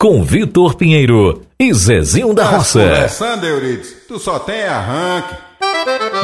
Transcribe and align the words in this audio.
com 0.00 0.22
Vitor 0.22 0.76
Pinheiro 0.76 1.42
e 1.58 1.74
Zezinho 1.74 2.32
da 2.32 2.44
Roça. 2.44 2.78
Começando, 2.78 3.42
Euridice, 3.42 3.96
tu 4.06 4.16
só 4.16 4.38
tem 4.38 4.62
arranque. 4.62 5.34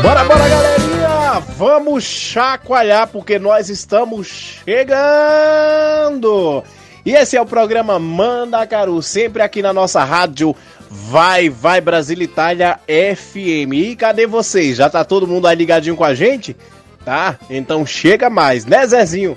Bora, 0.01 0.23
bora, 0.23 0.49
galerinha! 0.49 1.41
Vamos 1.57 2.05
chacoalhar 2.05 3.09
porque 3.09 3.37
nós 3.37 3.69
estamos 3.69 4.29
chegando! 4.65 6.63
E 7.05 7.15
esse 7.15 7.37
é 7.37 7.41
o 7.41 7.47
programa 7.47 7.99
Manda 7.99 8.65
Caru, 8.65 9.03
sempre 9.03 9.43
aqui 9.43 9.61
na 9.61 9.73
nossa 9.73 10.05
rádio 10.05 10.55
Vai, 10.89 11.49
Vai 11.51 11.81
Brasil 11.81 12.23
Itália 12.23 12.79
FM. 12.87 13.73
E 13.75 13.97
cadê 13.97 14.25
vocês? 14.25 14.77
Já 14.77 14.89
tá 14.89 15.05
todo 15.05 15.27
mundo 15.27 15.49
aí 15.49 15.57
ligadinho 15.57 15.97
com 15.97 16.05
a 16.05 16.15
gente? 16.15 16.57
Tá? 17.05 17.41
Então 17.51 17.85
chega 17.85 18.31
mais, 18.31 18.65
né, 18.65 18.87
Zezinho? 18.87 19.37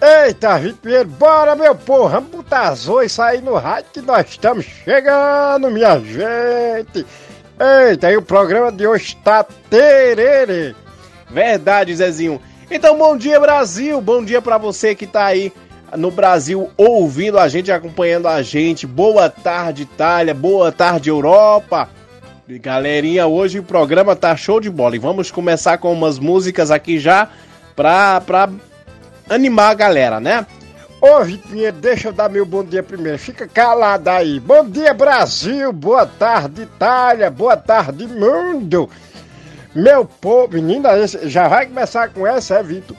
Eita, 0.00 0.58
Vitor, 0.58 1.06
bora 1.06 1.54
meu 1.54 1.74
povo, 1.74 2.08
vamos 2.08 2.30
botar 2.30 2.68
as 2.68 2.88
oi 2.88 3.08
sair 3.08 3.40
no 3.42 3.54
rádio 3.54 3.90
que 3.92 4.00
nós 4.00 4.28
estamos 4.28 4.64
chegando, 4.64 5.70
minha 5.70 5.98
gente. 6.00 7.06
Eita, 7.58 8.10
e 8.10 8.16
o 8.16 8.22
programa 8.22 8.70
de 8.72 8.86
hoje 8.86 9.16
está 9.16 9.44
tererê. 9.70 10.74
Verdade, 11.30 11.94
Zezinho. 11.94 12.40
Então, 12.70 12.98
bom 12.98 13.16
dia, 13.16 13.38
Brasil. 13.38 14.00
Bom 14.00 14.24
dia 14.24 14.42
para 14.42 14.58
você 14.58 14.94
que 14.94 15.06
tá 15.06 15.26
aí 15.26 15.52
no 15.96 16.10
Brasil 16.10 16.70
ouvindo 16.76 17.38
a 17.38 17.48
gente, 17.48 17.70
acompanhando 17.70 18.26
a 18.26 18.42
gente. 18.42 18.86
Boa 18.86 19.30
tarde, 19.30 19.82
Itália. 19.82 20.34
Boa 20.34 20.72
tarde, 20.72 21.10
Europa. 21.10 21.88
Galerinha, 22.48 23.26
hoje 23.26 23.58
o 23.58 23.62
programa 23.62 24.14
tá 24.14 24.36
show 24.36 24.60
de 24.60 24.68
bola. 24.68 24.96
E 24.96 24.98
vamos 24.98 25.30
começar 25.30 25.78
com 25.78 25.92
umas 25.92 26.18
músicas 26.18 26.70
aqui 26.70 26.98
já 26.98 27.28
pra, 27.74 28.20
pra 28.20 28.50
animar 29.28 29.70
a 29.70 29.74
galera, 29.74 30.20
né? 30.20 30.46
Ô, 31.00 31.22
Vitinha, 31.22 31.70
deixa 31.70 32.08
eu 32.08 32.12
dar 32.12 32.30
meu 32.30 32.46
bom 32.46 32.64
dia 32.64 32.82
primeiro. 32.82 33.18
Fica 33.18 33.46
calado 33.46 34.08
aí. 34.08 34.40
Bom 34.40 34.64
dia, 34.64 34.94
Brasil. 34.94 35.70
Boa 35.72 36.06
tarde, 36.06 36.62
Itália. 36.62 37.30
Boa 37.30 37.56
tarde, 37.56 38.06
mundo. 38.06 38.88
Meu 39.74 40.04
povo, 40.04 40.54
menina, 40.54 40.90
já 41.06 41.46
vai 41.48 41.66
começar 41.66 42.08
com 42.08 42.26
essa, 42.26 42.54
é, 42.54 42.62
Vitor? 42.62 42.96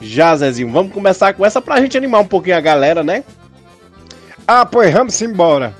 Já, 0.00 0.34
Zezinho. 0.34 0.72
Vamos 0.72 0.92
começar 0.92 1.32
com 1.34 1.46
essa 1.46 1.62
pra 1.62 1.80
gente 1.80 1.96
animar 1.96 2.22
um 2.22 2.26
pouquinho 2.26 2.56
a 2.56 2.60
galera, 2.60 3.04
né? 3.04 3.22
Ah, 4.46 4.66
pois 4.66 4.92
vamos 4.92 5.20
embora. 5.22 5.74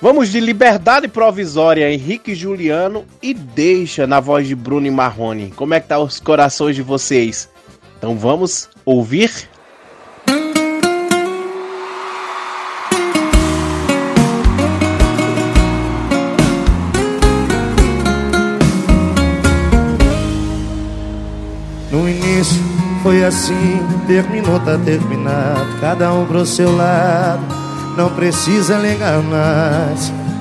Vamos 0.00 0.28
de 0.28 0.38
Liberdade 0.38 1.08
Provisória, 1.08 1.90
Henrique 1.90 2.34
Juliano 2.34 3.04
e 3.22 3.34
Deixa 3.34 4.06
na 4.06 4.20
voz 4.20 4.46
de 4.46 4.54
Bruno 4.54 4.86
e 4.86 4.90
Marrone. 4.90 5.52
Como 5.56 5.74
é 5.74 5.80
que 5.80 5.88
tá 5.88 5.98
os 5.98 6.20
corações 6.20 6.76
de 6.76 6.82
vocês? 6.82 7.48
Então 7.98 8.16
vamos 8.16 8.68
ouvir 8.84 9.48
No 21.90 22.08
início 22.08 22.62
foi 23.02 23.24
assim, 23.24 23.80
terminou, 24.06 24.60
tá 24.60 24.78
terminado. 24.78 25.80
Cada 25.80 26.12
um 26.12 26.26
pro 26.26 26.44
seu 26.46 26.76
lado, 26.76 27.42
não 27.96 28.10
precisa 28.10 28.76
ligar 28.76 29.22
mais. 29.22 30.12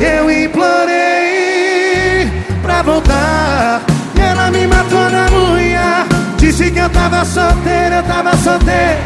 Eu 0.00 0.30
implorei 0.30 0.82
pra 2.62 2.82
voltar. 2.82 3.82
Ela 4.18 4.50
me 4.50 4.66
matou 4.66 5.10
na 5.10 5.26
unha. 5.30 6.06
Disse 6.38 6.70
que 6.70 6.78
eu 6.78 6.88
tava 6.88 7.22
solteiro, 7.24 7.96
eu 7.96 8.02
tava 8.04 8.34
solteiro. 8.38 8.98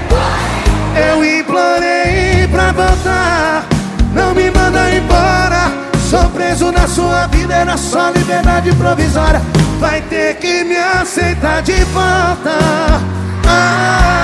Eu 0.94 1.24
implorei 1.24 2.46
pra 2.48 2.70
voltar. 2.70 3.66
Não 4.14 4.32
me 4.34 4.48
manda 4.52 4.88
embora. 4.94 5.72
Sou 6.08 6.28
preso 6.30 6.70
na 6.70 6.86
sua 6.86 7.26
vida, 7.26 7.54
era 7.54 7.76
só 7.76 8.10
liberdade 8.10 8.72
provisória. 8.76 9.42
Vai 9.80 10.00
ter 10.02 10.36
que 10.36 10.62
me 10.62 10.76
aceitar 10.76 11.60
de 11.62 11.82
volta. 11.86 12.52
Ah, 13.48 14.23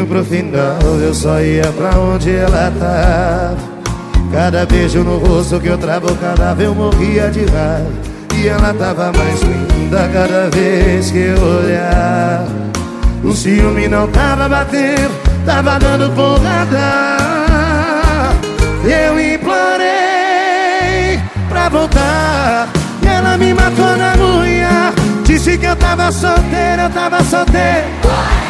meio 0.00 0.06
pro 0.06 0.24
final 0.24 0.78
Eu 1.02 1.14
só 1.14 1.40
ia 1.40 1.66
pra 1.72 1.90
onde 1.98 2.34
ela 2.34 2.72
tava 2.78 3.56
Cada 4.32 4.64
beijo 4.66 5.02
no 5.02 5.18
rosto 5.18 5.60
que 5.60 5.68
eu 5.68 5.76
vez 6.54 6.62
eu 6.62 6.72
morria 6.74 7.28
de 7.30 7.44
raiva. 7.46 7.90
E 8.36 8.46
ela 8.46 8.72
tava 8.74 9.12
mais 9.12 9.40
linda 9.42 10.08
cada 10.12 10.48
vez 10.50 11.10
que 11.10 11.18
eu 11.18 11.36
olhava 11.42 12.46
O 13.24 13.32
ciúme 13.32 13.88
não 13.88 14.06
tava 14.08 14.48
batendo 14.48 15.30
Tava 15.44 15.78
dando 15.78 16.14
porrada. 16.14 17.16
Eu 18.84 19.18
implorei 19.18 19.88
pra 21.48 21.70
voltar. 21.70 22.68
E 23.02 23.06
ela 23.06 23.38
me 23.38 23.54
matou 23.54 23.96
na 23.96 24.14
unha. 24.22 24.92
Disse 25.24 25.56
que 25.56 25.64
eu 25.64 25.74
tava 25.76 26.12
solteiro, 26.12 26.82
eu 26.82 26.90
tava 26.90 27.24
solteiro 27.24 28.49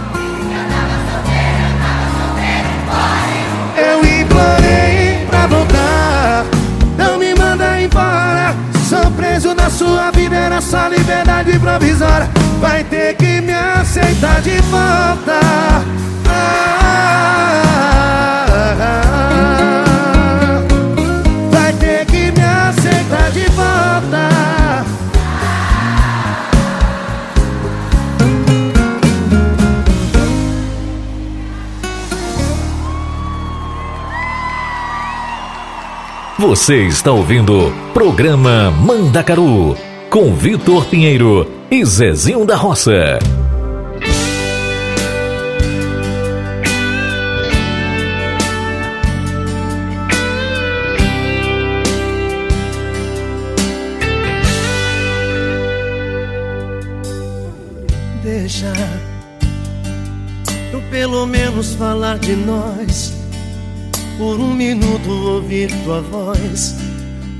embora. 7.83 8.55
Sou 8.89 9.09
preso 9.11 9.55
na 9.55 9.69
sua 9.69 10.11
vida 10.11 10.35
Era 10.35 10.59
só 10.61 10.87
liberdade 10.87 11.57
provisória. 11.59 12.29
Vai 12.59 12.83
ter 12.83 13.15
que 13.15 13.41
me 13.41 13.53
aceitar 13.53 14.41
de 14.41 14.59
volta. 14.61 15.39
Ah, 16.27 16.91
Vai 18.77 19.90
Você 36.41 36.87
está 36.87 37.11
ouvindo 37.11 37.71
Programa 37.93 38.71
Mandacaru 38.71 39.77
com 40.09 40.33
Vitor 40.33 40.87
Pinheiro 40.87 41.47
e 41.69 41.85
Zezinho 41.85 42.47
da 42.47 42.55
Roça. 42.55 43.19
Deixa 58.23 58.73
eu 60.73 60.81
pelo 60.89 61.27
menos 61.27 61.75
falar 61.75 62.17
de 62.17 62.35
nós 62.35 63.10
por 64.21 64.39
um 64.39 64.53
minuto 64.53 65.09
ouvir 65.09 65.71
tua 65.83 65.99
voz. 65.99 66.75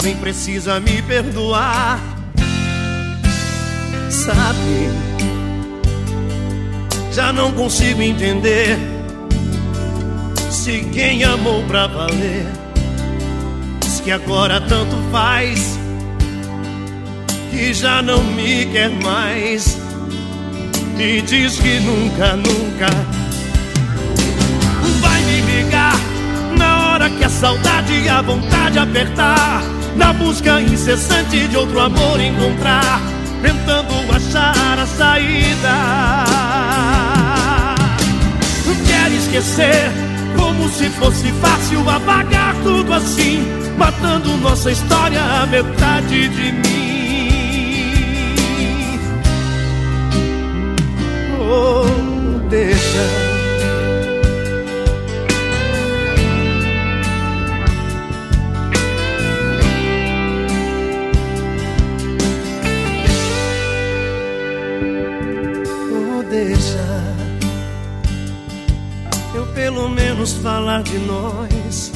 Nem 0.02 0.16
precisa 0.16 0.80
me 0.80 1.00
perdoar. 1.04 2.00
Sabe? 4.10 4.90
Já 7.14 7.32
não 7.32 7.52
consigo 7.52 8.02
entender. 8.02 8.80
Se 10.50 10.84
quem 10.92 11.24
amou 11.24 11.64
pra 11.66 11.86
valer. 11.86 12.48
Diz 13.82 14.00
que 14.00 14.10
agora 14.10 14.60
tanto 14.60 14.96
faz. 15.12 15.78
Que 17.52 17.76
já 17.76 18.02
não 18.02 18.24
me 18.24 18.66
quer 18.66 18.90
mais. 18.90 19.78
E 20.98 21.22
diz 21.22 21.60
que 21.60 21.80
nunca, 21.80 22.36
nunca 22.36 23.21
que 27.18 27.24
a 27.24 27.30
saudade 27.30 27.94
e 27.94 28.10
a 28.10 28.22
vontade 28.22 28.80
apertar. 28.80 29.62
Na 29.96 30.14
busca 30.14 30.62
incessante 30.62 31.48
de 31.48 31.58
outro 31.58 31.80
amor 31.80 32.20
encontrar, 32.20 33.02
tentando 33.42 33.94
achar 34.16 34.80
a 34.80 34.86
saída. 34.86 36.22
Quer 38.88 39.12
esquecer 39.12 39.92
como 40.38 40.70
se 40.70 40.90
fosse 40.90 41.32
fácil 41.34 41.90
apagar 41.90 42.56
tudo 42.64 42.94
assim, 42.94 43.46
matando 43.78 44.38
nossa 44.38 44.72
história 44.72 45.22
a 45.22 45.46
metade 45.46 46.28
de 46.30 46.52
mim. 46.52 46.72
Oh, 51.40 51.86
deixa. 52.50 53.31
Pelo 69.72 69.88
menos 69.88 70.34
falar 70.34 70.84
de 70.84 70.98
nós. 71.00 71.94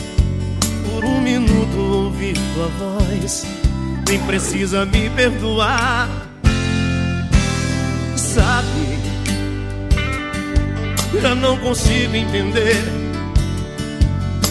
Por 0.90 1.04
um 1.04 1.20
minuto 1.20 1.78
ouvir 1.78 2.38
tua 2.54 2.68
voz. 2.68 3.46
Nem 4.08 4.20
precisa 4.20 4.86
me 4.86 5.10
perdoar. 5.10 6.08
Sabe, 8.16 9.00
já 11.22 11.36
não 11.36 11.58
consigo 11.58 12.16
entender. 12.16 12.82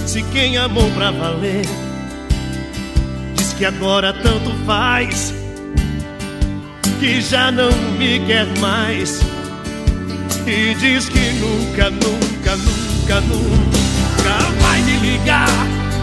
Se 0.06 0.22
quem 0.24 0.58
amou 0.58 0.90
pra 0.90 1.10
valer 1.10 1.64
diz 3.36 3.54
que 3.54 3.64
agora 3.64 4.12
tanto 4.12 4.50
faz. 4.66 5.32
Que 7.00 7.20
já 7.22 7.50
não 7.50 7.72
me 7.98 8.20
quer 8.26 8.46
mais. 8.58 9.20
E 10.46 10.74
diz 10.74 11.08
que 11.08 11.30
nunca, 11.32 11.90
nunca, 11.90 12.56
nunca 12.56 12.83
nunca, 13.04 13.20
nunca 13.20 14.62
vai 14.62 14.80
me 14.82 14.96
ligar. 14.98 15.48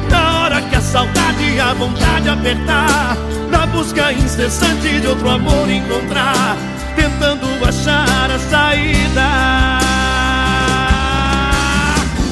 Na 0.10 0.40
hora 0.40 0.62
que 0.62 0.76
a 0.76 0.82
saudade 0.82 1.44
e 1.44 1.60
a 1.60 1.74
vontade 1.74 2.30
apertar, 2.30 3.18
na 3.50 3.66
busca 3.68 4.12
incessante 4.14 5.00
de 5.00 5.08
outro 5.08 5.30
amor 5.30 5.70
encontrar, 5.70 6.58
tentando 6.96 7.48
achar 7.66 8.30
a 8.30 8.40
saída. 8.50 9.80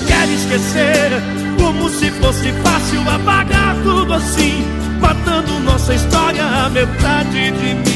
Quer 0.08 0.30
esquecer, 0.30 1.12
como 1.58 1.90
se 1.90 2.12
fosse 2.12 2.52
fácil 2.64 3.02
apagar 3.10 3.76
tudo 3.84 4.14
assim, 4.14 4.64
matando 5.00 5.60
nossa 5.62 5.94
história 5.96 6.46
a 6.46 6.70
metade 6.70 7.52
de 7.52 7.74
mim. 7.76 7.89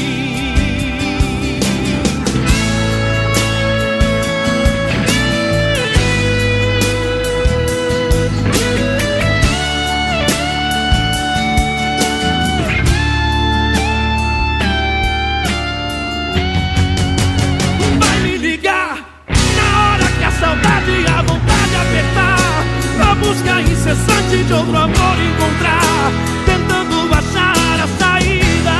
De 24.46 24.52
outro 24.52 24.76
amor 24.76 25.16
encontrar, 25.20 26.12
tentando 26.44 27.14
achar 27.14 27.80
a 27.80 27.88
saída. 27.98 28.76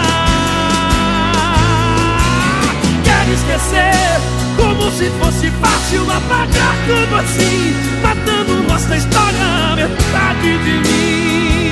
Quer 3.05 3.29
esquecer, 3.33 4.21
como 4.57 4.91
se 4.91 5.11
fosse 5.21 5.51
fácil 5.61 6.03
apagar 6.11 6.75
tudo 6.87 7.17
assim, 7.17 7.75
matando 8.03 8.63
nossa 8.69 8.97
história, 8.97 9.77
metade 9.77 10.59
de 10.59 10.89
mim. 10.89 11.64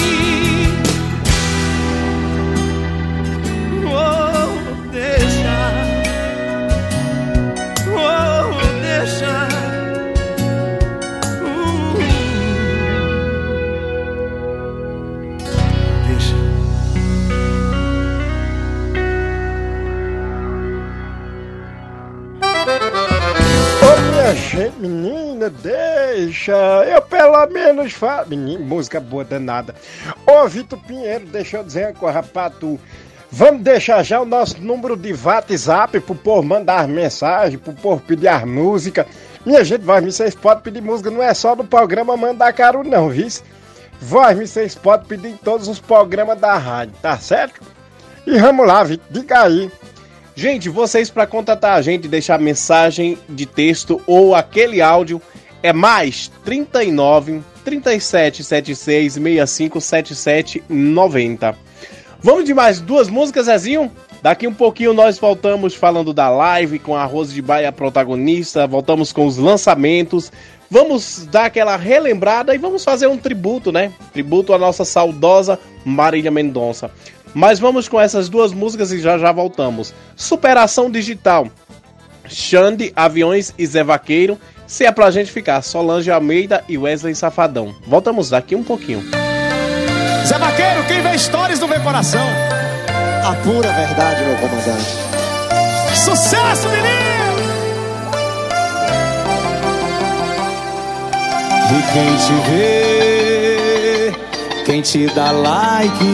Menina, 25.42 25.50
deixa. 25.50 26.52
Eu 26.86 27.02
pelo 27.02 27.46
menos 27.46 27.92
falo. 27.92 28.28
Menina, 28.28 28.64
música 28.64 29.00
boa 29.00 29.24
danada. 29.24 29.74
Ô, 30.26 30.46
Vitor 30.46 30.78
Pinheiro, 30.80 31.26
deixa 31.26 31.58
eu 31.58 31.64
dizer 31.64 31.86
uma 31.86 31.94
coisa 31.94 32.22
pra 32.22 32.50
tu. 32.50 32.78
Vamos 33.30 33.62
deixar 33.62 34.02
já 34.02 34.20
o 34.20 34.26
nosso 34.26 34.60
número 34.60 34.94
de 34.94 35.14
WhatsApp 35.14 35.98
pro 36.00 36.14
povo 36.14 36.42
mandar 36.42 36.86
mensagem, 36.86 37.58
pro 37.58 37.72
povo 37.72 38.02
pedir 38.06 38.28
as 38.28 38.44
músicas. 38.44 39.06
Minha 39.44 39.64
gente, 39.64 39.82
vai, 39.82 40.00
vocês 40.02 40.34
podem 40.34 40.62
pedir 40.62 40.82
música, 40.82 41.10
não 41.10 41.22
é 41.22 41.32
só 41.32 41.56
no 41.56 41.64
programa 41.64 42.16
Mandar 42.16 42.52
Caro, 42.52 42.84
não, 42.84 43.08
viu? 43.08 43.26
Voz, 44.00 44.38
vocês 44.38 44.74
podem 44.74 45.06
pedir 45.06 45.28
em 45.28 45.36
todos 45.36 45.66
os 45.66 45.80
programas 45.80 46.38
da 46.38 46.56
rádio, 46.58 46.94
tá 47.00 47.16
certo? 47.16 47.62
E 48.26 48.38
vamos 48.38 48.66
lá, 48.66 48.84
Vitor, 48.84 49.06
diga 49.10 49.42
aí. 49.42 49.70
Gente, 50.34 50.68
vocês 50.68 51.10
para 51.10 51.26
contatar 51.26 51.74
a 51.74 51.82
gente, 51.82 52.08
deixar 52.08 52.38
mensagem 52.38 53.18
de 53.28 53.44
texto 53.44 54.00
ou 54.06 54.34
aquele 54.34 54.80
áudio 54.80 55.20
é 55.62 55.72
mais 55.72 56.30
39 56.44 57.42
37 57.64 58.44
76 58.44 59.12
65 59.14 59.80
77 59.80 60.64
90. 60.68 61.56
Vamos 62.20 62.44
de 62.44 62.54
mais 62.54 62.80
duas 62.80 63.08
músicas, 63.08 63.46
Zezinho? 63.46 63.90
Daqui 64.22 64.46
um 64.46 64.54
pouquinho 64.54 64.92
nós 64.92 65.18
voltamos 65.18 65.74
falando 65.74 66.12
da 66.12 66.28
live 66.30 66.78
com 66.78 66.94
a 66.94 67.04
Rose 67.04 67.34
de 67.34 67.42
Baia 67.42 67.72
protagonista, 67.72 68.66
voltamos 68.68 69.12
com 69.12 69.26
os 69.26 69.36
lançamentos, 69.36 70.30
vamos 70.70 71.26
dar 71.26 71.46
aquela 71.46 71.76
relembrada 71.76 72.54
e 72.54 72.58
vamos 72.58 72.84
fazer 72.84 73.08
um 73.08 73.18
tributo, 73.18 73.72
né? 73.72 73.92
Tributo 74.12 74.54
à 74.54 74.58
nossa 74.58 74.84
saudosa 74.84 75.58
Marília 75.84 76.30
Mendonça. 76.30 76.92
Mas 77.34 77.58
vamos 77.58 77.88
com 77.88 78.00
essas 78.00 78.28
duas 78.28 78.52
músicas 78.52 78.92
e 78.92 79.00
já 79.00 79.18
já 79.18 79.32
voltamos. 79.32 79.92
Superação 80.14 80.88
Digital. 80.88 81.48
Xande, 82.28 82.92
Aviões 82.94 83.52
e 83.58 83.66
Zé 83.66 83.82
Vaqueiro. 83.82 84.38
Se 84.72 84.86
é 84.86 84.90
pra 84.90 85.10
gente 85.10 85.30
ficar, 85.30 85.60
Solange 85.60 86.10
Almeida 86.10 86.64
e 86.66 86.78
Wesley 86.78 87.14
Safadão. 87.14 87.74
Voltamos 87.86 88.30
daqui 88.30 88.56
um 88.56 88.64
pouquinho. 88.64 89.04
Zé 90.26 90.38
Vaqueiro, 90.38 90.82
quem 90.88 91.02
vê 91.02 91.14
histórias 91.14 91.60
não 91.60 91.68
vê 91.68 91.78
coração. 91.80 92.26
A 93.22 93.34
pura 93.44 93.70
verdade, 93.70 94.24
meu 94.24 94.34
comandante. 94.38 94.88
Sucesso, 95.94 96.70
menino! 96.70 97.12
E 101.68 101.82
quem 101.92 102.16
te 102.16 102.32
vê, 102.50 104.12
quem 104.64 104.80
te 104.80 105.06
dá 105.14 105.32
like 105.32 106.04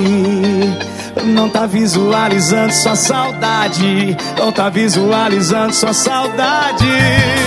não 1.26 1.48
tá 1.48 1.64
visualizando 1.64 2.72
sua 2.72 2.96
saudade. 2.96 4.16
Não 4.36 4.50
tá 4.50 4.68
visualizando 4.68 5.72
sua 5.72 5.92
saudade 5.92 7.37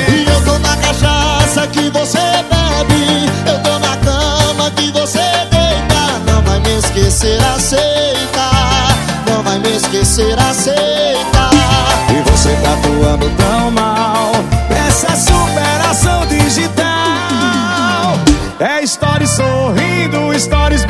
cachaça 0.91 1.67
que 1.67 1.89
você 1.89 2.19
bebe. 2.49 3.29
Eu 3.47 3.59
tô 3.63 3.79
na 3.79 3.95
cama 3.97 4.69
que 4.71 4.91
você 4.91 5.19
deita. 5.49 6.19
Não 6.25 6.41
vai 6.43 6.59
me 6.59 6.77
esquecer, 6.77 7.39
aceita 7.55 8.51
Não 9.27 9.41
vai 9.43 9.57
me 9.59 9.75
esquecer, 9.75 10.37
aceita 10.37 11.49
E 12.09 12.29
você 12.29 12.49
tá 12.61 12.75
voando 12.83 13.29
tão 13.37 13.71
mal. 13.71 14.31
Essa 14.87 15.15
superação 15.15 16.25
digital. 16.27 16.83
É 18.59 18.85
stories 18.85 19.29
sorrindo, 19.31 20.37
stories 20.39 20.85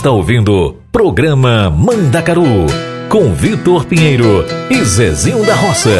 está 0.00 0.10
ouvindo 0.10 0.76
Programa 0.90 1.68
Mandacaru 1.68 2.64
com 3.10 3.34
Vitor 3.34 3.84
Pinheiro 3.84 4.46
e 4.70 4.82
Zezinho 4.82 5.44
da 5.44 5.54
Roça. 5.54 5.90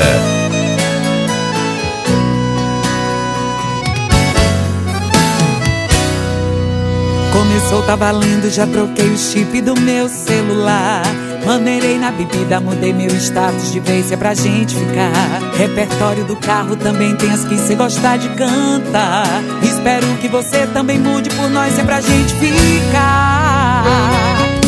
Começou, 7.30 7.82
tá 7.82 7.94
valendo, 7.94 8.48
já 8.48 8.66
troquei 8.66 9.06
o 9.06 9.18
chip 9.18 9.60
do 9.60 9.78
meu 9.78 10.08
celular. 10.08 11.02
Maneirei 11.44 11.98
na 11.98 12.10
bebida, 12.10 12.58
mudei 12.58 12.94
meu 12.94 13.14
status 13.16 13.70
de 13.70 13.80
vez 13.80 14.10
é 14.10 14.16
pra 14.16 14.32
gente 14.32 14.76
ficar. 14.76 15.52
Repertório 15.58 16.24
do 16.24 16.36
carro 16.36 16.74
também 16.74 17.14
tem 17.16 17.30
as 17.30 17.44
que 17.44 17.58
cê 17.58 17.74
gostar 17.74 18.16
de 18.16 18.30
cantar. 18.30 19.26
Espero 19.62 20.06
que 20.22 20.28
você 20.28 20.66
também 20.68 20.98
mude 20.98 21.28
por 21.28 21.50
nós 21.50 21.78
é 21.78 21.84
pra 21.84 22.00
gente 22.00 22.32
ficar. 22.36 23.59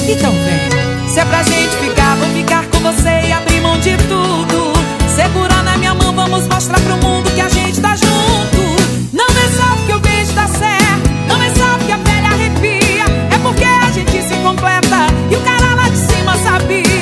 Então 0.08 0.32
vem, 0.32 1.08
se 1.08 1.20
é 1.20 1.24
pra 1.24 1.42
gente 1.42 1.76
ficar, 1.76 2.16
vou 2.16 2.28
ficar 2.30 2.64
com 2.66 2.78
você 2.80 3.28
e 3.28 3.32
abrir 3.32 3.60
mão 3.60 3.78
de 3.78 3.96
tudo. 3.96 4.72
Segurar 5.14 5.62
na 5.62 5.76
minha 5.76 5.94
mão, 5.94 6.12
vamos 6.14 6.46
mostrar 6.48 6.80
pro 6.80 6.96
mundo 6.96 7.30
que 7.34 7.40
a 7.40 7.48
gente 7.48 7.80
tá 7.80 7.94
junto. 7.94 9.12
Não 9.12 9.26
é 9.26 9.48
só 9.56 9.76
porque 9.76 9.92
o 9.92 10.00
beijo 10.00 10.32
dá 10.32 10.46
certo, 10.48 11.10
não 11.28 11.42
é 11.42 11.50
só 11.50 11.78
porque 11.78 11.92
a 11.92 11.98
pele 11.98 12.26
arrepia, 12.26 13.04
é 13.30 13.38
porque 13.42 13.64
a 13.64 13.90
gente 13.90 14.22
se 14.22 14.34
completa 14.36 15.06
e 15.30 15.36
o 15.36 15.40
cara 15.40 15.74
lá 15.74 15.88
de 15.88 15.96
cima 15.98 16.36
sabia. 16.38 17.01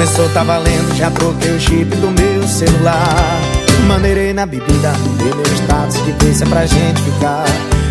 Começou, 0.00 0.30
tá 0.30 0.42
valendo, 0.42 0.96
já 0.96 1.10
troquei 1.10 1.50
o 1.50 1.60
chip 1.60 1.94
do 1.96 2.10
meu 2.10 2.48
celular. 2.48 3.38
Maneirei 3.86 4.32
na 4.32 4.46
bebida, 4.46 4.92
mudei 5.04 5.30
meu 5.34 5.44
status 5.54 6.02
de 6.02 6.12
vez 6.12 6.40
é 6.40 6.46
pra 6.46 6.64
gente 6.64 7.02
ficar. 7.02 7.44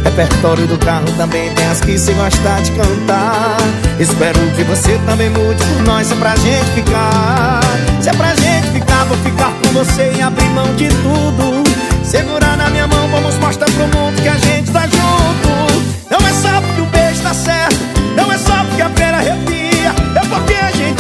Repertório 0.03 0.65
do 0.65 0.75
carro 0.79 1.05
também 1.17 1.53
tem 1.53 1.67
as 1.67 1.81
que 1.81 1.99
se 1.99 2.11
gostar 2.13 2.63
de 2.63 2.71
cantar. 2.71 3.57
Espero 3.99 4.39
que 4.55 4.63
você 4.63 4.99
também 5.05 5.29
mude 5.29 5.63
por 5.63 5.83
nós, 5.83 6.07
se 6.07 6.13
é 6.13 6.15
pra 6.15 6.35
gente 6.37 6.71
ficar. 6.71 7.59
Se 8.01 8.09
é 8.09 8.13
pra 8.13 8.33
gente 8.33 8.71
ficar, 8.71 9.05
vou 9.05 9.17
ficar 9.17 9.53
com 9.61 9.69
você 9.71 10.11
e 10.17 10.19
abrir 10.19 10.49
mão 10.49 10.73
de 10.73 10.87
tudo. 10.87 11.63
Segurar 12.03 12.57
na 12.57 12.71
minha 12.71 12.87
mão, 12.87 13.07
vamos 13.09 13.35
mostrar 13.35 13.67
pro 13.69 13.83
mundo 13.83 14.19
que 14.19 14.29
a 14.29 14.37
gente 14.39 14.71
tá 14.71 14.81
junto. 14.81 16.09
Não 16.09 16.27
é 16.27 16.33
só 16.33 16.59
porque 16.59 16.81
o 16.81 16.85
beijo 16.87 17.21
tá 17.21 17.35
certo, 17.35 17.77
não 18.15 18.31
é 18.31 18.37
só 18.39 18.63
porque 18.63 18.81
a 18.81 18.89
pele 18.89 19.15
arrepia, 19.15 19.93
é 20.15 20.25
porque 20.27 20.55
a 20.55 20.71
gente 20.71 20.98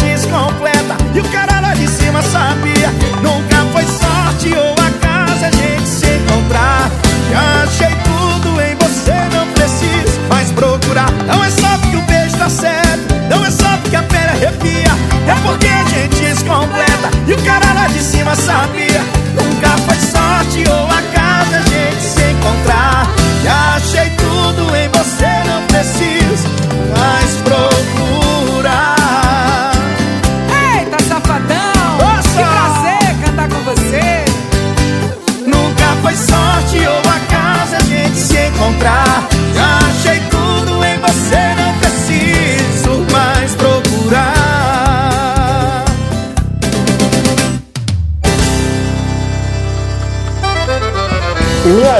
e 1.13 1.19
o 1.19 1.23
cara 1.29 1.59
lá 1.59 1.73
de 1.73 1.87
cima 1.87 2.21
sabia. 2.21 2.89
Nunca 3.21 3.57
foi 3.73 3.83
sorte 3.83 4.53
ou 4.57 4.73
acaso 4.73 5.45
a 5.45 5.51
gente 5.51 5.87
se 5.87 6.07
encontrar. 6.07 6.91
Já 7.31 7.63
achei 7.63 7.95
tudo 8.03 8.61
em 8.61 8.75
você, 8.75 9.13
não 9.33 9.47
preciso 9.53 10.19
mais 10.29 10.51
procurar. 10.51 11.11
Não 11.27 11.43
é 11.43 11.49
só 11.49 11.77
porque 11.79 11.97
o 11.97 12.01
beijo 12.01 12.37
tá 12.37 12.49
certo, 12.49 13.15
não 13.29 13.45
é 13.45 13.51
só 13.51 13.77
porque 13.81 13.95
a 13.95 14.03
pele 14.03 14.29
arrepia, 14.29 14.91
é 15.27 15.35
porque 15.43 15.67
a 15.67 15.83
gente 15.85 16.37
se 16.37 16.43
completa 16.43 17.09
e 17.27 17.33
o 17.33 17.37
cara 17.43 17.73
lá 17.73 17.87
de 17.87 17.99
cima 17.99 18.35
sabia. 18.35 19.01
Nunca 19.35 19.77
foi 19.85 19.97
sorte 19.97 20.63
ou 20.69 20.85
acaso 20.85 21.55
a 21.55 21.61
gente 21.61 22.01
se 22.01 22.31
encontrar. 22.31 23.07
Já 23.43 23.75
achei 23.75 24.09
tudo 24.11 24.75
em 24.75 24.89
você, 24.89 25.43
não 25.47 25.63
preciso 25.67 26.58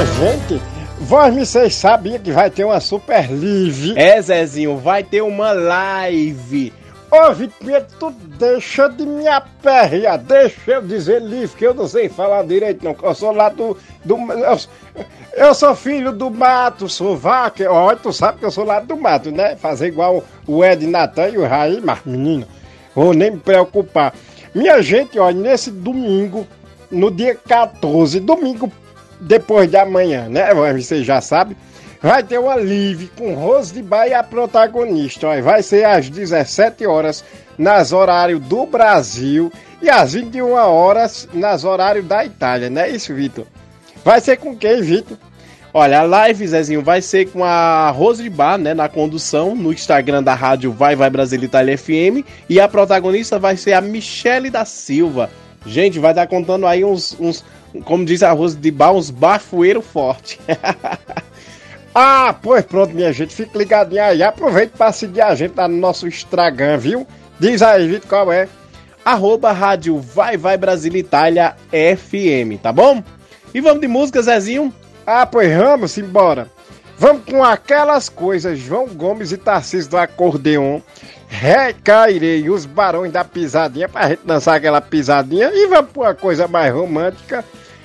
Minha 0.00 0.14
gente, 0.14 0.62
vós 0.98 1.34
me 1.34 1.44
vocês 1.44 1.74
sabiam 1.74 2.18
que 2.18 2.32
vai 2.32 2.48
ter 2.48 2.64
uma 2.64 2.80
super 2.80 3.28
live. 3.30 3.92
É, 3.98 4.18
Zezinho, 4.22 4.78
vai 4.78 5.04
ter 5.04 5.20
uma 5.20 5.52
live. 5.52 6.72
Ô, 7.10 7.34
Vitor, 7.34 7.82
tu 7.98 8.10
deixa 8.10 8.88
de 8.88 9.04
me 9.04 9.28
aperrear, 9.28 10.16
deixa 10.16 10.70
eu 10.70 10.80
dizer 10.80 11.20
live, 11.20 11.48
que 11.48 11.66
eu 11.66 11.74
não 11.74 11.86
sei 11.86 12.08
falar 12.08 12.44
direito 12.44 12.82
não, 12.82 12.96
eu 13.02 13.14
sou 13.14 13.30
lá 13.30 13.50
do... 13.50 13.76
do 14.02 14.16
eu, 14.16 14.58
eu 15.34 15.54
sou 15.54 15.76
filho 15.76 16.12
do 16.12 16.30
mato, 16.30 16.88
sou 16.88 17.14
vaca, 17.14 17.70
ó, 17.70 17.94
tu 17.94 18.10
sabe 18.10 18.38
que 18.38 18.46
eu 18.46 18.50
sou 18.50 18.64
lá 18.64 18.80
do 18.80 18.96
mato, 18.96 19.30
né? 19.30 19.54
Fazer 19.56 19.88
igual 19.88 20.24
o 20.46 20.64
Ed 20.64 20.86
Natan 20.86 21.28
e 21.28 21.36
o 21.36 21.46
Raí, 21.46 21.78
mas 21.84 21.98
menino, 22.06 22.46
vou 22.94 23.12
nem 23.12 23.32
me 23.32 23.38
preocupar. 23.38 24.14
Minha 24.54 24.80
gente, 24.80 25.18
ó, 25.18 25.30
nesse 25.30 25.70
domingo, 25.70 26.46
no 26.90 27.10
dia 27.10 27.34
14, 27.34 28.18
domingo 28.18 28.72
depois 29.20 29.70
de 29.70 29.76
amanhã, 29.76 30.28
né? 30.28 30.52
Você 30.72 31.04
já 31.04 31.20
sabe. 31.20 31.56
Vai 32.02 32.22
ter 32.22 32.38
uma 32.38 32.54
live 32.54 33.10
com 33.16 33.34
Rose 33.34 33.74
de 33.74 33.82
Baia 33.82 34.20
a 34.20 34.22
protagonista. 34.22 35.40
Vai 35.42 35.62
ser 35.62 35.84
às 35.84 36.08
17 36.08 36.86
horas, 36.86 37.22
nas 37.58 37.92
horários 37.92 38.40
do 38.40 38.64
Brasil. 38.64 39.52
e 39.82 39.90
às 39.90 40.14
21 40.14 40.52
horas 40.52 41.28
nas 41.32 41.64
horários 41.64 42.06
da 42.06 42.24
Itália, 42.24 42.70
não 42.70 42.82
é 42.82 42.90
isso, 42.90 43.14
Vitor? 43.14 43.46
Vai 44.04 44.20
ser 44.20 44.38
com 44.38 44.56
quem, 44.56 44.80
Vitor? 44.80 45.16
Olha, 45.72 46.00
a 46.00 46.02
live, 46.02 46.48
Zezinho, 46.48 46.82
vai 46.82 47.00
ser 47.00 47.30
com 47.30 47.44
a 47.44 47.90
Rose 47.90 48.22
de 48.22 48.28
Bar, 48.28 48.58
né, 48.58 48.74
na 48.74 48.88
condução, 48.88 49.54
no 49.54 49.72
Instagram 49.72 50.20
da 50.20 50.34
rádio 50.34 50.72
Vai 50.72 50.96
Vai 50.96 51.08
Brasil 51.08 51.40
Itália 51.40 51.78
FM, 51.78 52.26
e 52.48 52.58
a 52.58 52.66
protagonista 52.66 53.38
vai 53.38 53.56
ser 53.56 53.74
a 53.74 53.80
Michele 53.80 54.50
da 54.50 54.64
Silva. 54.64 55.30
Gente, 55.64 55.98
vai 56.00 56.10
estar 56.10 56.26
contando 56.26 56.66
aí 56.66 56.84
uns, 56.84 57.16
uns 57.20 57.44
como 57.84 58.04
diz 58.04 58.22
a 58.22 58.32
Rose 58.32 58.56
de 58.56 58.70
Bar, 58.70 58.92
uns 58.92 59.12
forte. 59.82 60.40
ah, 61.94 62.34
pois 62.42 62.64
pronto, 62.64 62.94
minha 62.94 63.12
gente, 63.12 63.34
fique 63.34 63.56
ligadinho 63.56 64.02
aí. 64.02 64.22
Aproveite 64.22 64.72
para 64.76 64.92
seguir 64.92 65.20
a 65.20 65.34
gente 65.34 65.54
lá 65.56 65.68
no 65.68 65.76
nosso 65.76 66.08
Instagram, 66.08 66.78
viu? 66.78 67.06
Diz 67.38 67.62
aí, 67.62 67.86
Vitor, 67.86 68.08
qual 68.08 68.32
é? 68.32 68.48
Arroba 69.04 69.52
rádio 69.52 69.98
Vai 69.98 70.36
Vai 70.36 70.58
Brasil 70.58 70.94
Itália 70.94 71.56
FM, 71.70 72.60
tá 72.62 72.72
bom? 72.72 73.02
E 73.54 73.60
vamos 73.60 73.80
de 73.80 73.88
música, 73.88 74.20
Zezinho? 74.20 74.72
Ah, 75.06 75.26
pois 75.26 75.56
vamos 75.56 75.96
embora. 75.96 76.48
Vamos 76.98 77.22
com 77.24 77.42
aquelas 77.42 78.10
coisas, 78.10 78.58
João 78.58 78.86
Gomes 78.86 79.32
e 79.32 79.38
Tarcísio 79.38 79.90
do 79.90 79.96
Acordeon. 79.96 80.80
Recairei 81.28 82.50
os 82.50 82.66
barões 82.66 83.10
da 83.10 83.24
pisadinha 83.24 83.88
pra 83.88 84.10
gente 84.10 84.20
dançar 84.24 84.56
aquela 84.56 84.82
pisadinha 84.82 85.50
e 85.54 85.66
vamos 85.66 85.92
pra 85.92 86.02
uma 86.02 86.14
coisa 86.14 86.46
mais 86.46 86.74
romântica 86.74 87.42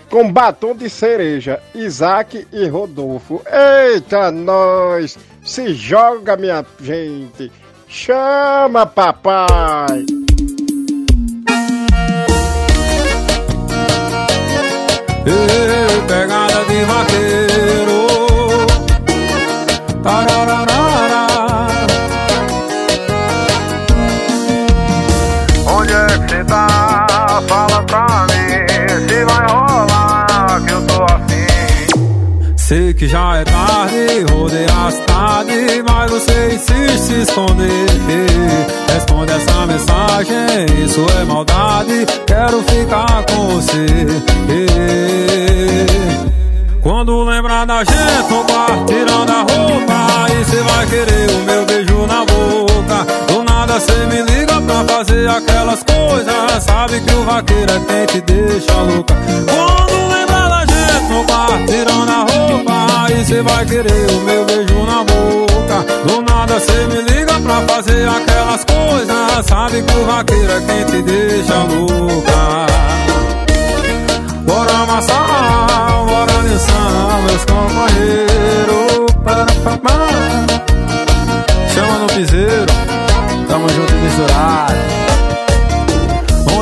com 0.09 0.31
batom 0.31 0.75
de 0.75 0.89
cereja, 0.89 1.62
Isaac 1.74 2.47
e 2.51 2.67
Rodolfo. 2.67 3.41
Eita, 3.45 4.31
nós! 4.31 5.17
Se 5.43 5.74
joga, 5.74 6.35
minha 6.35 6.65
gente! 6.81 7.51
Chama, 7.88 8.85
papai! 8.85 10.05
Ei, 15.25 16.01
pegada 16.07 16.65
de 16.65 16.85
vaqueiro 16.85 17.95
que 33.05 33.07
já 33.07 33.37
é 33.37 33.44
tarde, 33.44 34.25
rodei 34.31 34.65
a 34.65 34.91
cidade 34.91 35.83
Mas 35.87 36.11
você 36.11 36.55
insiste 36.55 36.98
se 36.98 37.22
esconder. 37.22 37.85
Responde 38.91 39.31
essa 39.31 39.65
mensagem, 39.68 40.83
isso 40.83 41.05
é 41.20 41.24
maldade 41.25 42.05
Quero 42.25 42.63
ficar 42.63 43.24
com 43.25 43.48
você. 43.48 43.85
Quando 46.81 47.24
lembrar 47.24 47.65
da 47.65 47.83
gente 47.83 48.29
no 48.29 48.44
quarto 48.46 48.85
tirando 48.85 49.29
a 49.29 49.39
roupa 49.39 50.24
Aí 50.24 50.46
cê 50.46 50.57
vai 50.57 50.85
querer 50.87 51.29
o 51.31 51.39
meu 51.46 51.65
beijo 51.65 52.07
na 52.07 52.25
boca. 52.25 53.05
Do 53.27 53.44
nada 53.44 53.79
cê 53.79 54.05
me 54.05 54.22
liga 54.22 54.61
pra 54.61 54.83
fazer 54.85 55.29
aquelas 55.29 55.83
coisas 55.83 56.63
Sabe 56.63 57.01
que 57.01 57.13
o 57.13 57.24
vaqueiro 57.24 57.72
é 57.72 57.79
quem 57.79 58.05
te 58.05 58.22
deixa 58.22 58.74
louca. 58.74 59.15
Quando 59.48 60.07
lembrar 60.07 60.25
no 61.16 61.24
quarto 61.25 61.66
tirando 61.66 62.10
a 62.10 62.20
roupa. 62.20 63.06
Aí 63.06 63.25
cê 63.25 63.42
vai 63.42 63.66
querer 63.66 64.12
o 64.12 64.22
meu 64.22 64.46
beijo 64.46 64.86
na 64.86 65.04
boca. 65.04 65.86
Do 66.06 66.22
nada 66.22 66.60
cê 66.60 66.88
me 66.88 67.01
liga 67.01 67.40
pra 67.40 67.62
fazer 67.62 68.08
aquelas 68.08 68.66
coisas. 68.66 69.46
Sabe 69.46 69.82
que 69.82 69.98
o 69.98 70.06
vaqueiro 70.06 70.51
é 70.51 70.62
quem 70.62 70.86
te 70.86 71.01
deixa 71.04 71.64
louca. 71.64 72.66
Bora 74.44 74.72
amassar, 74.72 76.06
bora 76.06 76.34
dançar, 76.44 77.22
meus 77.28 77.46
companheiros. 77.46 79.06
Para. 79.24 79.46
Chama 81.74 82.00
no 82.00 82.08
piseiro, 82.08 82.74
tamo 83.48 83.68
junto 83.70 83.94
e 83.94 83.98
misturado 83.98 85.04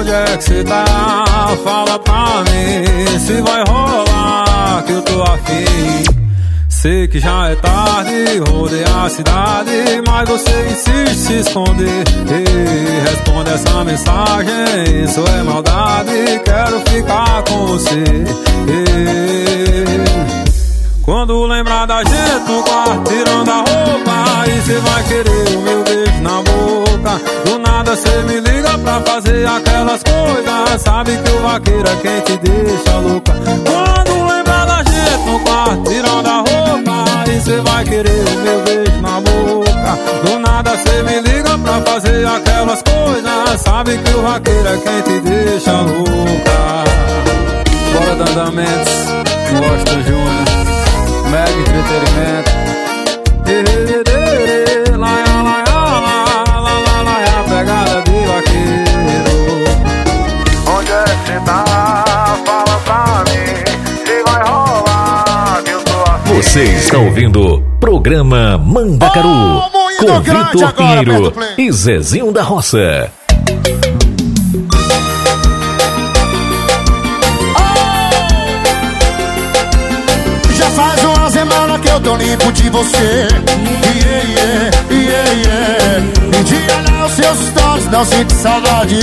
Onde 0.03 0.11
é 0.11 0.37
que 0.37 0.43
cê 0.43 0.63
tá? 0.65 1.23
Fala 1.63 1.97
pra 1.97 2.43
mim 2.51 3.19
Se 3.19 3.41
vai 3.41 3.63
rolar 3.65 4.83
que 4.85 4.91
eu 4.91 5.01
tô 5.01 5.21
afim 5.21 6.03
Sei 6.67 7.07
que 7.07 7.21
já 7.21 7.51
é 7.51 7.55
tarde, 7.55 8.41
rodei 8.49 8.83
a 8.83 9.07
cidade, 9.07 9.71
mas 10.05 10.27
você 10.27 10.67
insiste 10.69 11.15
se 11.15 11.33
esconder. 11.39 12.03
Responde 13.09 13.51
essa 13.51 13.85
mensagem, 13.85 15.05
isso 15.05 15.21
é 15.21 15.43
maldade, 15.43 16.41
quero 16.43 16.81
ficar 16.81 17.41
com 17.43 17.67
você. 17.67 18.03
Quando 21.03 21.45
lembrar 21.45 21.85
da 21.85 22.03
gente 22.03 22.51
no 22.51 22.63
quarto 22.63 23.03
tirando 23.11 23.49
a 23.49 23.57
roupa, 23.57 24.41
aí 24.41 24.61
cê 24.61 24.79
vai 24.79 25.03
querer 25.03 25.57
o 25.57 25.61
meu 25.61 25.83
beijo 25.83 26.21
na 26.21 26.41
boca. 26.41 27.21
Do 27.45 27.59
nada 27.59 27.95
cê 27.95 28.09
me 28.23 28.39
liga 28.39 28.77
pra 28.77 29.01
fazer 29.01 29.47
aquelas 29.47 30.01
coisas, 30.03 30.81
sabe 30.81 31.17
que 31.17 31.31
o 31.31 31.41
vaqueiro 31.41 31.89
é 31.89 31.95
quem 31.97 32.21
te 32.21 32.37
deixa 32.37 32.97
louca. 32.99 33.33
Quando 33.33 34.27
lembrar 34.27 34.65
da 34.65 34.77
gente 34.83 35.25
no 35.25 35.39
quarto 35.41 35.83
tirando 35.83 36.27
a 36.27 36.37
roupa, 36.37 37.05
aí 37.27 37.41
cê 37.41 37.61
vai 37.61 37.83
querer 37.83 38.25
o 38.27 38.37
meu 38.39 38.61
beijo 38.63 39.01
na 39.01 39.19
boca. 39.19 39.99
Do 40.25 40.39
nada 40.39 40.77
cê 40.77 41.03
me 41.03 41.19
liga 41.19 41.57
pra 41.57 41.81
fazer 41.81 42.25
aquelas 42.25 42.81
coisas, 42.81 43.61
sabe 43.61 43.97
que 43.97 44.11
o 44.15 44.21
vaqueiro 44.21 44.67
é 44.67 44.77
quem 44.77 45.01
te 45.01 45.19
deixa 45.19 45.71
louca. 45.81 46.83
Bora 47.93 48.15
Dandamentos, 48.15 48.93
Washington 49.53 50.01
Júnior, 50.01 50.82
Mega 51.33 51.51
Entretenimento. 51.51 52.51
Pegada 57.49 58.01
de 58.03 58.11
vaqueiro. 58.25 59.33
Onde 60.77 60.91
é 60.91 61.03
que 61.03 61.27
cê 61.27 61.39
tá? 61.45 62.35
Fala 62.45 62.79
pra 62.85 63.23
mim, 63.31 64.05
se 64.05 64.23
vai 64.23 64.43
rolar 64.43 65.61
que 65.63 65.71
eu 65.71 65.81
tô 65.83 66.11
afim. 66.11 66.33
Você 66.35 66.63
está 66.63 66.97
ouvindo 66.97 67.63
Programa 67.79 68.57
Mandacaru 68.57 69.29
Oh, 69.29 70.05
com 70.05 70.21
Vitor 70.21 70.73
Pinheiro 70.73 71.33
e 71.57 71.71
Zezinho 71.71 72.31
da 72.31 72.43
Roça. 72.43 73.11
Tô 82.03 82.15
limpo 82.17 82.51
de 82.51 82.69
você. 82.69 82.97
Yeah, 82.97 84.23
yeah, 84.27 84.71
yeah, 84.91 85.31
yeah. 85.31 86.39
E 86.39 86.43
de 86.43 86.55
olhar 86.55 87.05
os 87.05 87.11
seus 87.13 87.39
stories 87.47 87.85
não 87.89 88.05
sinto 88.05 88.33
saudade. 88.33 88.99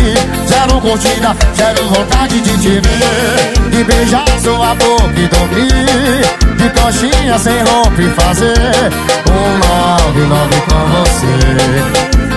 Zero 0.47 0.81
curtida, 0.81 1.37
zero 1.57 1.89
vontade 1.89 2.41
de 2.41 2.59
te 2.59 2.69
ver. 2.69 3.71
De 3.71 3.85
beijar 3.85 4.25
sua 4.43 4.75
boca 4.75 5.13
e 5.17 5.27
dormir. 5.29 6.21
De 6.57 6.69
coxinha 6.79 7.39
sem 7.39 7.59
roupa 7.63 8.03
e 8.03 8.11
fazer 8.11 8.93
Um 9.27 9.59
love, 9.65 10.21
love 10.21 10.61
com 10.69 10.83
você. 10.93 11.37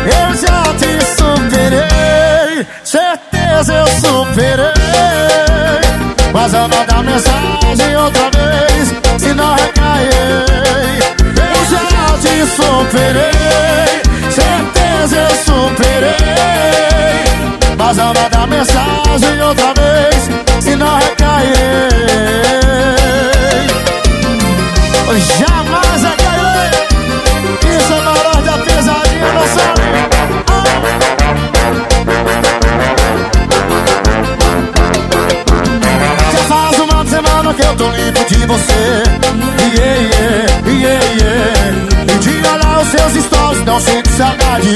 Eu 0.06 0.36
já 0.36 0.64
te 0.76 0.92
superei 1.16 2.68
Certeza 2.84 3.74
eu 3.74 3.88
superei. 3.88 4.74
Mas 6.32 6.54
eu 6.54 6.62
mandar 6.62 7.04
mensagem 7.04 7.98
outra 7.98 8.24
vez 8.24 8.33
não 10.02 10.46
Eu 11.56 11.62
já 11.70 11.88
te 12.22 12.36
superei 12.56 13.34
Certeza 14.30 15.16
eu 15.18 15.36
superei. 15.46 16.14
Mas 17.78 17.98
eu 17.98 18.06
mandar 18.06 18.48
mensagem 18.48 19.42
outra 19.42 19.74
vez 19.74 20.30
Se 20.62 20.76
não 20.76 20.98
recair. 20.98 21.94
Jamais 25.38 26.03
não 43.74 43.80
sinto 43.80 44.10
saudade. 44.12 44.76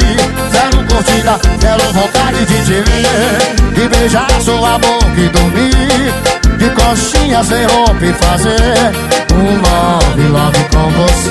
Zero 0.51 0.83
curtida, 0.87 1.39
zero 1.61 1.93
vontade 1.93 2.45
de 2.45 2.65
te 2.65 2.81
ver. 2.81 3.73
De 3.73 3.87
beijar 3.89 4.27
sua 4.41 4.79
boca 4.79 5.19
e 5.19 5.29
dormir. 5.29 6.13
De 6.57 6.69
coxinha 6.71 7.43
sem 7.43 7.63
roupa 7.65 8.03
e 8.03 8.13
fazer 8.13 8.91
Um 9.33 9.61
love, 9.61 10.27
love 10.29 10.63
com 10.73 10.89
você. 10.89 11.29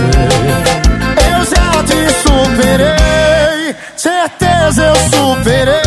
Eu 1.29 1.45
já 1.45 1.83
te 1.83 1.99
superei 2.23 3.75
Certeza 3.97 4.85
eu 4.85 4.95
superei. 5.11 5.83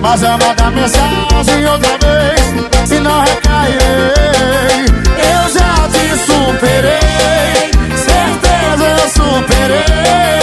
Mas 0.00 0.22
eu 0.22 0.30
mando 0.30 0.72
mensagem 0.72 1.66
outra 1.66 1.96
vez 1.98 2.88
Se 2.88 2.98
não 2.98 3.20
recairei. 3.20 4.86
Eu 5.16 5.48
já 5.52 5.88
te 5.88 6.18
superei 6.26 7.75
eu 8.98 9.08
superei. 9.08 10.36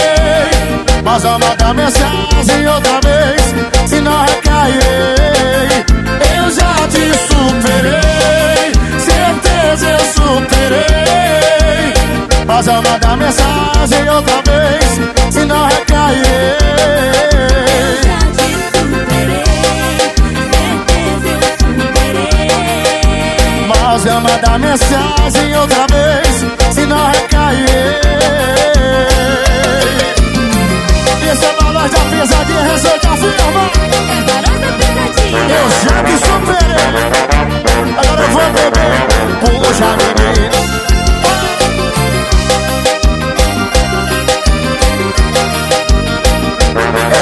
Mas 1.02 1.24
eu 1.24 1.38
mando 1.38 1.74
mensagem 1.74 2.66
outra 2.66 3.00
vez 3.02 3.54
Se 3.86 4.00
não 4.00 4.24
recairei. 4.24 5.84
Eu 6.36 6.50
já 6.50 6.74
te 6.88 7.12
superei 7.28 8.72
Certeza 8.98 9.86
eu 9.90 10.00
superei. 10.14 11.92
Mas 12.46 12.66
eu 12.66 12.74
mando 12.74 13.16
mensagem 13.16 14.10
outra 14.10 14.42
vez 14.46 15.00
Se 15.30 15.44
não 15.44 15.66
recairei. 15.66 16.64
Mas 23.68 24.06
eu 24.06 24.20
mandar 24.20 24.58
mensagem 24.58 25.56
outra 25.56 25.86
vez 25.86 26.63
Se 26.84 26.88
não 26.88 27.06
recair 27.06 27.64
Esse 31.32 31.46
é 31.46 31.52
valor 31.62 31.88
da 31.88 31.98
pesadinha 32.10 32.62
Receita 32.62 33.08
firma 33.16 33.70
Eu 35.48 35.64
já 35.80 35.96
te 36.04 36.14
superei. 36.26 36.84
Agora 37.96 38.22
eu 38.22 38.28
vou 38.28 38.48
beber 38.52 38.96
Puxa 39.40 39.88
menina 39.96 40.60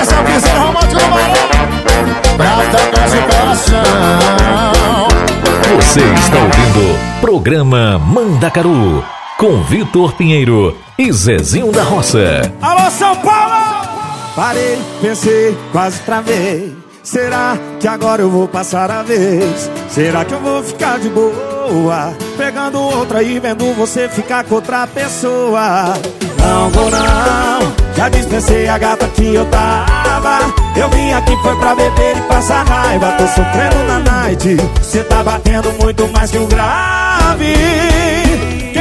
Essa 0.01 0.15
é 0.15 0.23
piseira 0.25 0.59
romântica 0.59 0.99
do 0.99 1.09
Marão 1.09 1.37
Pra 2.37 2.53
tocar 2.73 3.07
esse 3.07 3.21
coração. 3.31 3.85
Você 5.77 6.01
está 6.01 6.39
ouvindo 6.39 6.99
Programa 7.21 8.01
Mandacaru 8.01 9.22
com 9.43 9.61
Vitor 9.65 10.13
Pinheiro 10.13 10.79
e 10.97 11.13
Zezinho 11.13 11.73
da 11.73 11.83
Roça. 11.83 12.55
Alô, 12.63 12.89
São 12.93 13.17
Paulo! 13.17 13.89
Parei, 14.37 14.79
pensei, 15.01 15.59
quase 15.73 15.99
travei. 16.03 16.73
Será 17.03 17.59
que 17.81 17.89
agora 17.89 18.23
eu 18.23 18.31
vou 18.31 18.47
passar 18.47 18.89
a 18.89 19.03
vez? 19.03 19.69
Será 19.89 20.25
que 20.25 20.33
eu 20.33 20.39
vou 20.39 20.63
ficar 20.63 21.01
de 21.01 21.09
boa? 21.09 22.15
Pegando 22.37 22.81
outra 22.81 23.21
e 23.21 23.41
vendo 23.41 23.75
você 23.75 24.09
ficar 24.09 24.45
com 24.45 24.55
outra 24.55 24.87
pessoa. 24.87 25.93
Não 26.39 26.71
vou 26.71 26.89
não, 26.89 27.73
já 27.97 28.09
dispensei 28.09 28.69
a 28.69 28.79
gata 28.79 29.09
que 29.09 29.35
eu 29.35 29.45
tava. 29.47 30.39
Eu 30.77 30.89
vim 30.91 31.11
aqui 31.11 31.37
foi 31.43 31.57
pra 31.57 31.75
beber 31.75 32.17
e 32.17 32.21
passar 32.29 32.63
raiva. 32.63 33.11
Tô 33.19 33.27
sofrendo 33.27 33.85
na 33.89 33.99
night, 33.99 34.57
cê 34.81 35.03
tá 35.03 35.21
batendo 35.21 35.73
muito 35.83 36.07
mais 36.13 36.31
que 36.31 36.39
o 36.39 36.47
grave. 36.47 38.62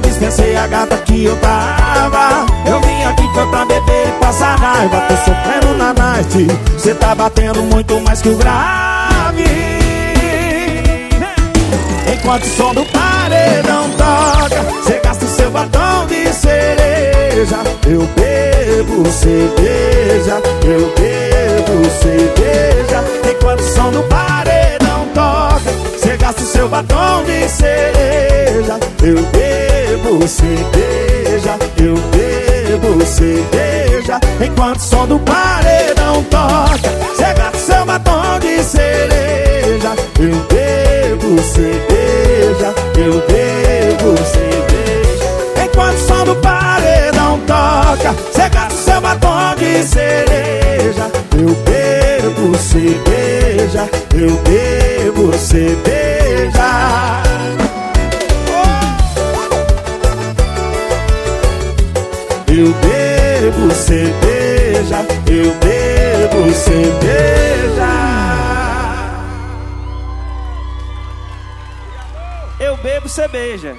Dispensei 0.00 0.56
a 0.56 0.66
gata 0.66 0.96
que 0.98 1.24
eu 1.24 1.36
tava. 1.36 2.46
Eu 2.66 2.80
vim 2.80 3.02
aqui 3.04 3.22
foi 3.34 3.46
pra 3.46 3.64
beber 3.64 4.08
e 4.08 4.12
passar 4.20 4.58
raiva. 4.58 5.00
Tô 5.08 5.16
sofrendo 5.16 5.76
na 5.76 5.94
night, 5.94 6.46
cê 6.78 6.94
tá 6.94 7.14
batendo 7.14 7.62
muito 7.62 8.00
mais 8.00 8.20
que 8.20 8.28
o 8.28 8.36
grave. 8.36 9.44
Enquanto 12.12 12.44
o 12.44 12.56
som 12.56 12.74
do 12.74 12.84
paredão 12.86 13.90
toca, 13.90 14.64
cê 14.86 15.00
gasta 15.02 15.24
o 15.24 15.28
seu 15.28 15.50
batom 15.50 16.06
de 16.06 16.32
cereja. 16.32 17.58
Eu 17.86 18.06
bebo 18.16 19.10
cerveja, 19.10 20.42
eu 20.64 20.92
bebo 20.94 21.90
cerveja. 22.02 23.04
Enquanto 23.30 23.60
o 23.60 23.74
som 23.74 23.90
do 23.90 24.02
paredão 24.04 24.57
cê 26.28 26.34
gasta 26.34 26.42
o 26.42 26.46
seu 26.46 26.68
batom 26.68 27.24
de 27.24 27.48
cereja. 27.48 28.78
Eu 29.02 29.22
bebo 29.32 30.28
cerveja, 30.28 31.56
eu 31.78 31.94
bebo 32.10 33.06
cerveja. 33.06 34.20
Enquanto 34.44 34.78
o 34.78 34.82
som 34.82 35.06
do 35.06 35.18
paredão 35.20 36.22
toca, 36.24 36.90
cê 37.16 37.32
gasta 37.34 37.58
seu 37.58 37.86
batom 37.86 38.38
de 38.40 38.62
cereja. 38.62 39.94
Eu 40.18 40.34
bebo 40.48 41.42
cerveja, 41.42 42.74
eu 42.96 43.12
bebo 43.26 44.16
cerveja. 44.24 44.47
Bebo 73.18 73.32
cerveja. 73.32 73.76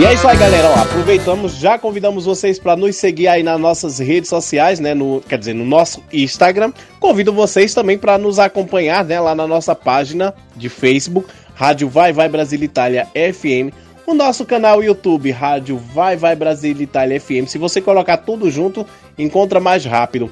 E 0.00 0.04
é 0.04 0.12
isso 0.12 0.26
aí, 0.26 0.36
galera. 0.36 0.68
Ó, 0.68 0.74
aproveitamos, 0.74 1.56
já 1.56 1.78
convidamos 1.78 2.24
vocês 2.24 2.58
para 2.58 2.76
nos 2.76 2.96
seguir 2.96 3.28
aí 3.28 3.42
nas 3.42 3.58
nossas 3.58 3.98
redes 4.00 4.28
sociais, 4.28 4.80
né? 4.80 4.94
No, 4.94 5.22
quer 5.26 5.38
dizer, 5.38 5.54
no 5.54 5.64
nosso 5.64 6.02
Instagram. 6.12 6.72
Convido 6.98 7.32
vocês 7.32 7.72
também 7.72 7.96
para 7.96 8.18
nos 8.18 8.40
acompanhar, 8.40 9.04
né? 9.04 9.20
Lá 9.20 9.34
na 9.34 9.46
nossa 9.46 9.74
página 9.76 10.34
de 10.56 10.68
Facebook, 10.68 11.28
Rádio 11.54 11.88
Vai 11.88 12.12
Vai 12.12 12.28
Brasil 12.28 12.60
Itália 12.62 13.06
FM. 13.14 13.72
O 14.06 14.12
nosso 14.12 14.44
canal 14.44 14.82
YouTube, 14.82 15.30
Rádio 15.30 15.78
Vai 15.78 16.16
Vai 16.16 16.34
Brasil 16.34 16.76
Itália 16.80 17.20
FM. 17.20 17.46
Se 17.46 17.58
você 17.58 17.80
colocar 17.80 18.18
tudo 18.18 18.50
junto, 18.50 18.84
encontra 19.16 19.60
mais 19.60 19.84
rápido. 19.84 20.30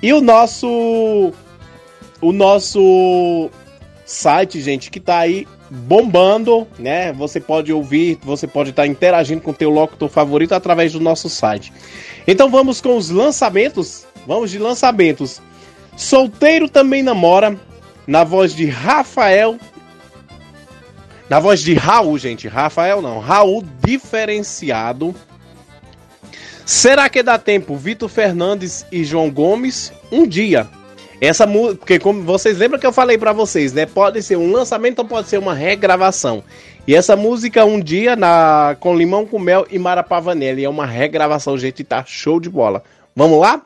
E 0.00 0.12
o 0.12 0.20
nosso 0.20 1.32
o 2.20 2.32
nosso 2.32 3.50
site, 4.06 4.60
gente, 4.60 4.90
que 4.90 5.00
tá 5.00 5.18
aí 5.18 5.46
bombando, 5.72 6.68
né? 6.78 7.12
Você 7.14 7.40
pode 7.40 7.72
ouvir, 7.72 8.18
você 8.22 8.46
pode 8.46 8.70
estar 8.70 8.86
interagindo 8.86 9.40
com 9.40 9.52
o 9.52 9.54
teu 9.54 9.70
locutor 9.70 10.10
favorito 10.10 10.52
através 10.52 10.92
do 10.92 11.00
nosso 11.00 11.30
site. 11.30 11.72
Então 12.26 12.50
vamos 12.50 12.80
com 12.80 12.94
os 12.96 13.08
lançamentos. 13.08 14.06
Vamos 14.26 14.50
de 14.50 14.58
lançamentos. 14.58 15.40
Solteiro 15.96 16.68
também 16.68 17.02
namora, 17.02 17.58
na 18.06 18.22
voz 18.22 18.54
de 18.54 18.66
Rafael. 18.66 19.58
Na 21.28 21.40
voz 21.40 21.62
de 21.62 21.72
Raul, 21.72 22.18
gente. 22.18 22.46
Rafael 22.48 23.00
não. 23.00 23.18
Raul 23.18 23.64
diferenciado. 23.82 25.14
Será 26.66 27.08
que 27.08 27.22
dá 27.22 27.38
tempo? 27.38 27.76
Vitor 27.76 28.10
Fernandes 28.10 28.84
e 28.92 29.02
João 29.04 29.30
Gomes. 29.30 29.90
Um 30.10 30.26
dia. 30.26 30.68
Essa 31.22 31.46
música, 31.46 31.76
porque 31.76 32.00
como 32.00 32.20
vocês 32.24 32.58
lembram 32.58 32.80
que 32.80 32.86
eu 32.86 32.92
falei 32.92 33.16
para 33.16 33.32
vocês, 33.32 33.72
né? 33.72 33.86
Pode 33.86 34.20
ser 34.24 34.36
um 34.36 34.50
lançamento 34.50 34.98
ou 34.98 35.04
pode 35.04 35.28
ser 35.28 35.38
uma 35.38 35.54
regravação. 35.54 36.42
E 36.84 36.96
essa 36.96 37.14
música 37.14 37.64
um 37.64 37.80
dia 37.80 38.16
na 38.16 38.76
com 38.80 38.96
limão 38.96 39.24
com 39.24 39.38
mel 39.38 39.64
e 39.70 39.78
Mara 39.78 40.02
Pavanelli 40.02 40.64
é 40.64 40.68
uma 40.68 40.84
regravação, 40.84 41.56
gente, 41.56 41.84
tá 41.84 42.02
show 42.04 42.40
de 42.40 42.50
bola. 42.50 42.82
Vamos 43.14 43.38
lá? 43.38 43.62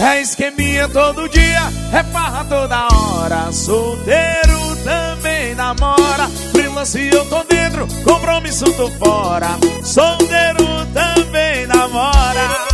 É 0.00 0.20
esqueminha 0.20 0.88
todo 0.88 1.28
dia, 1.28 1.60
é 1.96 2.02
farra 2.02 2.44
toda 2.46 2.88
hora. 2.92 3.52
Solteiro 3.52 4.76
também 4.82 5.54
namora. 5.54 6.26
Freelance 6.50 7.08
eu 7.08 7.24
tô 7.26 7.44
dentro, 7.44 7.86
compromisso 8.02 8.64
tô 8.72 8.90
fora. 8.90 9.50
Solteiro 9.84 10.66
também 10.92 11.68
namora. 11.68 12.71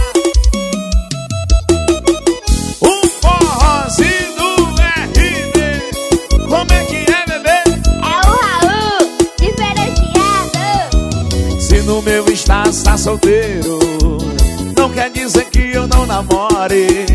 No 11.88 12.03
meu 12.03 12.27
estado 12.27 12.70
solteiro. 12.98 13.79
Não 14.77 14.90
quer 14.90 15.11
dizer 15.11 15.46
que 15.46 15.72
eu 15.72 15.88
não 15.88 16.05
namore. 16.05 17.07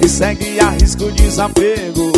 E 0.00 0.08
segue 0.08 0.60
a 0.60 0.70
risco 0.70 1.10
desapego. 1.10 2.12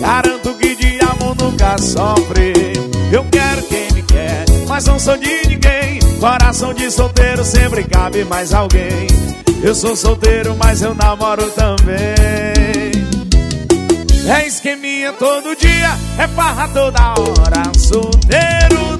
Garanto 0.00 0.54
que 0.54 0.74
de 0.74 0.98
amor 1.04 1.36
nunca 1.36 1.76
sofre. 1.76 2.72
Eu 3.12 3.24
quero 3.30 3.62
quem 3.64 3.90
me 3.92 4.02
quer 4.02 4.44
Mas 4.66 4.86
não 4.86 4.98
sou 4.98 5.16
de 5.18 5.46
ninguém. 5.46 6.00
Coração 6.18 6.72
de 6.72 6.90
solteiro 6.90 7.44
sempre 7.44 7.84
cabe 7.84 8.24
mais 8.24 8.54
alguém. 8.54 9.06
Eu 9.62 9.74
sou 9.74 9.94
solteiro, 9.94 10.56
mas 10.56 10.80
eu 10.80 10.94
namoro 10.94 11.50
também. 11.50 12.90
É 14.26 14.46
esqueminha 14.46 15.12
todo 15.14 15.56
dia 15.56 15.90
É 16.16 16.28
farra 16.28 16.68
toda 16.68 17.10
hora. 17.10 17.62
Solteiro 17.76 18.99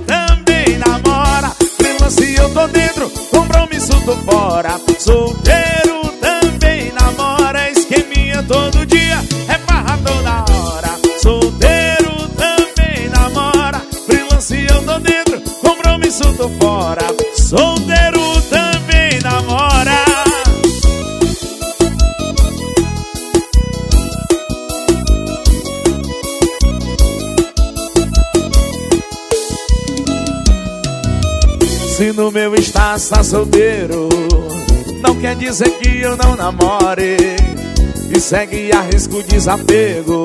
se 2.10 2.34
eu 2.34 2.52
tô 2.52 2.66
dentro, 2.68 3.08
compromisso 3.30 3.92
tô 4.04 4.16
fora. 4.16 4.80
Solteiro 4.98 6.02
também 6.20 6.92
namora 6.92 7.70
Esqueminha 7.70 8.42
todo 8.42 8.84
dia, 8.86 9.18
é 9.48 9.54
farra 9.58 9.98
toda 9.98 10.44
hora. 10.52 10.98
Solteiro 11.22 12.28
também 12.36 13.08
namora 13.08 13.80
Freelance 14.06 14.66
eu 14.68 14.82
tô 14.84 14.98
dentro, 14.98 15.40
compromisso 15.60 16.34
tô 16.34 16.48
fora. 16.48 17.06
Solteiro 17.36 18.09
Se 32.00 32.14
no 32.14 32.30
meu 32.30 32.54
estado 32.54 32.96
está 32.96 33.22
solteiro 33.22 34.08
Não 35.02 35.14
quer 35.16 35.36
dizer 35.36 35.68
que 35.80 36.00
eu 36.00 36.16
não 36.16 36.34
namore. 36.34 37.18
E 38.10 38.18
segue 38.18 38.72
a 38.72 38.80
risco 38.80 39.22
desapego 39.22 40.24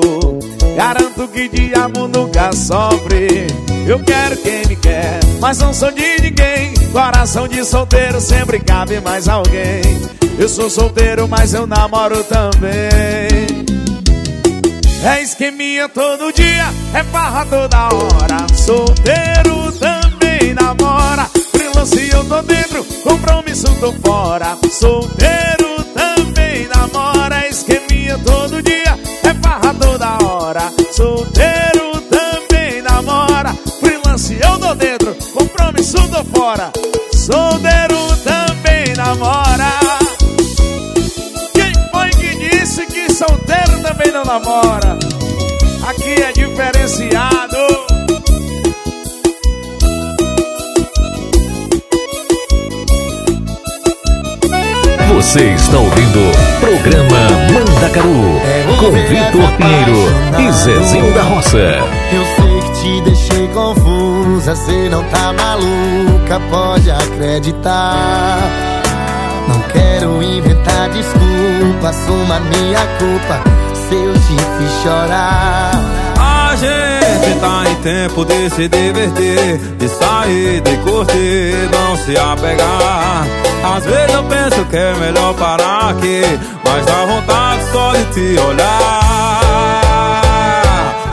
Garanto 0.74 1.28
que 1.28 1.46
de 1.50 1.74
amor 1.74 2.08
nunca 2.08 2.50
sofre. 2.54 3.46
Eu 3.86 3.98
quero 4.02 4.38
quem 4.38 4.66
me 4.66 4.76
quer 4.76 5.20
Mas 5.38 5.58
não 5.58 5.74
sou 5.74 5.92
de 5.92 6.22
ninguém. 6.22 6.72
Coração 6.92 7.46
de 7.46 7.62
solteiro 7.62 8.22
sempre 8.22 8.58
cabe 8.58 8.98
mais 9.02 9.28
alguém. 9.28 9.82
Eu 10.38 10.48
sou 10.48 10.70
solteiro 10.70 11.28
mas 11.28 11.52
eu 11.52 11.66
namoro 11.66 12.24
também. 12.24 13.66
É 15.04 15.22
esqueminha 15.22 15.90
todo 15.90 16.32
dia 16.32 16.72
É 16.94 17.04
farra 17.04 17.44
toda 17.44 17.88
hora. 17.94 18.46
Solteiro 18.54 19.70
também 19.72 20.54
namora 20.54 21.35
se 21.86 22.10
eu 22.10 22.24
tô 22.24 22.42
dentro, 22.42 22.84
compromisso 23.02 23.66
tô 23.78 23.92
fora. 24.04 24.58
Solteiro 24.70 25.84
também 25.94 26.68
namora 26.68 27.48
Esqueminha 27.48 28.18
todo 28.18 28.60
dia, 28.62 28.98
é 29.22 29.34
farra 29.34 29.72
toda 29.74 30.18
hora. 30.24 30.72
Solteiro 30.92 32.00
também 32.10 32.82
namora 32.82 33.54
Freelance 33.80 34.36
eu 34.40 34.58
tô 34.58 34.74
dentro, 34.74 35.16
compromisso 35.32 35.96
tô 36.08 36.24
fora. 36.24 36.72
Solteiro 37.12 38.16
também 38.24 38.94
namora. 38.96 39.70
Quem 41.54 41.72
foi 41.90 42.10
que 42.10 42.36
disse 42.36 42.84
que 42.86 43.12
solteiro 43.12 43.80
também 43.82 44.12
não 44.12 44.24
namora? 44.24 44.98
Aqui 45.88 46.20
é 46.20 46.32
diferenciado 46.32 47.85
Você 55.26 55.50
está 55.50 55.76
ouvindo 55.76 56.20
programa 56.60 57.18
Mandacaru 57.52 58.40
com 58.78 58.92
Vitor 58.92 59.52
Pinheiro 59.56 60.38
e 60.38 60.52
Zezinho 60.52 61.12
da 61.12 61.22
Roça. 61.24 61.58
Eu 61.58 62.24
sei 62.36 62.60
que 62.60 62.80
te 62.80 63.00
deixei 63.02 63.48
confusa, 63.48 64.54
cê 64.54 64.88
não 64.88 65.02
tá 65.08 65.32
maluca, 65.32 66.40
pode 66.48 66.88
acreditar. 66.92 68.38
Não 69.48 69.60
quero 69.62 70.22
inventar 70.22 70.90
desculpa, 70.90 71.88
assuma 71.88 72.38
minha 72.38 72.86
culpa 72.96 73.42
se 73.74 73.96
eu 73.96 74.12
te 74.14 74.36
fiz 74.58 74.82
chorar. 74.84 75.95
Gente 76.58 77.38
tá 77.40 77.64
em 77.70 77.74
tempo 77.82 78.24
de 78.24 78.48
se 78.50 78.66
divertir, 78.68 79.58
de 79.78 79.88
sair, 79.88 80.60
de 80.62 80.76
curtir, 80.78 81.68
não 81.70 81.96
se 81.98 82.16
apegar. 82.16 83.26
Às 83.76 83.84
vezes 83.84 84.14
eu 84.14 84.22
penso 84.24 84.64
que 84.70 84.76
é 84.76 84.94
melhor 84.94 85.34
parar 85.34 85.90
aqui, 85.90 86.22
mas 86.64 86.86
dá 86.86 87.04
vontade 87.04 87.62
só 87.72 87.92
de 87.92 88.04
te 88.06 88.40
olhar. 88.40 89.36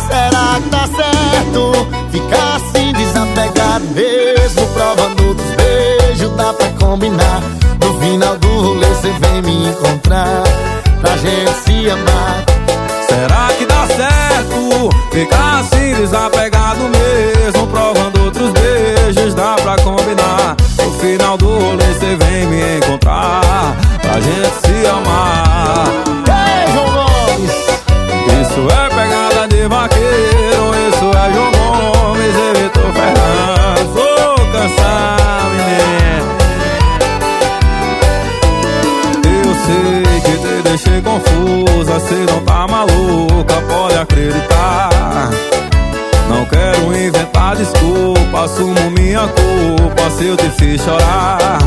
Será 0.08 0.62
que 0.62 0.70
tá 0.70 0.88
certo 0.96 1.88
ficar 2.10 2.56
assim 2.56 2.94
desapegado 2.94 3.86
mesmo, 3.94 4.68
provando 4.68 5.28
outros 5.28 5.50
beijos, 5.58 6.32
dá 6.38 6.54
pra 6.54 6.70
combinar. 6.80 7.42
No 7.82 8.00
final 8.00 8.38
do 8.38 8.48
rolê 8.48 8.88
você 8.88 9.12
vem 9.12 9.42
me 9.42 9.68
encontrar, 9.68 10.44
pra 11.02 11.18
gente 11.18 11.54
se 11.66 11.90
amar. 11.90 12.46
Será 13.14 13.48
que 13.56 13.66
dá 13.68 13.86
certo 13.86 14.90
ficar 15.12 15.60
assim 15.60 15.94
desapegado 15.94 16.90
mesmo, 16.90 17.68
provando 17.68 18.26
outros 18.26 18.52
beijos, 18.54 19.36
dá 19.36 19.56
pra 19.56 19.76
combinar. 19.84 20.56
No 20.84 20.92
final 20.94 21.38
do 21.38 21.48
rolê 21.60 21.86
você 21.94 22.16
vem 22.16 22.48
me 22.48 22.78
encontrar 22.78 23.76
Pra 24.02 24.20
gente 24.20 24.52
se 24.66 24.88
amar. 24.88 25.86
Ei, 26.28 26.72
João 26.74 26.90
Gomes! 26.92 27.52
Isso 28.42 28.68
é 28.72 28.90
pegada 28.90 29.48
de 29.48 29.68
vaqueiro 29.68 30.74
Isso 30.90 31.12
é 31.16 31.34
João 31.34 31.52
Gomes 31.52 32.36
e 32.36 32.54
Vitor 32.58 32.92
Fernandes 32.94 33.94
Vou 33.94 34.36
cansar, 34.52 35.46
menino. 35.52 36.28
Eu 39.26 39.50
sei 39.66 40.22
que 40.22 40.36
te 40.38 40.54
deixei 40.64 41.02
confusa 41.94 42.00
Cê 42.00 42.26
não 42.32 42.40
tá 42.42 42.68
maluca, 42.68 43.62
pode 43.68 43.98
acreditar 43.98 44.90
não 46.30 46.46
quero 46.46 46.96
inventar 46.98 47.56
desculpa, 47.56 48.46
assumo 48.46 48.92
minha 48.98 49.28
culpa 49.28 50.10
se 50.18 50.26
eu 50.26 50.38
te 50.38 50.50
fiz 50.52 50.82
chorar. 50.82 51.60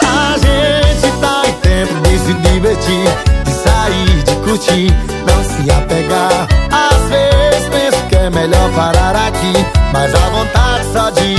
A 0.00 0.36
gente 0.38 1.10
tá 1.20 1.42
em 1.46 1.52
tempo 1.54 1.94
de 2.02 2.18
se 2.18 2.34
divertir, 2.34 3.08
de 3.44 3.50
sair, 3.50 4.22
de 4.22 4.34
curtir, 4.44 4.94
não 5.26 5.42
se 5.42 5.70
apegar. 5.70 6.46
Às 6.70 7.08
vezes 7.08 7.68
penso 7.70 8.06
que 8.08 8.14
é 8.14 8.30
melhor 8.30 8.70
parar 8.72 9.16
aqui, 9.16 9.66
mas 9.92 10.14
a 10.14 10.28
vontade 10.28 10.84
só 10.92 11.10
de 11.10 11.34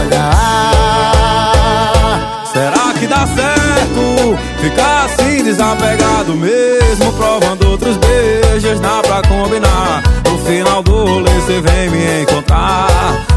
olhar. 0.00 0.38
Será 2.52 2.92
que 2.98 3.06
dá 3.06 3.26
certo 3.26 4.38
ficar 4.60 5.04
assim 5.04 5.44
desapegado 5.44 6.34
mesmo, 6.34 7.12
provando 7.12 7.57
outros 7.88 7.96
beijos, 7.96 8.80
dá 8.80 9.00
pra 9.02 9.22
combinar? 9.22 10.02
No 10.24 10.38
final 10.38 10.82
do 10.82 11.04
rolê 11.04 11.30
você 11.30 11.60
vem 11.60 11.90
me 11.90 12.22
encontrar 12.22 12.86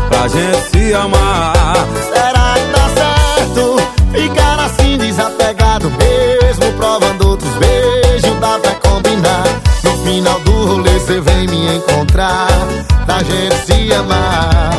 Pra 0.10 0.28
gente 0.28 0.70
se 0.70 0.94
amar. 0.94 1.76
Será 2.14 2.56
que 2.56 2.72
dá 2.72 2.90
certo? 2.96 3.78
Ficar 4.12 4.60
assim 4.60 4.98
desapegado 4.98 5.90
mesmo 5.92 6.74
Provando 6.78 7.30
outros 7.30 7.54
beijos 7.56 8.40
Dá 8.40 8.60
pra 8.60 8.72
combinar. 8.90 9.44
No 9.84 9.98
final 10.04 10.40
do 10.42 10.66
rolê 10.66 11.00
você 11.00 11.22
vem 11.22 11.48
me 11.48 11.78
encontrar 11.78 12.48
Pra 13.06 13.20
gente 13.20 13.56
se 13.66 13.94
amar 13.94 14.72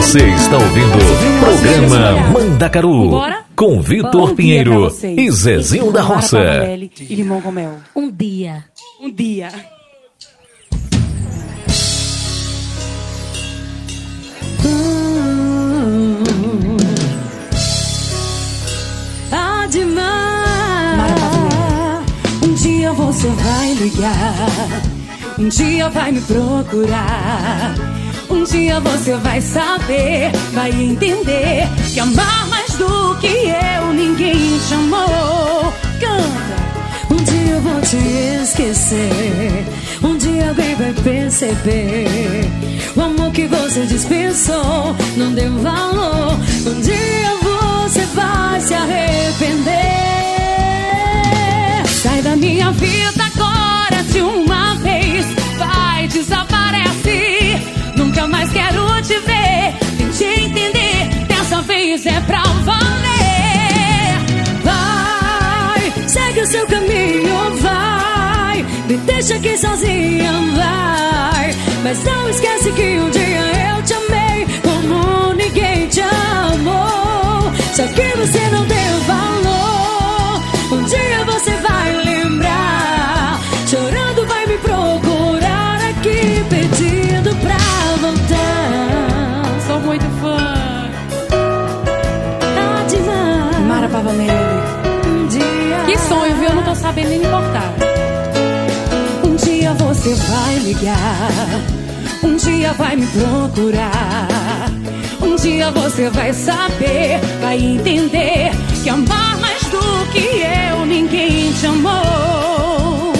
Você 0.00 0.26
está 0.30 0.56
ouvindo 0.56 0.96
o 0.96 1.40
programa 1.44 2.30
Mandacaru 2.30 3.10
com 3.54 3.82
Vitor 3.82 4.34
Pinheiro 4.34 4.88
e 5.04 5.30
Zezinho 5.30 5.92
da 5.92 6.00
Roça. 6.00 6.38
E 6.98 7.14
limão 7.14 7.42
com 7.42 7.52
mel. 7.52 7.76
Um 7.94 8.10
dia. 8.10 8.64
Um 8.98 9.10
dia. 9.10 9.50
Tá 19.28 19.66
demais. 19.66 21.12
Um 22.42 22.54
dia 22.54 22.92
você 22.94 23.28
vai 23.28 23.74
ligar. 23.74 24.48
Um 25.38 25.48
dia 25.48 25.90
vai 25.90 26.10
me 26.10 26.22
procurar. 26.22 27.74
Um 28.40 28.44
dia 28.44 28.80
você 28.80 29.14
vai 29.16 29.38
saber, 29.38 30.32
vai 30.54 30.70
entender 30.70 31.68
que 31.92 32.00
amar 32.00 32.48
mais 32.48 32.72
do 32.72 33.14
que 33.16 33.26
eu 33.26 33.92
ninguém 33.92 34.58
chamou. 34.66 35.70
Canta. 36.00 36.50
esquecer. 38.42 39.66
Um 40.02 40.16
dia 40.16 40.48
alguém 40.48 40.74
vai 40.74 40.94
perceber. 40.94 42.48
O 42.96 43.00
amor 43.02 43.30
que 43.30 43.46
você 43.46 43.84
dispensou 43.84 44.96
não 45.18 45.34
deu 45.34 45.52
valor. 45.58 46.32
Um 46.66 46.80
dia 46.80 47.36
você 47.42 48.06
vai 48.14 48.60
se 48.62 48.72
arrepender. 48.72 49.70
Sai 52.02 52.22
da 52.22 52.34
minha 52.36 52.72
vida 52.72 53.22
agora 53.22 54.02
de 54.04 54.22
uma 54.22 54.59
É 61.92 62.20
pra 62.20 62.40
valer. 62.62 64.14
Vai, 64.62 66.08
segue 66.08 66.40
o 66.42 66.46
seu 66.46 66.64
caminho, 66.68 67.56
vai. 67.56 68.64
Me 68.88 68.96
deixa 68.98 69.34
aqui 69.34 69.58
sozinha, 69.58 70.32
vai. 70.54 71.52
Mas 71.82 72.04
não 72.04 72.28
esquece 72.28 72.70
que 72.70 73.00
um 73.00 73.10
dia 73.10 73.74
eu 73.74 73.82
te 73.82 73.94
amei 73.94 74.46
como 74.62 75.34
ninguém 75.34 75.88
te 75.88 76.00
amou. 76.00 77.52
Só 77.74 77.84
que 77.88 78.16
você 78.16 78.38
não 78.52 78.64
deu 78.66 78.79
sabendo 96.90 97.08
nem 97.10 97.18
importar. 97.18 97.72
Um 99.22 99.36
dia 99.36 99.72
você 99.74 100.12
vai 100.14 100.56
ligar, 100.56 101.30
um 102.24 102.36
dia 102.36 102.72
vai 102.72 102.96
me 102.96 103.06
procurar. 103.06 104.68
Um 105.22 105.36
dia 105.36 105.70
você 105.70 106.10
vai 106.10 106.32
saber, 106.32 107.20
vai 107.40 107.58
entender 107.58 108.50
que 108.82 108.90
amar 108.90 109.38
mais 109.38 109.62
do 109.66 110.10
que 110.10 110.42
eu 110.42 110.84
ninguém 110.84 111.52
te 111.52 111.66
amou. 111.66 113.12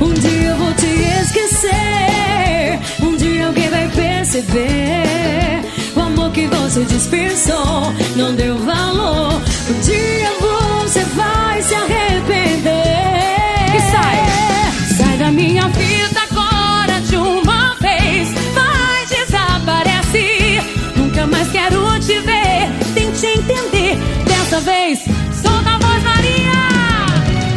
Um 0.00 0.12
dia 0.12 0.50
eu 0.50 0.56
vou 0.56 0.72
te 0.74 0.86
esquecer, 1.22 2.78
um 3.02 3.16
dia 3.16 3.48
alguém 3.48 3.68
vai 3.68 3.88
perceber. 3.88 5.64
O 5.96 6.00
amor 6.00 6.30
que 6.30 6.46
você 6.46 6.84
dispensou 6.84 7.92
não 8.14 8.32
deu 8.36 8.56
valor. 8.58 9.42
Um 9.68 9.80
dia 9.80 10.30
você 10.38 11.02
vai 11.16 11.60
se 11.62 11.74
arrepender. 11.74 12.15
Dessa 24.56 24.70
vez, 24.70 25.04
solta 25.34 25.68
a 25.68 25.78
voz, 25.78 26.02
Maria. 26.02 26.50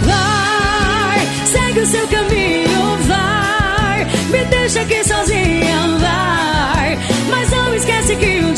Vai, 0.04 1.28
segue 1.46 1.80
o 1.80 1.86
seu 1.86 2.06
caminho, 2.10 2.98
vai. 3.08 4.06
Me 4.30 4.44
deixa 4.50 4.82
aqui 4.82 5.02
sozinha, 5.06 5.98
vai. 5.98 7.00
Mas 7.30 7.50
não 7.52 7.74
esquece 7.74 8.18
que 8.18 8.42
um 8.44 8.49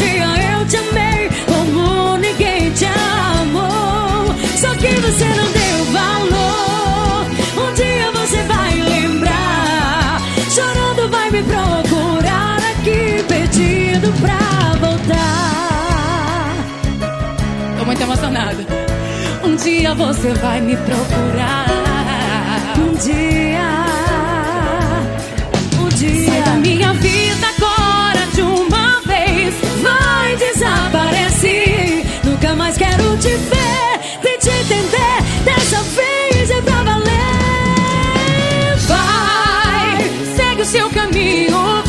Um 19.44 19.56
dia 19.58 19.94
você 19.94 20.32
vai 20.36 20.62
me 20.62 20.78
procurar. 20.78 21.66
Um 22.78 22.94
dia. 22.96 23.86
Um 25.78 25.90
dia. 25.90 26.32
Sai 26.32 26.42
da 26.44 26.52
minha 26.54 26.94
vida 26.94 27.48
agora 27.58 28.26
de 28.34 28.42
uma 28.42 29.02
vez. 29.02 29.54
Vai, 29.82 30.36
desaparece. 30.38 32.06
Nunca 32.24 32.56
mais 32.56 32.78
quero 32.78 33.18
te 33.18 33.36
ver. 33.36 34.00
Tente 34.22 34.50
entender. 34.50 35.44
Dessa 35.44 35.82
vez 35.82 36.50
é 36.52 36.62
pra 36.62 36.84
valer. 36.84 37.12
Vai, 38.88 40.10
segue 40.38 40.62
o 40.62 40.66
seu 40.66 40.90
caminho. 40.92 41.81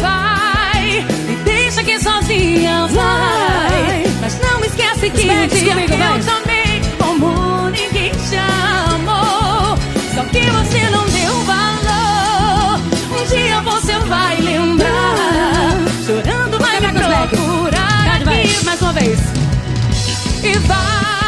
Dia 5.10 5.74
comigo, 5.74 5.92
eu 5.92 5.98
vai. 5.98 6.20
também 6.20 6.82
como 6.98 7.70
ninguém 7.70 8.10
te 8.12 8.36
amou. 8.36 9.76
Só 10.14 10.24
que 10.24 10.40
você 10.50 10.90
não 10.90 11.04
deu 11.06 11.34
valor. 11.44 12.80
Um 13.10 13.24
dia 13.26 13.60
você 13.62 13.94
vai 14.08 14.36
lembrar. 14.40 15.14
Chorando 16.06 16.58
vai 16.58 16.80
me 16.80 16.86
Vai, 16.86 17.08
Beck. 17.08 17.36
procurar 17.36 18.20
aqui 18.22 18.64
mais 18.64 18.82
uma 18.82 18.92
vez. 18.92 19.18
E 20.42 20.58
vai, 20.58 21.21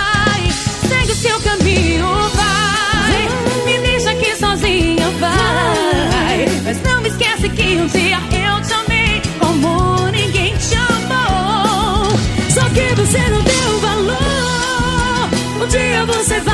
você 16.25 16.41
vai 16.41 16.54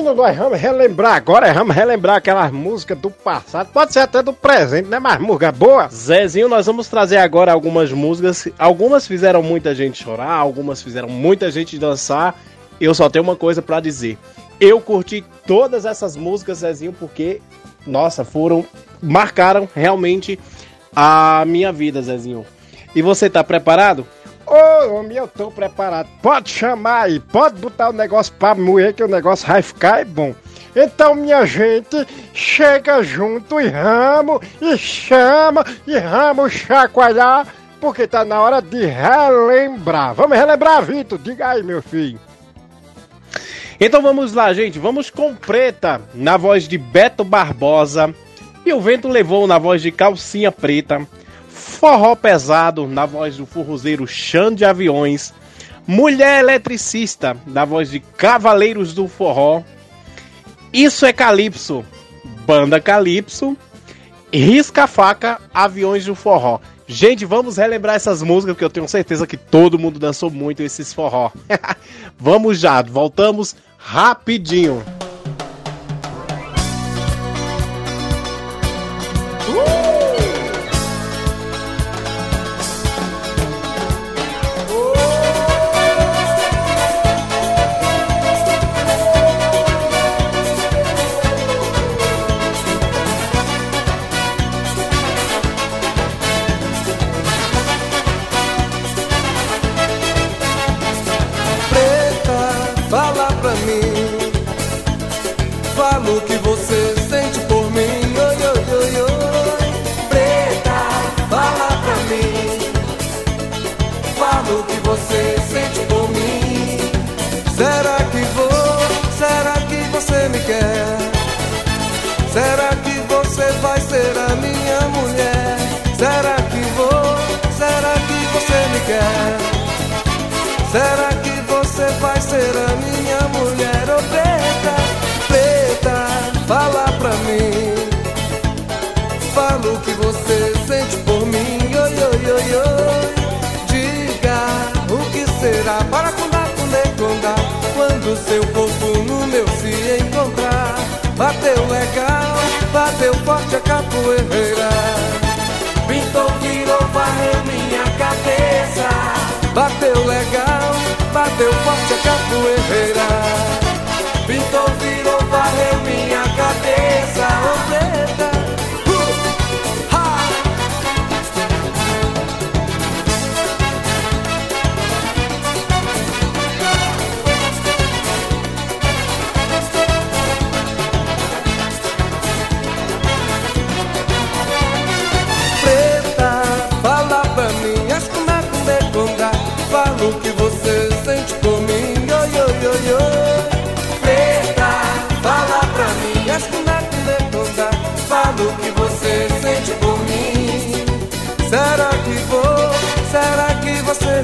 menino, 0.00 0.14
nós 0.14 0.36
vamos 0.36 0.58
relembrar 0.58 1.14
agora, 1.14 1.52
vamos 1.52 1.74
relembrar 1.74 2.16
aquelas 2.16 2.50
músicas 2.50 2.98
do 2.98 3.10
passado, 3.10 3.70
pode 3.72 3.92
ser 3.92 4.00
até 4.00 4.22
do 4.22 4.32
presente, 4.32 4.88
né? 4.88 4.98
Mas 4.98 5.20
música 5.20 5.52
boa. 5.52 5.88
Zezinho, 5.88 6.48
nós 6.48 6.66
vamos 6.66 6.88
trazer 6.88 7.18
agora 7.18 7.52
algumas 7.52 7.92
músicas. 7.92 8.48
Algumas 8.58 9.06
fizeram 9.06 9.42
muita 9.42 9.74
gente 9.74 10.02
chorar, 10.02 10.32
algumas 10.32 10.82
fizeram 10.82 11.08
muita 11.08 11.50
gente 11.50 11.78
dançar. 11.78 12.38
Eu 12.80 12.94
só 12.94 13.08
tenho 13.10 13.22
uma 13.22 13.36
coisa 13.36 13.60
pra 13.60 13.80
dizer. 13.80 14.18
Eu 14.58 14.80
curti 14.80 15.24
todas 15.46 15.84
essas 15.84 16.16
músicas, 16.16 16.58
Zezinho, 16.58 16.92
porque, 16.92 17.40
nossa, 17.86 18.24
foram. 18.24 18.64
marcaram 19.02 19.68
realmente 19.74 20.38
a 20.94 21.44
minha 21.46 21.72
vida, 21.72 22.02
Zezinho. 22.02 22.44
E 22.94 23.02
você 23.02 23.30
tá 23.30 23.44
preparado? 23.44 24.06
Ô, 24.50 24.96
homem, 24.96 25.16
eu 25.16 25.28
tô 25.28 25.48
preparado. 25.48 26.08
Pode 26.20 26.50
chamar 26.50 27.02
aí, 27.02 27.20
pode 27.20 27.60
botar 27.60 27.90
o 27.90 27.92
negócio 27.92 28.34
pra 28.36 28.52
moer 28.52 28.92
que 28.92 29.04
o 29.04 29.06
negócio 29.06 29.46
vai 29.46 29.62
ficar 29.62 30.04
bom. 30.04 30.34
Então, 30.74 31.14
minha 31.14 31.46
gente, 31.46 32.04
chega 32.34 33.00
junto 33.00 33.60
e 33.60 33.68
ramo, 33.68 34.42
e 34.60 34.76
chama, 34.76 35.64
e 35.86 35.96
ramo 35.96 36.50
chacoalhar, 36.50 37.46
porque 37.80 38.08
tá 38.08 38.24
na 38.24 38.40
hora 38.40 38.60
de 38.60 38.84
relembrar. 38.86 40.14
Vamos 40.14 40.36
relembrar, 40.36 40.82
Vitor? 40.82 41.16
Diga 41.16 41.50
aí, 41.50 41.62
meu 41.62 41.80
filho. 41.80 42.18
Então 43.80 44.02
vamos 44.02 44.32
lá, 44.32 44.52
gente. 44.52 44.80
Vamos 44.80 45.10
com 45.10 45.32
Preta, 45.32 46.00
na 46.12 46.36
voz 46.36 46.66
de 46.66 46.76
Beto 46.76 47.22
Barbosa. 47.22 48.12
E 48.66 48.72
o 48.72 48.80
Vento 48.80 49.06
Levou, 49.06 49.46
na 49.46 49.58
voz 49.58 49.80
de 49.80 49.92
Calcinha 49.92 50.50
Preta. 50.50 51.06
Forró 51.60 52.16
Pesado, 52.16 52.88
na 52.88 53.06
voz 53.06 53.36
do 53.36 53.46
forrozeiro 53.46 54.06
Xande 54.06 54.56
de 54.56 54.64
Aviões. 54.64 55.32
Mulher 55.86 56.40
Eletricista, 56.40 57.36
na 57.46 57.64
voz 57.64 57.90
de 57.90 58.00
Cavaleiros 58.00 58.94
do 58.94 59.06
Forró. 59.06 59.62
Isso 60.72 61.04
é 61.04 61.12
Calypso, 61.12 61.84
Banda 62.46 62.80
Calypso. 62.80 63.56
Risca 64.32 64.86
Faca, 64.86 65.40
Aviões 65.52 66.04
do 66.04 66.14
Forró. 66.14 66.60
Gente, 66.86 67.24
vamos 67.24 67.56
relembrar 67.56 67.94
essas 67.94 68.22
músicas, 68.22 68.54
porque 68.54 68.64
eu 68.64 68.70
tenho 68.70 68.88
certeza 68.88 69.26
que 69.26 69.36
todo 69.36 69.78
mundo 69.78 69.98
dançou 69.98 70.28
muito 70.28 70.60
esses 70.60 70.92
forró. 70.92 71.30
vamos 72.18 72.58
já, 72.58 72.82
voltamos 72.82 73.54
rapidinho. 73.78 74.82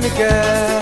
Me 0.07 0.11
quer? 0.11 0.81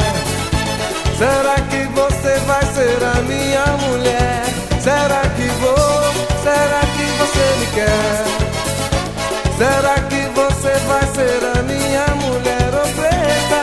Será 1.16 1.54
que 1.70 1.84
você 1.94 2.38
vai 2.46 2.64
ser 2.74 2.98
a 3.02 3.22
minha 3.22 3.64
mulher? 3.88 4.44
Será 4.80 5.22
que 5.36 5.46
vou, 5.60 6.12
será 6.42 6.80
que 6.94 7.06
você 7.20 7.44
me 7.60 7.66
quer? 7.74 8.24
Será 9.56 9.94
que 10.10 10.22
você 10.34 10.72
vai 10.86 11.06
ser 11.14 11.40
a 11.56 11.62
minha 11.62 12.06
mulher? 12.22 12.68
Ô 12.74 12.86
preta, 12.98 13.62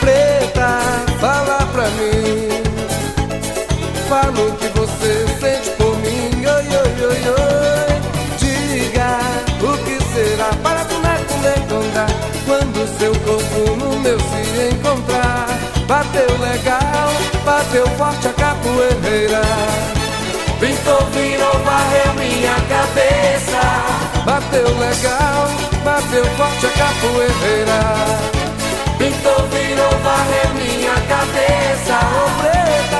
preta, 0.00 0.68
fala 1.20 1.66
pra 1.72 1.88
mim. 1.90 2.48
Fala 4.08 4.40
o 4.46 4.52
que 4.56 4.68
você 4.78 5.26
sente 5.40 5.70
por 5.70 5.96
mim. 5.98 6.30
Oi, 6.36 6.66
oi, 6.82 6.92
oi, 7.06 7.22
oi. 7.30 7.90
Diga 8.38 9.18
o 9.62 9.78
que 9.84 9.96
será 10.14 10.50
Quando 12.50 12.98
seu 12.98 13.12
corpo 13.12 13.76
no 13.76 14.00
meu 14.00 14.18
se 14.18 14.74
encontrar. 14.74 15.46
Bateu 15.86 16.26
legal, 16.40 17.08
bateu 17.44 17.86
forte 17.96 18.26
a 18.26 18.32
capoeira. 18.32 19.40
Pintou, 20.58 21.06
virou, 21.12 21.52
varreu 21.64 22.12
minha 22.14 22.54
cabeça 22.68 23.60
Bateu 24.26 24.66
legal, 24.78 25.48
bateu 25.84 26.24
forte 26.36 26.66
a 26.66 26.70
capoeira 26.70 27.80
Pintou, 28.98 29.46
virou, 29.48 29.90
varreu 30.02 30.54
minha 30.54 30.94
cabeça 31.08 31.98
preta, 32.40 32.80
preta, 32.90 32.99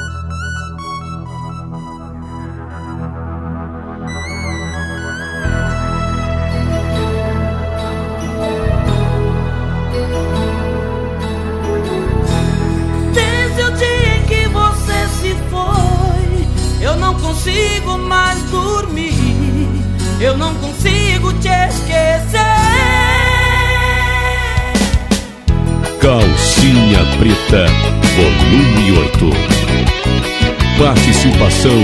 Participação 31.21 31.77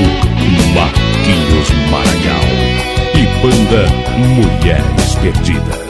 Marquinhos 0.73 1.69
Maranhão 1.91 2.41
e 3.13 3.39
banda 3.39 3.85
Mulheres 4.17 5.13
Perdidas. 5.21 5.86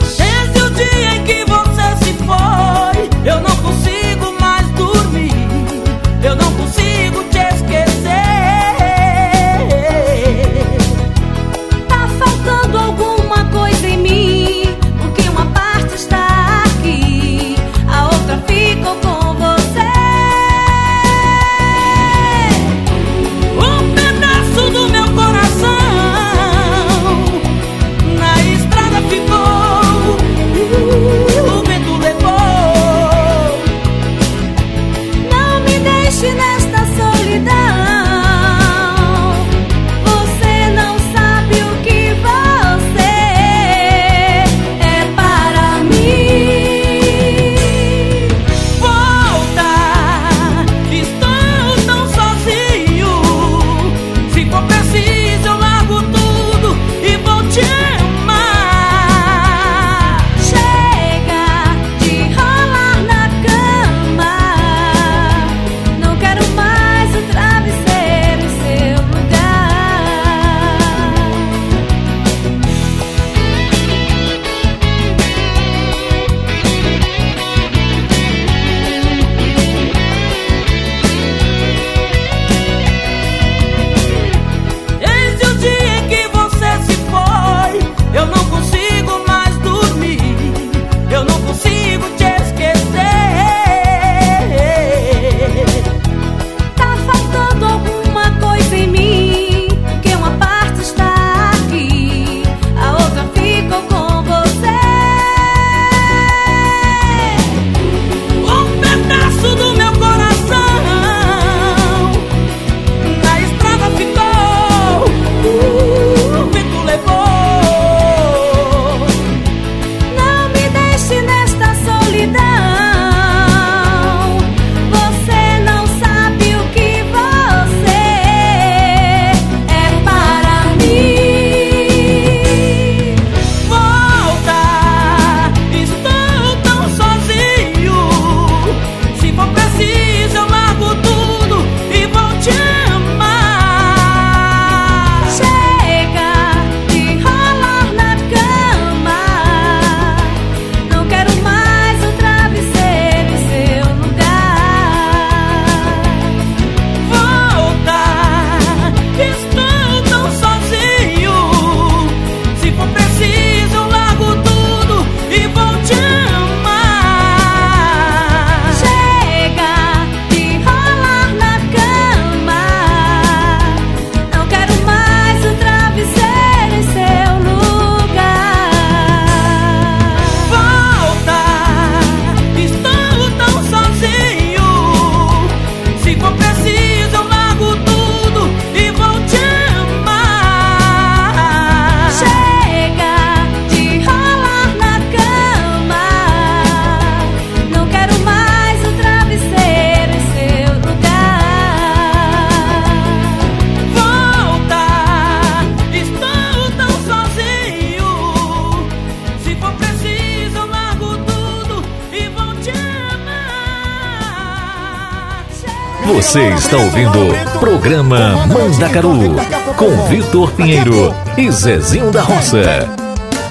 Você 216.28 216.46
está 216.50 216.76
ouvindo 216.76 217.58
programa 217.58 218.46
Mandacaru 218.48 219.34
com 219.78 220.08
Vitor 220.08 220.50
Pinheiro 220.50 221.14
e 221.38 221.50
Zezinho 221.50 222.10
da 222.10 222.20
Roça. 222.20 222.60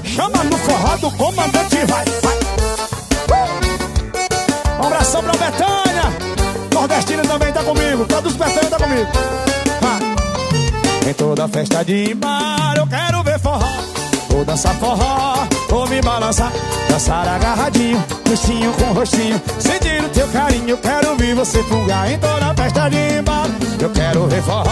Chama 0.04 0.44
no 0.44 0.56
forró 0.60 0.96
do 0.98 1.10
comandante, 1.18 1.76
vai, 1.88 2.06
vai. 2.22 3.50
Um 4.80 4.86
abração 4.86 5.24
pra 5.24 5.32
Betânia. 5.32 6.04
Nordestina 6.72 7.24
também 7.24 7.52
tá 7.52 7.64
comigo. 7.64 8.06
Todos 8.06 8.34
os 8.34 8.38
Betânia 8.38 8.70
tá 8.70 8.78
comigo. 8.78 9.08
Em 11.10 11.14
toda 11.16 11.48
festa 11.48 11.84
de 11.84 12.14
bar 12.14 12.76
eu 12.78 12.86
quero 12.86 13.24
ver 13.24 13.40
forró. 13.40 13.68
Vou 14.30 14.46
dançar 14.46 14.76
forró, 14.76 15.48
vou 15.68 15.88
me 15.88 16.00
balançar. 16.00 16.52
Dançar 16.88 17.28
agarradinho, 17.28 18.06
rostinho 18.30 18.72
com 18.74 18.94
rostinho. 18.94 19.42
Sentir 19.58 19.77
carinho, 20.38 20.78
quero 20.78 21.16
ver 21.16 21.36
você 21.36 21.64
fungar. 21.64 22.12
Em 22.12 22.20
toda 22.20 22.54
festa 22.54 22.90
de 22.90 23.22
bar 23.24 23.48
eu 23.80 23.90
quero 23.90 24.28
ver 24.28 24.44
forró. 24.44 24.64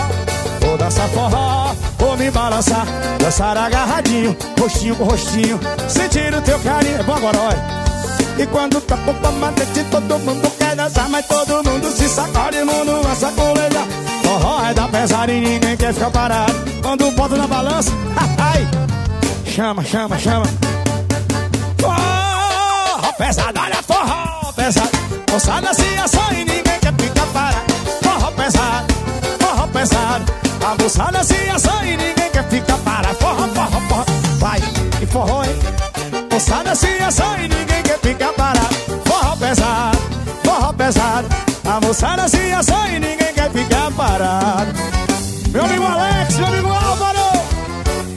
Vou 0.62 0.78
dançar 0.78 1.08
forró, 1.10 1.76
vou 1.98 2.18
me 2.18 2.32
balançar 2.32 2.86
Dançar 3.20 3.56
agarradinho, 3.56 4.36
rostinho 4.60 4.96
com 4.96 5.04
rostinho 5.04 5.60
Sentir 5.88 6.34
o 6.34 6.42
teu 6.42 6.60
carinho, 6.60 7.00
é 7.00 7.04
bom 7.04 7.14
agora, 7.14 7.38
olha 7.38 7.64
E 8.40 8.48
quando 8.48 8.82
tá 8.82 8.98
pouco 8.98 9.32
matete, 9.34 9.84
todo 9.92 10.20
mundo 10.20 10.52
quer 10.58 10.76
dançar 10.76 11.08
Mas 11.08 11.28
todo 11.28 11.64
mundo 11.64 11.92
se 11.92 12.10
sacode, 12.10 12.58
mundo 12.64 13.04
vai 13.04 13.16
sacolejar 13.16 13.86
Forró 14.24 14.66
é 14.66 14.74
da 14.74 14.88
pesada 14.88 15.32
e 15.32 15.40
ninguém 15.40 15.78
quer 15.78 15.94
ficar 15.94 16.10
parado 16.10 16.54
Quando 16.82 17.12
bota 17.12 17.38
na 17.38 17.48
balança, 17.48 17.92
ai 18.40 18.68
Chama, 19.46 19.84
chama, 19.84 20.18
chama 20.18 20.65
Moçada 25.46 25.76
se 25.76 26.00
assou 26.00 26.32
e 26.32 26.38
ninguém 26.38 26.80
quer 26.82 26.94
ficar 26.98 27.28
parado. 27.28 27.74
Forró 28.02 28.32
pesado, 28.32 28.94
forró 29.40 29.68
pesado. 29.68 30.34
A 30.66 30.82
moçada 30.82 31.24
se 31.24 31.50
assou 31.52 31.84
e 31.84 31.98
ninguém 31.98 32.30
quer 32.32 32.50
ficar 32.50 32.78
parado. 32.80 33.16
Forró, 33.20 33.48
forró, 33.50 33.80
forró, 33.88 34.06
vai 34.40 34.60
e 35.00 35.06
forró, 35.06 35.44
hein? 35.44 35.56
Moçada 36.32 36.74
se 36.74 36.88
assou 36.98 37.38
e 37.38 37.48
ninguém 37.48 37.84
quer 37.84 38.00
ficar 38.00 38.34
parado. 38.34 38.76
Forró 39.06 39.36
pesado, 39.36 39.98
forró 40.44 40.74
pesado. 40.74 41.28
A 41.64 41.80
moçada 41.80 42.28
se 42.28 42.52
assou 42.52 42.88
e 42.88 43.00
ninguém 43.00 43.34
quer 43.36 43.52
ficar 43.52 43.92
parado. 43.92 44.74
Meu 45.52 45.64
amigo 45.64 45.86
Alex, 45.86 46.38
meu 46.38 46.48
amigo 46.48 46.70
Álvaro. 46.70 47.20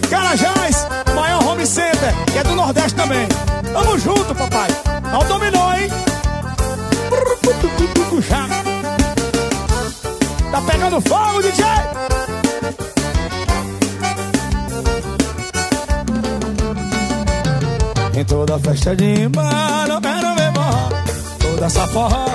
Carajás, 0.09 0.87
maior 1.15 1.47
home 1.47 1.67
center 1.67 2.15
Que 2.33 2.39
é 2.39 2.45
do 2.45 2.55
Nordeste 2.55 2.95
também. 2.95 3.29
Tamo 3.71 3.99
junto, 3.99 4.35
papai. 4.35 4.69
Não 5.13 5.23
dominou, 5.29 5.75
hein 5.75 6.08
pegando 10.79 11.01
fogo, 11.01 11.43
DJ? 11.43 11.65
Em 18.15 18.25
toda 18.25 18.59
festa 18.59 18.97
de 18.97 19.29
bar 19.29 19.87
eu 19.89 20.01
quero 20.01 20.35
ver 20.37 20.53
forró. 20.55 20.89
Toda 21.39 21.67
essa 21.67 21.87
forró, 21.89 22.27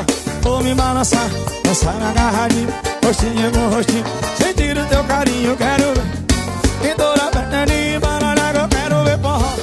vou 0.41 0.63
me 0.63 0.75
balançar. 0.75 1.29
Dançar 1.63 1.95
agarradinho, 1.95 2.69
rostinho 3.03 3.51
com 3.51 3.75
rostinho. 3.75 4.03
Sentir 4.37 4.77
o 4.77 4.85
teu 4.85 5.03
carinho, 5.05 5.57
quero 5.57 5.93
ver. 5.93 6.91
Em 6.91 6.95
toda 6.95 7.31
festa 7.31 7.65
de 7.65 7.99
bar 7.99 8.21
eu 8.55 8.67
quero 8.67 9.03
ver 9.05 9.19
forró. 9.19 9.53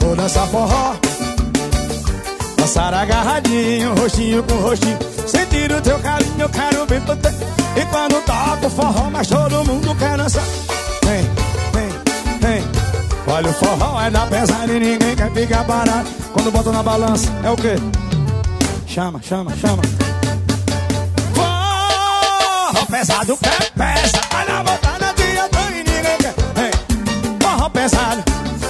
Toda 0.00 0.22
essa 0.24 0.46
forró 0.46 0.96
Dançar 2.56 2.94
agarradinho, 2.94 3.94
rostinho 3.94 4.42
com 4.42 4.54
rostinho. 4.54 4.98
Sentir 5.26 5.70
o 5.70 5.80
teu 5.80 5.98
carinho, 6.00 6.40
eu 6.40 6.48
quero 6.48 6.86
ver 6.86 7.02
E 7.76 7.84
quando 7.86 8.22
toco 8.24 8.70
forró, 8.70 9.10
mas 9.10 9.26
todo 9.26 9.64
mundo 9.64 9.94
quer 9.96 10.16
dançar. 10.16 10.44
Vem, 11.04 11.22
vem, 11.72 11.88
vem. 12.40 12.64
Olha 13.26 13.50
o 13.50 13.52
forró, 13.52 14.00
é 14.00 14.10
da 14.10 14.26
pesada 14.26 14.72
e 14.72 14.78
ninguém 14.78 15.16
quer 15.16 15.30
ficar 15.32 15.64
parado. 15.64 16.08
Quando 16.32 16.52
bota 16.52 16.70
na 16.70 16.82
balança, 16.82 17.28
é 17.42 17.50
o 17.50 17.56
quê? 17.56 17.74
Chama, 18.86 19.20
chama, 19.22 19.50
chama. 19.56 19.82
Forró 21.34 22.86
pesado, 22.86 23.36
pé 23.38 23.50
pesa. 23.76 24.20
Vai 24.30 24.46
na 24.46 24.62
botada 24.62 25.12
de 25.14 25.22
e 25.22 25.84
ninguém 25.84 26.18
quer. 26.18 26.34
Vem, 26.54 27.40
forró 27.40 27.68
pesado, 27.70 28.22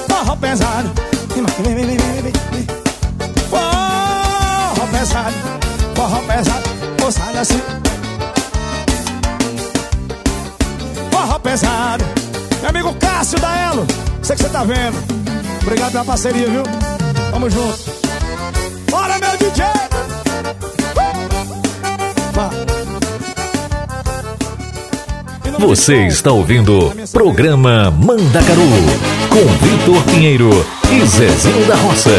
forró 0.08 0.36
pesado. 0.36 0.90
Vem, 1.34 1.74
vem, 1.74 1.86
vem, 1.86 1.96
vem 1.96 2.03
tá 14.54 14.62
vendo? 14.62 14.96
Obrigado 15.62 15.90
pela 15.90 16.04
parceria, 16.04 16.46
viu? 16.46 16.62
Tamo 17.32 17.50
junto. 17.50 17.80
Bora, 18.88 19.18
meu 19.18 19.36
DJ 19.36 19.64
Você 25.58 26.06
está 26.06 26.30
ouvindo 26.30 26.92
programa 27.10 27.90
Mandacaru 27.90 28.62
com 29.30 29.66
Vitor 29.66 30.04
Pinheiro 30.04 30.50
e 30.92 31.06
Zezinho 31.06 31.66
da 31.66 31.74
Roça. 31.74 32.10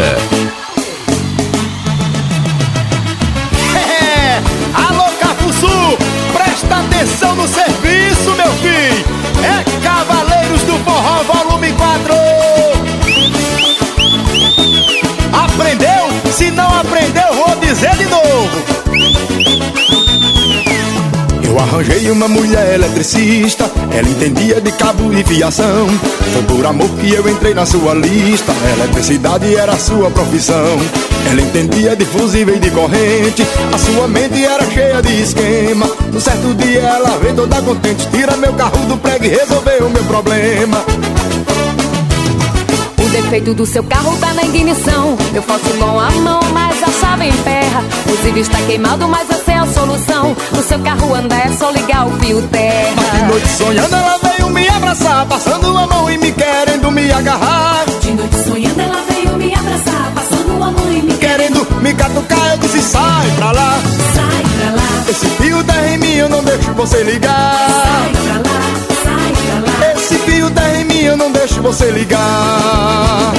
Arranjei 21.76 22.10
uma 22.10 22.28
mulher 22.30 22.76
eletricista, 22.76 23.70
ela 23.92 24.08
entendia 24.08 24.62
de 24.62 24.72
cabo 24.72 25.12
e 25.12 25.24
fiação. 25.26 25.88
Foi 26.32 26.44
por 26.44 26.66
amor 26.66 26.88
que 26.92 27.14
eu 27.14 27.30
entrei 27.30 27.54
na 27.54 27.66
sua 27.66 27.94
lista, 27.94 28.54
eletricidade 28.78 29.54
era 29.54 29.74
a 29.74 29.78
sua 29.78 30.10
profissão. 30.10 30.78
Ela 31.30 31.42
entendia 31.42 31.96
de 31.96 32.06
fusível 32.06 32.56
e 32.56 32.60
de 32.60 32.72
corrente, 32.72 33.46
a 33.74 33.78
sua 33.78 34.08
mente 34.08 34.46
era 34.46 34.66
cheia 34.72 35.02
de 35.02 35.22
esquema. 35.22 35.90
Um 36.14 36.20
certo 36.20 36.54
dia 36.54 36.80
ela 36.80 37.18
veio 37.18 37.36
toda 37.36 37.62
contente, 37.62 38.08
tira 38.10 38.38
meu 38.38 38.54
carro 38.54 38.78
do 38.88 38.98
prego 38.98 39.26
e 39.26 39.30
resolveu 39.30 39.88
o 39.88 39.90
meu 39.90 40.04
problema. 40.06 40.86
O 42.98 43.10
defeito 43.10 43.54
do 43.54 43.66
seu 43.66 43.84
carro 43.84 44.18
tá 44.18 44.34
na 44.34 44.44
ignição. 44.44 45.18
Eu 45.34 45.42
faço 45.42 45.70
com 45.78 46.00
a 46.00 46.10
mão, 46.12 46.40
mas 46.54 46.82
a 46.84 46.92
chave 47.00 47.28
emperra. 47.28 47.84
O 48.08 48.40
está 48.40 48.62
queimado, 48.62 49.08
mas 49.08 49.30
a 49.30 49.45
solução. 49.86 50.36
O 50.52 50.64
seu 50.64 50.80
carro 50.80 51.14
anda, 51.14 51.36
é 51.36 51.52
só 51.58 51.70
ligar 51.70 52.08
o 52.08 52.12
fio 52.20 52.42
terra. 52.48 53.20
De 53.20 53.26
noite 53.26 53.48
sonhando 53.50 53.96
ela 53.96 54.18
veio 54.18 54.50
me 54.50 54.68
abraçar, 54.68 55.26
passando 55.26 55.78
a 55.78 55.88
mão 55.88 56.10
e 56.10 56.18
me 56.18 56.32
querendo 56.32 56.92
me 56.92 57.12
agarrar. 57.12 57.86
De 58.02 58.12
noite 58.12 58.36
sonhando 58.44 58.82
ela 58.82 59.04
veio 59.10 59.38
me 59.38 59.54
abraçar, 59.54 60.12
passando 60.16 60.64
a 60.64 60.72
mão 60.72 60.92
e 60.92 61.02
me 61.02 61.14
Querendo 61.16 61.68
me 61.82 61.94
catucar, 61.94 62.52
eu 62.52 62.58
disse 62.58 62.82
sai 62.82 63.32
pra 63.38 63.52
lá. 63.52 63.80
Sai 64.14 64.44
pra 64.60 64.72
lá, 64.72 65.10
Esse 65.10 65.28
fio 65.28 65.64
tá 65.64 65.88
em 65.88 65.98
mim, 65.98 66.14
eu 66.16 66.30
não 66.30 66.44
deixo 66.44 66.74
você 66.74 67.04
ligar. 67.04 67.58
sai 67.86 68.12
pra 68.24 68.52
lá, 68.52 68.62
sai 69.04 69.34
pra 69.46 69.88
lá. 69.88 69.94
Esse 69.94 70.16
fio 70.20 70.50
tá 70.52 70.70
em 70.76 70.86
mim, 70.86 71.02
eu 71.02 71.18
não 71.18 71.32
deixo 71.32 71.62
você 71.62 71.92
ligar. 71.92 73.34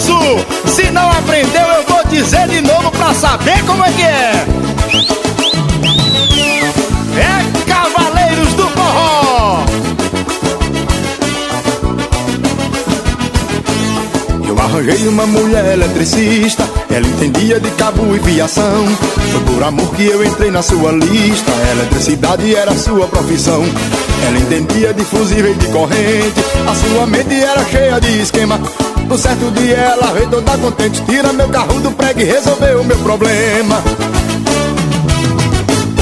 Se 0.00 0.90
não 0.92 1.10
aprendeu, 1.10 1.60
eu 1.60 1.84
vou 1.86 2.02
dizer 2.08 2.48
de 2.48 2.62
novo 2.62 2.90
pra 2.92 3.12
saber 3.12 3.62
como 3.66 3.84
é 3.84 3.92
que 3.92 4.02
é. 4.02 4.46
É 7.18 7.64
Cavaleiros 7.66 8.54
do 8.54 8.66
Forró. 8.68 9.64
Eu 14.48 14.58
arranjei 14.58 15.06
uma 15.06 15.26
mulher 15.26 15.66
eletricista, 15.74 16.66
ela 16.90 17.06
entendia 17.06 17.60
de 17.60 17.70
cabo 17.72 18.16
e 18.16 18.20
fiação. 18.20 18.86
Foi 19.32 19.40
por 19.54 19.62
amor 19.62 19.94
que 19.94 20.06
eu 20.06 20.24
entrei 20.24 20.50
na 20.50 20.62
sua 20.62 20.92
lista, 20.92 21.52
eletricidade 21.72 22.54
era 22.54 22.70
a 22.70 22.78
sua 22.78 23.06
profissão. 23.06 23.62
Ela 24.26 24.38
entendia 24.38 24.94
de 24.94 25.04
fusível 25.04 25.52
e 25.52 25.54
de 25.56 25.66
corrente, 25.66 26.40
a 26.66 26.74
sua 26.74 27.06
mente 27.06 27.34
era 27.34 27.64
cheia 27.66 28.00
de 28.00 28.22
esquema. 28.22 28.58
Um 29.10 29.18
certo 29.18 29.50
dia 29.50 29.76
ela 29.76 30.12
veio 30.12 30.28
toda 30.30 30.56
contente, 30.58 31.02
tira 31.02 31.32
meu 31.32 31.48
carro 31.48 31.80
do 31.80 31.90
prego 31.90 32.20
e 32.20 32.24
resolveu 32.24 32.80
o 32.80 32.84
meu 32.84 32.96
problema. 32.98 33.82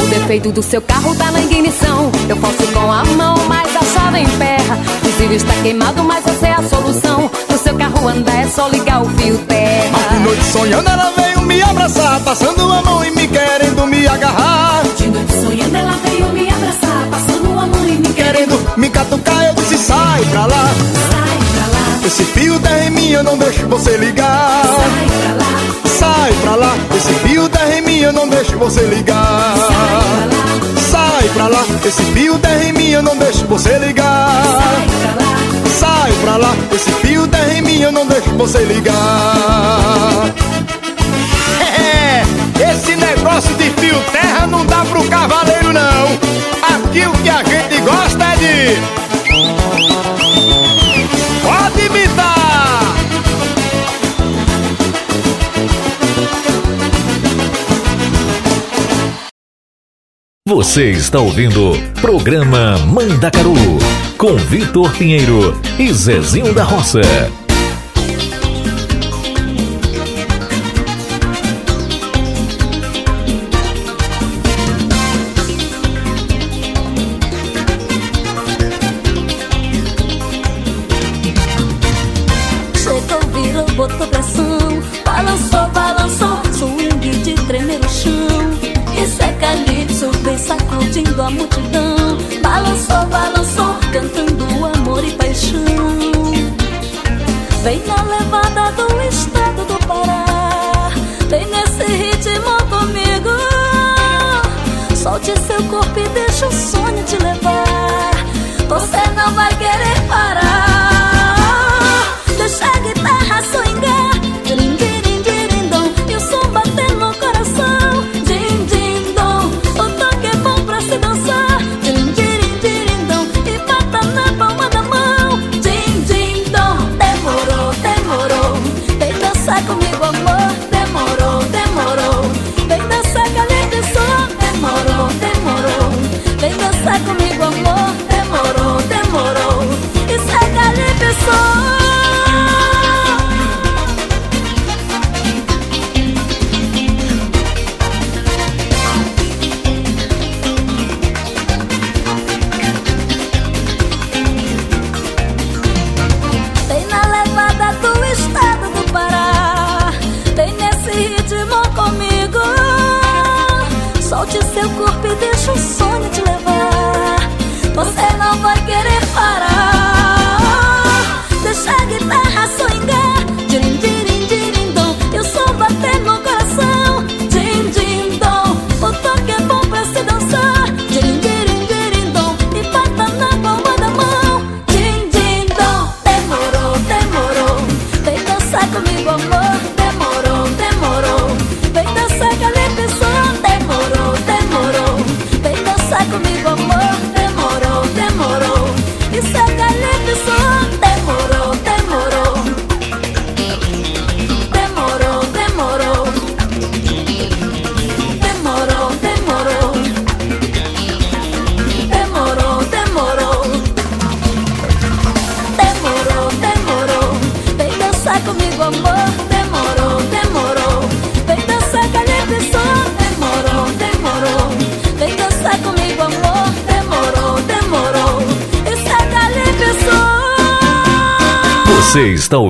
O 0.02 0.06
defeito 0.08 0.52
do 0.52 0.62
seu 0.62 0.80
carro 0.82 1.14
tá 1.14 1.30
na 1.30 1.40
ignição. 1.40 2.10
Eu 2.28 2.36
faço 2.36 2.66
com 2.72 2.92
a 2.92 3.04
mão, 3.04 3.36
mas 3.48 3.74
a 3.74 3.82
chave 3.82 4.18
em 4.18 4.28
pé. 4.38 4.58
O 5.02 5.08
fio 5.12 5.32
está 5.32 5.52
queimado, 5.62 6.04
mas 6.04 6.26
essa 6.26 6.46
é 6.48 6.52
a 6.52 6.62
solução. 6.62 7.30
No 7.50 7.58
seu 7.58 7.74
carro 7.76 8.08
andar 8.08 8.44
é 8.44 8.46
só 8.46 8.68
ligar 8.68 9.02
o 9.02 9.08
fio 9.10 9.38
terra. 9.38 9.98
De 10.12 10.20
noite 10.20 10.44
sonhando 10.44 10.88
ela 10.88 11.10
veio 11.16 11.28
me 11.48 11.62
abraçar 11.62 12.20
Passando 12.20 12.70
a 12.72 12.82
mão 12.82 13.04
e 13.04 13.10
me 13.10 13.26
querendo 13.26 13.86
me 13.86 14.06
agarrar 14.06 14.82
De 14.96 15.06
noite 15.08 15.32
sonhando 15.32 15.76
ela 15.76 15.98
veio 16.04 16.28
me 16.28 16.48
abraçar, 16.48 17.08
passando 17.10 17.58
a 17.58 17.66
mão 17.66 17.88
e 17.88 17.92
me 17.92 18.12
Querendo 18.12 18.76
me 18.76 18.90
catucar 18.90 19.46
eu 19.46 19.54
disse 19.54 19.78
sai 19.78 20.22
pra 20.26 20.46
lá 20.46 20.64
Sai 21.10 21.38
pra 21.52 21.57
lá, 21.57 21.57
Esse 22.04 22.24
fio 22.24 22.58
terra 22.60 22.84
em 22.86 22.90
mim 22.90 23.10
eu 23.10 23.22
não 23.22 23.36
deixo 23.36 23.66
você 23.66 23.96
ligar 23.96 24.62
sai 24.64 25.06
pra 25.06 25.34
lá, 25.34 25.50
Sai 25.98 26.32
pra 26.42 26.56
lá 26.56 26.76
Esse 26.96 27.12
fio 27.14 27.48
terra 27.48 27.78
em 27.78 27.82
mim 27.82 27.98
eu 28.00 28.12
não 28.12 28.28
deixo 28.28 28.58
você 28.58 28.80
ligar 28.82 29.54
Sai 30.90 31.28
pra 31.34 31.46
lá 31.48 31.64
Esse 31.84 32.02
fio 32.02 32.38
terra 32.38 32.64
em 32.64 32.72
mim 32.72 32.90
eu 32.90 33.02
não 33.02 33.16
deixo 33.16 33.44
você 33.46 33.78
ligar 33.78 34.44
sai 34.44 34.86
pra 35.14 35.24
lá. 35.24 35.28
Sai 35.78 36.12
pra 36.22 36.36
lá, 36.36 36.56
esse 36.72 36.90
fio 36.90 37.28
terra 37.28 37.52
em 37.54 37.62
mim, 37.62 37.80
eu 37.80 37.92
não 37.92 38.04
deixo 38.04 38.30
você 38.30 38.64
ligar. 38.64 38.96
É, 41.60 42.22
esse 42.72 42.96
negócio 42.96 43.54
de 43.54 43.70
fio 43.70 43.94
terra 44.10 44.46
não 44.48 44.66
dá 44.66 44.84
pro 44.86 45.04
cavaleiro 45.04 45.72
não. 45.72 46.08
Aqui 46.74 47.06
o 47.06 47.12
que 47.22 47.30
a 47.30 47.44
gente 47.44 47.80
gosta 47.82 48.24
é 48.24 48.36
de. 48.36 49.07
Você 60.48 60.92
está 60.92 61.20
ouvindo 61.20 61.72
Programa 62.00 62.78
Mandacaru 62.78 63.52
com 64.16 64.34
Vitor 64.34 64.90
Pinheiro 64.96 65.54
e 65.78 65.92
Zezinho 65.92 66.54
da 66.54 66.64
Roça. 66.64 67.02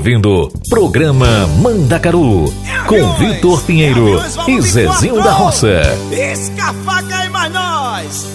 Ouvindo 0.08 0.50
Programa 0.70 1.46
Mandacaru 1.60 2.50
com 2.86 3.12
Vitor 3.18 3.62
Pinheiro 3.64 4.18
e 4.48 4.58
Zezinho 4.62 5.22
da 5.22 5.32
Roça. 5.32 5.82
Pisca 6.08 6.70
a 6.70 6.72
faca 6.72 7.14
aí, 7.14 7.28
mais 7.28 7.52
nós! 7.52 8.26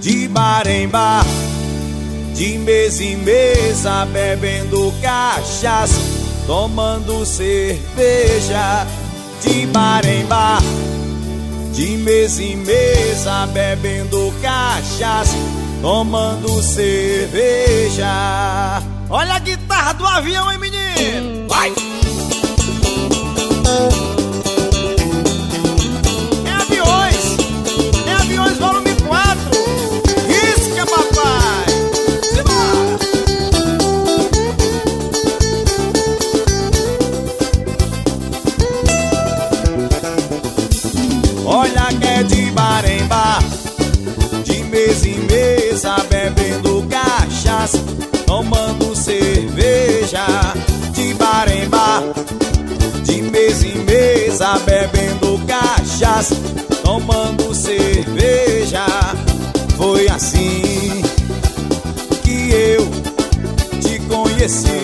De 0.00 0.26
bar 0.28 0.66
em 0.66 0.88
bar, 0.88 1.26
de 2.34 2.56
mesa 2.56 3.04
em 3.04 3.16
mesa, 3.18 4.06
bebendo 4.06 4.90
cachaça, 5.02 6.00
tomando 6.46 7.26
cerveja. 7.26 8.86
De 9.42 9.66
bar 9.66 10.06
em 10.06 10.24
bar, 10.24 10.62
de 11.74 11.98
mesa 11.98 12.42
em 12.42 12.56
mesa, 12.56 13.46
bebendo 13.52 14.32
cachaça, 14.40 15.36
tomando 15.82 16.62
cerveja. 16.62 18.06
Olha 19.10 19.34
a 19.34 19.38
guitarra 19.38 19.94
do 19.94 20.06
avião, 20.06 20.52
hein, 20.52 20.58
menino? 20.98 21.37
bebendo 54.60 55.40
cachaça, 55.46 56.34
tomando 56.82 57.54
cerveja. 57.54 58.86
Foi 59.76 60.08
assim 60.08 61.02
que 62.22 62.50
eu 62.50 62.88
te 63.80 63.98
conheci. 64.00 64.77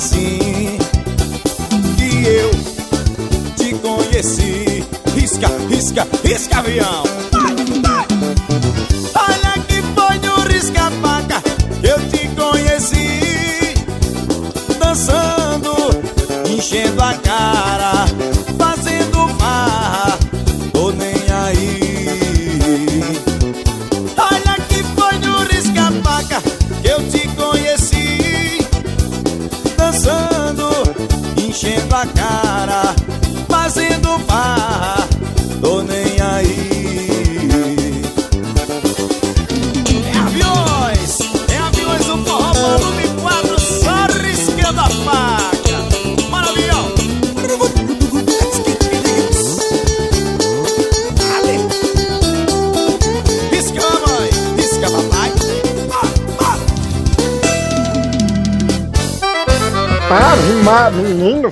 Assim 0.00 0.78
Que 1.98 2.26
eu 2.26 2.50
te 3.54 3.74
conheci. 3.74 4.84
Risca, 5.14 5.48
risca, 5.68 6.06
risca 6.24 6.58
avião 6.58 7.02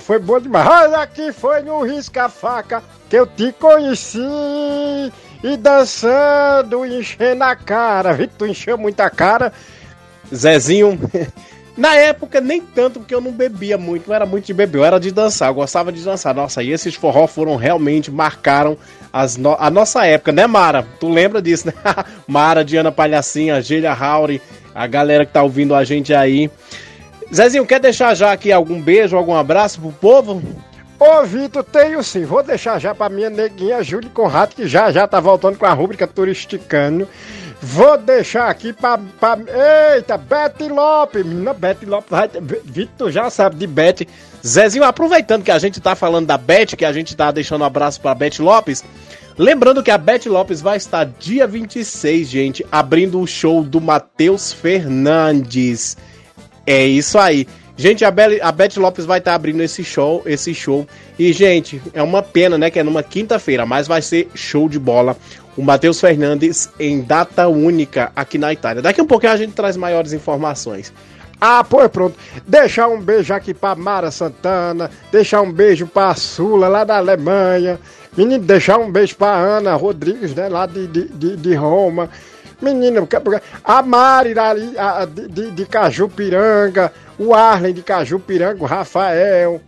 foi 0.09 0.19
bom 0.19 0.41
demais. 0.41 0.67
Olha 0.67 1.01
aqui 1.01 1.31
foi 1.35 1.61
no 1.61 1.83
risca-faca 1.83 2.83
que 3.11 3.17
eu 3.17 3.27
te 3.27 3.53
conheci. 3.53 4.19
E 5.45 5.55
dançando, 5.59 6.87
enchendo 6.87 7.45
a 7.45 7.55
cara. 7.55 8.15
Vi 8.15 8.27
que 8.27 8.35
tu 8.35 8.47
encheu 8.47 8.79
muita 8.79 9.11
cara. 9.11 9.53
Zezinho. 10.35 10.99
Na 11.77 11.95
época, 11.95 12.41
nem 12.41 12.59
tanto, 12.61 13.01
porque 13.01 13.15
eu 13.15 13.21
não 13.21 13.31
bebia 13.33 13.77
muito, 13.77 14.09
não 14.09 14.15
era 14.17 14.25
muito 14.27 14.47
de 14.47 14.53
beber, 14.55 14.79
eu 14.79 14.85
era 14.85 14.99
de 14.99 15.13
dançar, 15.13 15.49
eu 15.51 15.55
gostava 15.55 15.93
de 15.93 16.03
dançar. 16.03 16.35
Nossa, 16.35 16.61
e 16.63 16.73
esses 16.73 16.95
forró 16.97 17.27
foram 17.29 17.55
realmente, 17.55 18.11
marcaram 18.11 18.77
as 19.13 19.37
no- 19.37 19.57
a 19.61 19.71
nossa 19.71 20.05
época, 20.07 20.33
né, 20.33 20.45
Mara? 20.47 20.85
Tu 20.99 21.09
lembra 21.09 21.41
disso, 21.41 21.69
né? 21.69 21.75
Mara, 22.27 22.65
Diana 22.65 22.91
Palhacinha, 22.91 23.61
Gília 23.63 23.93
Rauri, 23.93 24.43
a 24.75 24.87
galera 24.89 25.25
que 25.25 25.33
tá 25.33 25.43
ouvindo 25.43 25.73
a 25.73 25.85
gente 25.85 26.13
aí. 26.15 26.51
Zezinho, 27.35 27.67
quer 27.67 27.81
deixar 27.81 28.15
já 28.15 28.33
aqui 28.33 28.51
algum 28.51 28.81
beijo, 28.81 29.17
algum 29.17 29.35
abraço 29.35 29.81
pro 29.81 29.93
povo? 29.93 30.43
Ô, 30.99 31.23
Vitor, 31.25 31.63
tenho 31.63 32.03
sim. 32.03 32.25
Vou 32.25 32.43
deixar 32.43 32.81
já 32.81 32.95
pra 32.95 33.09
minha 33.09 33.31
neguinha 33.31 33.83
Júlia 33.83 34.11
Conrado, 34.11 34.55
que 34.55 34.67
já 34.67 34.91
já 34.91 35.07
tá 35.07 35.21
voltando 35.21 35.57
com 35.57 35.67
a 35.67 35.73
rúbrica 35.73 36.07
Turisticano. 36.07 37.07
Vou 37.61 37.99
deixar 37.99 38.49
aqui 38.49 38.73
pra. 38.73 38.99
pra 38.99 39.39
eita, 39.95 40.17
Betty 40.17 40.69
Lopes. 40.69 41.25
Menina, 41.25 41.53
Betty 41.53 41.87
Lopes. 41.87 42.11
Vitor 42.65 43.11
já 43.11 43.31
sabe 43.31 43.57
de 43.57 43.67
Betty. 43.67 44.09
Zezinho, 44.47 44.85
aproveitando 44.85 45.43
que 45.43 45.51
a 45.51 45.59
gente 45.59 45.81
tá 45.81 45.95
falando 45.95 46.27
da 46.27 46.39
Beth, 46.39 46.77
que 46.77 46.85
a 46.85 46.93
gente 46.93 47.17
tá 47.17 47.31
deixando 47.31 47.63
um 47.63 47.65
abraço 47.65 48.01
pra 48.01 48.15
Beth 48.15 48.39
Lopes, 48.39 48.85
lembrando 49.37 49.83
que 49.83 49.91
a 49.91 49.99
Beth 49.99 50.27
Lopes 50.27 50.61
vai 50.61 50.77
estar 50.77 51.05
dia 51.05 51.47
26, 51.47 52.29
gente, 52.29 52.67
abrindo 52.71 53.21
o 53.21 53.27
show 53.27 53.63
do 53.63 53.81
Matheus 53.81 54.53
Fernandes. 54.53 55.97
É 56.71 56.85
isso 56.87 57.19
aí. 57.19 57.47
Gente, 57.77 58.05
a, 58.05 58.11
Beli- 58.11 58.41
a 58.43 58.51
Beth 58.53 58.77
Lopes 58.77 59.05
vai 59.07 59.21
estar 59.21 59.35
abrindo 59.35 59.63
esse 59.63 59.85
show, 59.85 60.23
esse 60.27 60.53
show. 60.53 60.87
E, 61.19 61.33
gente, 61.33 61.81
é 61.95 62.03
uma 62.03 62.23
pena, 62.23 62.59
né, 62.59 62.71
que 62.71 62.79
é 62.79 62.83
numa 62.83 63.03
quinta-feira, 63.03 63.65
mas 63.65 63.87
vai 63.87 64.03
ser 64.03 64.29
show 64.35 64.69
de 64.69 64.79
bola. 64.79 65.17
O 65.57 65.63
Matheus 65.63 66.01
Fernandes 66.01 66.69
em 66.79 67.01
data 67.01 67.49
única 67.49 68.13
aqui 68.15 68.37
na 68.37 68.53
Itália. 68.53 68.83
Daqui 68.83 69.01
a 69.01 69.05
um 69.05 69.07
pouquinho 69.07 69.33
a 69.33 69.37
gente 69.37 69.53
traz 69.53 69.77
maiores 69.77 70.13
informações. 70.13 70.93
Ah, 71.41 71.63
pois 71.65 71.89
pronto. 71.89 72.17
Deixar 72.47 72.89
um 72.89 73.01
beijo 73.01 73.33
aqui 73.33 73.55
pra 73.55 73.75
Mara 73.77 74.11
Santana. 74.11 74.91
Deixar 75.13 75.41
um 75.41 75.53
beijo 75.53 75.87
pra 75.87 76.15
Sula, 76.17 76.67
lá 76.69 76.83
da 76.85 76.97
Alemanha. 76.99 77.79
Menino, 78.17 78.43
deixar 78.45 78.77
um 78.79 78.91
beijo 78.91 79.15
pra 79.15 79.35
Ana 79.37 79.75
Rodrigues, 79.77 80.35
né? 80.35 80.49
Lá 80.49 80.67
de, 80.67 80.89
de, 80.89 81.05
de, 81.09 81.37
de 81.37 81.55
Roma. 81.55 82.11
Menino, 82.61 83.07
a 83.65 83.83
Mari 83.83 84.35
a- 84.77 85.05
de, 85.05 85.51
de, 85.51 85.67
Cajupiranga. 85.67 86.93
O 87.19 87.35
Arlen 87.35 87.75
de 87.75 87.83
Cajupiranga, 87.83 88.63
o 88.63 88.67
Rafael. 88.67 89.61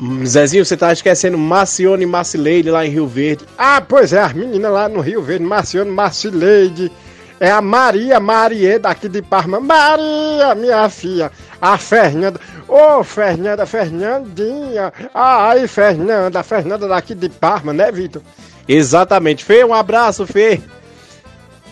Hum, 0.00 0.24
Zezinho, 0.24 0.64
você 0.64 0.76
tá 0.76 0.92
esquecendo 0.92 1.36
Marcione 1.36 2.04
e 2.04 2.06
Marcileide 2.06 2.70
lá 2.70 2.86
em 2.86 2.90
Rio 2.90 3.06
Verde. 3.06 3.44
Ah, 3.58 3.82
pois 3.86 4.12
é, 4.12 4.20
as 4.20 4.32
meninas 4.32 4.72
lá 4.72 4.88
no 4.88 5.00
Rio 5.00 5.22
Verde, 5.22 5.44
Marciano, 5.44 5.92
Marcileide. 5.92 6.90
É 7.38 7.50
a 7.50 7.62
Maria 7.62 8.20
Marie 8.20 8.78
daqui 8.78 9.08
de 9.08 9.22
Parma. 9.22 9.58
Maria, 9.60 10.54
minha 10.54 10.88
filha. 10.90 11.32
A 11.58 11.78
Fernanda. 11.78 12.38
Ô, 12.68 13.02
Fernanda, 13.02 13.64
Fernandinha. 13.64 14.92
Ai, 15.14 15.66
Fernanda, 15.66 16.42
Fernanda 16.42 16.86
daqui 16.86 17.14
de 17.14 17.30
Parma, 17.30 17.72
né, 17.72 17.90
Vitor? 17.90 18.20
Exatamente. 18.68 19.42
Fê, 19.42 19.64
um 19.64 19.72
abraço, 19.72 20.26
Fê. 20.26 20.60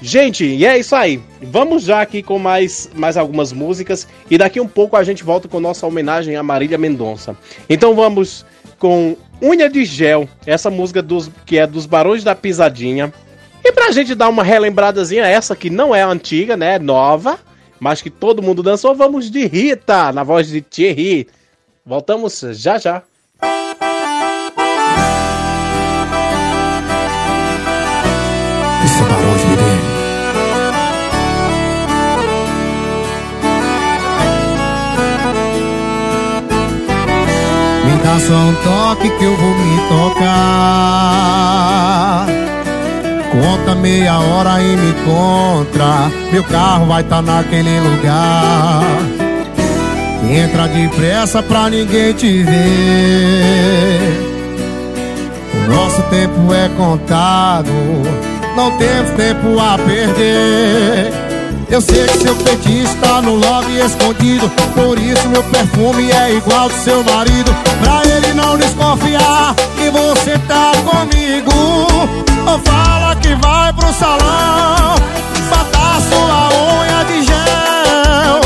Gente, 0.00 0.44
e 0.44 0.64
é 0.64 0.78
isso 0.78 0.94
aí. 0.94 1.20
Vamos 1.42 1.82
já 1.82 2.00
aqui 2.00 2.22
com 2.22 2.38
mais, 2.38 2.88
mais 2.94 3.16
algumas 3.16 3.52
músicas 3.52 4.06
e 4.30 4.38
daqui 4.38 4.60
um 4.60 4.68
pouco 4.68 4.96
a 4.96 5.02
gente 5.02 5.24
volta 5.24 5.48
com 5.48 5.58
nossa 5.58 5.86
homenagem 5.86 6.36
a 6.36 6.42
Marília 6.42 6.78
Mendonça. 6.78 7.36
Então 7.68 7.94
vamos 7.94 8.46
com 8.78 9.16
Unha 9.42 9.68
de 9.68 9.84
Gel, 9.84 10.28
essa 10.46 10.70
música 10.70 11.02
dos, 11.02 11.30
que 11.44 11.58
é 11.58 11.66
dos 11.66 11.84
Barões 11.84 12.22
da 12.22 12.34
Pisadinha. 12.34 13.12
E 13.64 13.72
pra 13.72 13.90
gente 13.90 14.14
dar 14.14 14.28
uma 14.28 14.44
relembradazinha, 14.44 15.26
essa 15.26 15.56
que 15.56 15.68
não 15.68 15.94
é 15.94 16.02
antiga, 16.02 16.56
né? 16.56 16.76
É 16.76 16.78
nova, 16.78 17.38
mas 17.80 18.00
que 18.00 18.10
todo 18.10 18.42
mundo 18.42 18.62
dançou, 18.62 18.94
vamos 18.94 19.30
de 19.30 19.46
Rita, 19.46 20.12
na 20.12 20.22
voz 20.22 20.48
de 20.48 20.60
Thierry. 20.60 21.26
Voltamos 21.84 22.40
já 22.52 22.78
já. 22.78 23.02
Dá 38.08 38.18
só 38.20 38.32
um 38.32 38.54
toque 38.64 39.10
que 39.10 39.24
eu 39.24 39.36
vou 39.36 39.54
me 39.54 39.76
tocar. 39.88 40.26
Conta 43.30 43.74
meia 43.74 44.18
hora 44.18 44.62
e 44.62 44.76
me 44.76 44.90
encontra. 44.92 46.10
Meu 46.32 46.42
carro 46.44 46.86
vai 46.86 47.02
estar 47.02 47.20
naquele 47.20 47.78
lugar. 47.80 48.82
Entra 50.30 50.68
depressa 50.68 51.42
pra 51.42 51.68
ninguém 51.68 52.14
te 52.14 52.42
ver. 52.44 54.26
O 55.54 55.70
nosso 55.70 56.00
tempo 56.04 56.54
é 56.54 56.70
contado, 56.76 57.70
não 58.56 58.70
temos 58.78 59.10
tempo 59.10 59.60
a 59.60 59.76
perder. 59.78 61.27
Eu 61.70 61.82
sei 61.82 62.06
que 62.06 62.18
seu 62.18 62.34
feitiço 62.34 62.96
tá 62.96 63.20
no 63.20 63.34
lobby 63.34 63.78
escondido 63.78 64.48
Por 64.74 64.98
isso 64.98 65.28
meu 65.28 65.42
perfume 65.44 66.10
é 66.10 66.34
igual 66.34 66.68
do 66.68 66.74
seu 66.74 67.04
marido. 67.04 67.54
Pra 67.82 68.02
ele 68.10 68.32
não 68.32 68.56
desconfiar 68.56 69.54
que 69.76 69.90
você 69.90 70.38
tá 70.48 70.72
comigo 70.84 71.52
Ou 72.46 72.58
fala 72.60 73.14
que 73.16 73.34
vai 73.34 73.72
pro 73.74 73.92
salão 73.92 74.94
Botar 75.50 76.00
sua 76.08 76.48
unha 76.80 77.04
de 77.04 77.22
gel. 77.26 78.40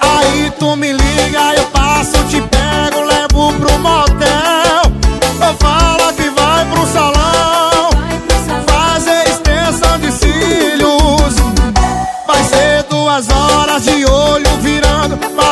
Aí 0.00 0.50
tu 0.58 0.74
me 0.74 0.92
liga, 0.92 1.54
eu 1.56 1.64
passo, 1.66 2.16
te 2.30 2.40
pego, 2.40 3.02
levo 3.02 3.52
pro 3.52 3.78
motel 3.78 4.90
Ou 5.46 5.54
fala 5.58 6.01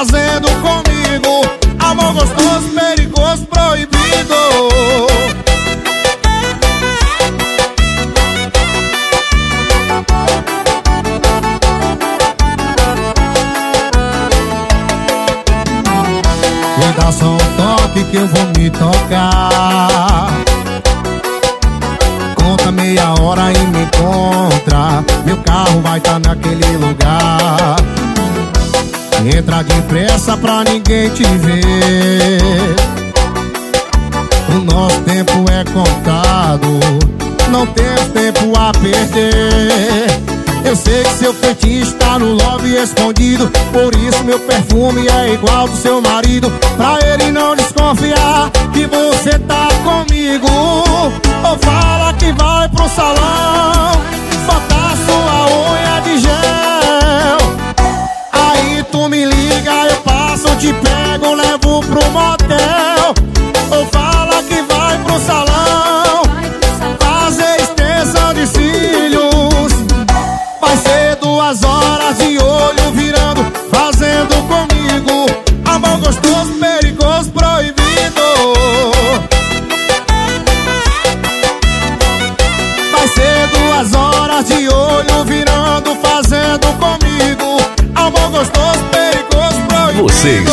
fazendo 0.01 0.49
comigo. 0.63 1.43
Amor 1.79 2.15
gostoso, 2.15 2.71
perigoso, 2.75 3.47
proibido. 3.47 4.35
Me 16.79 16.93
dá 16.97 17.13
só 17.13 17.27
um 17.27 17.37
toque 17.37 18.05
que 18.05 18.17
eu 18.17 18.27
vou 18.27 18.47
me 18.57 18.71
tocar. 18.71 20.31
Conta 22.37 22.73
meia 22.73 23.13
hora 23.21 23.53
e 23.53 23.67
me 23.67 23.83
encontra. 23.83 25.05
Meu 25.27 25.37
carro 25.39 25.83
vai 25.83 26.01
tá 26.01 26.19
naquele 26.19 26.79
lugar 26.79 28.00
Entra 29.27 29.63
depressa 29.63 30.37
pra 30.37 30.65
ninguém 30.65 31.11
te 31.11 31.25
ver. 31.25 33.01
O 34.49 34.65
nosso 34.65 35.01
tempo 35.03 35.45
é 35.51 35.65
contado 35.73 36.81
Não 37.51 37.67
temos 37.67 38.09
tempo 38.09 38.59
a 38.59 38.73
perder. 38.73 40.07
Eu 40.65 40.77
sei 40.77 41.03
que 41.03 41.11
seu 41.11 41.33
feitiço 41.33 41.95
tá 41.95 42.19
no 42.19 42.35
lobby 42.35 42.77
escondido 42.77 43.51
Por 43.73 43.95
isso 43.95 44.23
meu 44.25 44.39
perfume 44.41 45.07
é 45.09 45.35
igual 45.35 45.69
do 45.69 45.77
seu 45.77 46.01
marido. 46.01 46.51
Pra 46.77 46.99
ele 47.07 47.31
não 47.31 47.55
desconfiar 47.55 48.51
que 48.73 48.87
você 48.87 49.39
tá 49.41 49.69
comigo 49.85 50.49
Ou 50.49 51.59
fala 51.59 52.13
que 52.15 52.33
vai 52.33 52.69
pro 52.69 52.89
salão 52.89 53.93
Botar 54.47 54.97
sua 55.07 55.73
unha 55.73 56.01
de 56.03 56.19
gel 56.21 56.70
liga, 59.51 59.87
eu 59.87 60.01
passo, 60.03 60.57
te 60.57 60.73
pego, 60.73 61.35
levo 61.35 61.81
pro 61.81 62.11
motel 62.11 63.00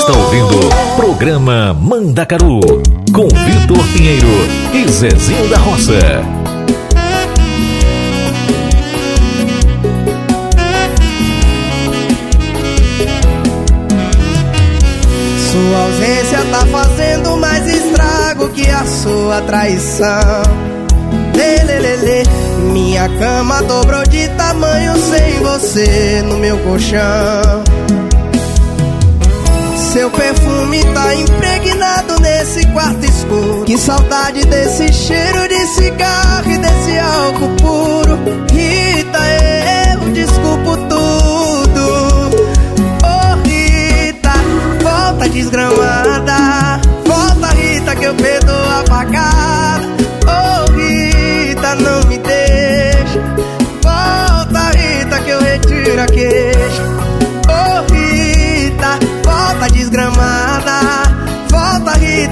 está 0.07 0.19
ouvindo 0.19 0.69
programa 0.95 1.73
Mandacaru 1.73 2.61
com 3.13 3.27
Vitor 3.27 3.85
Pinheiro 3.91 4.27
e 4.73 4.89
Zezinho 4.89 5.49
da 5.49 5.57
Roça. 5.57 5.99
Sua 15.51 15.83
ausência 15.83 16.45
tá 16.51 16.65
fazendo 16.67 17.35
mais 17.37 17.67
estrago 17.67 18.47
que 18.49 18.69
a 18.69 18.85
sua 18.85 19.41
traição. 19.41 20.07
Lelelele, 21.35 22.23
minha 22.71 23.09
cama 23.09 23.61
dobrou 23.63 24.03
de 24.03 24.29
tamanho 24.29 24.95
sem 24.95 25.33
você 25.43 26.21
no 26.25 26.37
meu 26.37 26.57
colchão. 26.59 27.63
Seu 29.91 30.11
perfume 30.11 30.83
tá 30.93 31.15
impregnado 31.15 32.19
nesse 32.21 32.67
quarto 32.67 33.03
escuro. 33.05 33.63
Que 33.65 33.77
saudade 33.77 34.45
desse 34.45 34.91
cheiro 34.91 35.47
de 35.47 35.65
cigarro 35.67 36.51
e 36.51 36.57
desse 36.57 36.99
álcool 36.99 37.55
puro. 37.55 38.19
Rita, 38.51 39.19
eu 39.95 40.11
desculpo 40.11 40.77
tudo. 40.89 41.81
Oh, 43.01 43.47
Rita, 43.47 44.33
volta 44.83 45.29
desgramada. 45.29 46.81
Volta, 47.05 47.47
Rita, 47.55 47.95
que 47.95 48.05
eu 48.05 48.15
perdoo 48.15 48.55
a 48.55 48.83
facada. 48.87 49.87
Oh, 50.27 50.71
Rita, 50.73 51.75
não 51.75 52.07
me 52.09 52.17
deixa. 52.17 53.19
Volta, 53.81 54.77
Rita, 54.77 55.19
que 55.21 55.29
eu 55.29 55.39
retiro 55.41 56.01
a 56.01 56.05
queixa. 56.05 56.96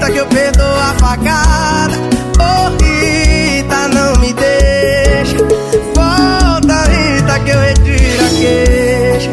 Rita, 0.06 0.12
que 0.12 0.18
eu 0.18 0.26
perdoo 0.26 0.66
a 0.66 0.94
facada. 0.98 1.96
Oh, 2.38 2.68
Rita, 2.82 3.88
não 3.88 4.20
me 4.20 4.32
deixa. 4.32 5.36
Volta, 5.94 6.84
Rita, 6.84 7.40
que 7.40 7.50
eu 7.50 7.60
retiro 7.60 8.24
a 8.24 8.28
queixa. 8.28 9.30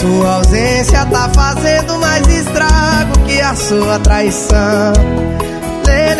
Sua 0.00 0.34
ausência 0.36 1.06
tá 1.06 1.30
fazendo 1.34 1.98
mais 1.98 2.26
estrago 2.26 3.20
que 3.26 3.40
a 3.40 3.54
sua 3.54 3.98
traição. 4.00 4.92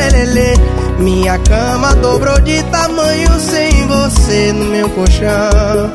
Lelelele, 0.01 0.55
minha 0.99 1.39
cama 1.41 1.95
dobrou 1.97 2.41
de 2.41 2.63
tamanho 2.65 3.39
sem 3.39 3.87
você 3.87 4.51
no 4.51 4.65
meu 4.65 4.89
colchão. 4.89 5.93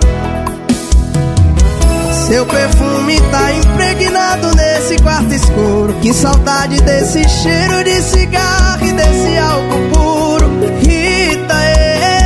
Seu 2.28 2.46
perfume 2.46 3.20
tá 3.32 3.52
impregnado 3.52 4.56
nesse 4.56 4.98
quarto 5.02 5.34
escuro. 5.34 5.94
Que 6.02 6.14
saudade 6.14 6.80
desse 6.84 7.28
cheiro 7.28 7.84
de 7.84 8.00
cigarro 8.04 8.86
e 8.86 8.94
desse 8.94 9.38
álcool 9.40 9.90
puro. 9.92 10.50
Rita, 10.82 11.56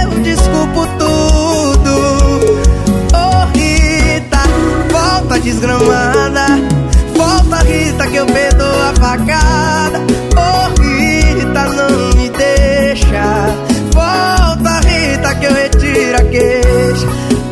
eu 0.03 0.19
desculpo 0.19 0.85
tudo. 0.97 1.93
Oh, 3.13 3.57
Rita, 3.57 4.41
volta 4.91 5.39
desgramada. 5.39 6.45
Volta, 7.15 7.63
Rita, 7.63 8.05
que 8.07 8.17
eu 8.17 8.25
perdoo 8.25 8.67
a 8.67 8.93
facada. 8.99 10.28
Queixa. 16.17 17.07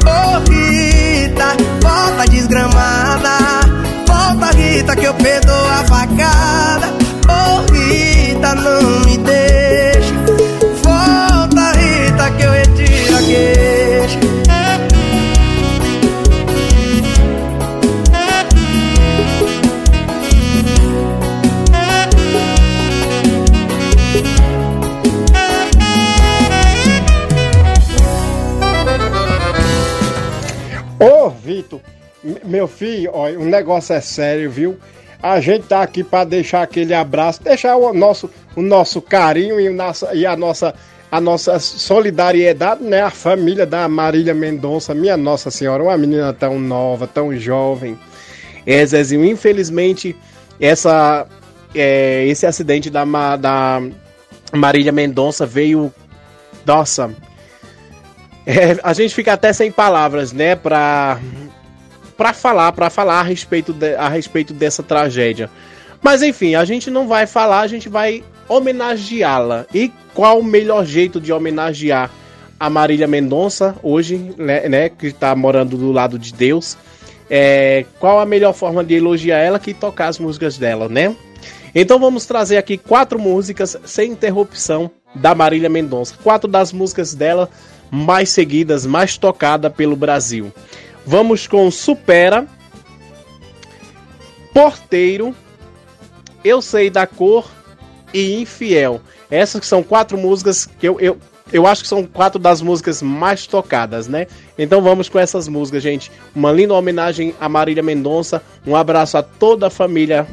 Oh, 0.05 0.49
Rita, 0.49 1.55
volta 1.81 2.29
desgramada. 2.29 3.37
Volta, 4.07 4.55
Rita, 4.55 4.95
que 4.95 5.05
eu 5.05 5.13
perdoo 5.13 5.65
a 5.65 5.83
facada. 5.85 6.76
Meu 32.57 32.67
filho, 32.67 33.11
olha, 33.13 33.39
o 33.39 33.45
negócio 33.45 33.93
é 33.93 34.01
sério, 34.01 34.49
viu? 34.49 34.77
A 35.21 35.39
gente 35.39 35.67
tá 35.67 35.83
aqui 35.83 36.03
para 36.03 36.23
deixar 36.23 36.63
aquele 36.63 36.93
abraço, 36.93 37.43
deixar 37.43 37.75
o 37.75 37.93
nosso, 37.93 38.29
o 38.55 38.63
nosso 38.63 38.99
carinho 38.99 39.59
e, 39.59 39.69
o 39.69 39.75
e 40.13 40.25
a 40.25 40.35
nossa 40.35 40.73
a 41.09 41.21
nossa 41.21 41.57
solidariedade, 41.59 42.83
né? 42.83 43.01
A 43.01 43.09
família 43.09 43.65
da 43.65 43.87
Marília 43.87 44.33
Mendonça, 44.33 44.93
minha 44.93 45.15
Nossa 45.15 45.49
Senhora, 45.49 45.83
uma 45.83 45.97
menina 45.97 46.33
tão 46.33 46.59
nova, 46.59 47.07
tão 47.07 47.33
jovem. 47.37 47.97
É, 48.65 48.85
Zezinho, 48.85 49.23
infelizmente, 49.23 50.15
essa, 50.59 51.25
é, 51.73 52.25
esse 52.27 52.45
acidente 52.45 52.89
da, 52.89 53.05
da 53.37 53.81
Marília 54.51 54.91
Mendonça 54.91 55.45
veio. 55.45 55.93
Nossa. 56.65 57.09
É, 58.45 58.77
a 58.83 58.91
gente 58.93 59.15
fica 59.15 59.33
até 59.33 59.53
sem 59.53 59.71
palavras, 59.71 60.33
né? 60.33 60.57
Pra, 60.57 61.19
pra 62.17 62.33
falar, 62.33 62.71
pra 62.71 62.89
falar 62.89 63.19
a 63.19 63.23
respeito, 63.23 63.71
de- 63.71 63.95
a 63.95 64.09
respeito 64.09 64.53
dessa 64.53 64.81
tragédia. 64.83 65.49
Mas 66.01 66.21
enfim, 66.21 66.55
a 66.55 66.65
gente 66.65 66.89
não 66.89 67.07
vai 67.07 67.25
falar, 67.27 67.61
a 67.61 67.67
gente 67.67 67.87
vai 67.89 68.23
homenageá-la. 68.47 69.65
E 69.73 69.91
qual 70.13 70.39
o 70.39 70.43
melhor 70.43 70.85
jeito 70.85 71.19
de 71.19 71.31
homenagear 71.33 72.09
a 72.59 72.69
Marília 72.69 73.07
Mendonça 73.07 73.75
hoje, 73.83 74.33
né, 74.37 74.67
né, 74.67 74.89
que 74.89 75.07
está 75.07 75.35
morando 75.35 75.77
do 75.77 75.91
lado 75.91 76.17
de 76.17 76.33
Deus? 76.33 76.77
É, 77.29 77.85
qual 77.99 78.19
a 78.19 78.25
melhor 78.25 78.53
forma 78.53 78.83
de 78.83 78.95
elogiar 78.95 79.37
ela 79.39 79.59
que 79.59 79.73
tocar 79.73 80.07
as 80.07 80.17
músicas 80.17 80.57
dela, 80.57 80.87
né? 80.87 81.15
Então 81.75 81.99
vamos 81.99 82.25
trazer 82.25 82.57
aqui 82.57 82.77
quatro 82.77 83.19
músicas 83.19 83.77
sem 83.85 84.11
interrupção 84.11 84.89
da 85.13 85.35
Marília 85.35 85.69
Mendonça. 85.69 86.15
Quatro 86.23 86.49
das 86.49 86.71
músicas 86.71 87.13
dela 87.13 87.49
mais 87.91 88.29
seguidas, 88.29 88.85
mais 88.85 89.17
tocada 89.17 89.69
pelo 89.69 89.95
Brasil. 89.95 90.51
Vamos 91.07 91.47
com 91.47 91.71
Supera, 91.71 92.45
Porteiro, 94.53 95.33
Eu 96.43 96.61
Sei 96.61 96.89
da 96.89 97.07
Cor 97.07 97.49
e 98.13 98.41
Infiel. 98.41 98.99
Essas 99.31 99.65
são 99.65 99.81
quatro 99.81 100.17
músicas 100.17 100.65
que 100.65 100.85
eu, 100.85 100.99
eu, 100.99 101.17
eu 101.53 101.65
acho 101.65 101.83
que 101.83 101.87
são 101.87 102.03
quatro 102.05 102.37
das 102.37 102.61
músicas 102.61 103.01
mais 103.01 103.47
tocadas, 103.47 104.09
né? 104.09 104.27
Então 104.59 104.81
vamos 104.81 105.07
com 105.07 105.17
essas 105.17 105.47
músicas, 105.47 105.81
gente. 105.81 106.11
Uma 106.35 106.51
linda 106.51 106.73
homenagem 106.73 107.33
a 107.39 107.47
Marília 107.47 107.81
Mendonça. 107.81 108.43
Um 108.65 108.75
abraço 108.75 109.17
a 109.17 109.23
toda 109.23 109.67
a 109.67 109.69
família 109.69 110.27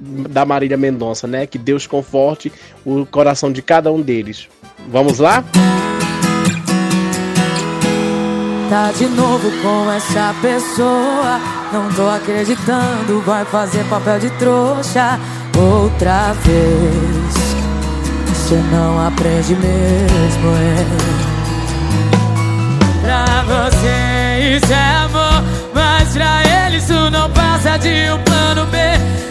da 0.00 0.44
Marília 0.44 0.76
Mendonça, 0.76 1.28
né? 1.28 1.46
Que 1.46 1.58
Deus 1.58 1.86
conforte 1.86 2.52
o 2.84 3.06
coração 3.06 3.52
de 3.52 3.62
cada 3.62 3.92
um 3.92 4.00
deles. 4.00 4.48
Vamos 4.88 5.20
lá? 5.20 5.44
Tá 8.68 8.92
de 8.92 9.06
novo 9.06 9.50
com 9.62 9.90
essa 9.90 10.34
pessoa. 10.42 11.40
Não 11.72 11.88
tô 11.92 12.06
acreditando, 12.06 13.22
vai 13.24 13.42
fazer 13.46 13.82
papel 13.84 14.18
de 14.18 14.30
trouxa 14.32 15.18
outra 15.56 16.34
vez. 16.44 17.56
Você 18.26 18.56
não 18.70 19.06
aprende 19.06 19.54
mesmo, 19.54 20.50
é. 20.54 20.86
Pra 23.02 23.42
você 23.44 24.56
isso 24.56 24.72
é 24.72 24.96
amor, 25.04 25.42
mas 25.74 26.12
pra 26.12 26.42
ele 26.66 26.76
isso 26.76 27.10
não 27.10 27.30
passa 27.30 27.78
de 27.78 28.10
um 28.12 28.18
plano 28.22 28.66
B. 28.66 28.76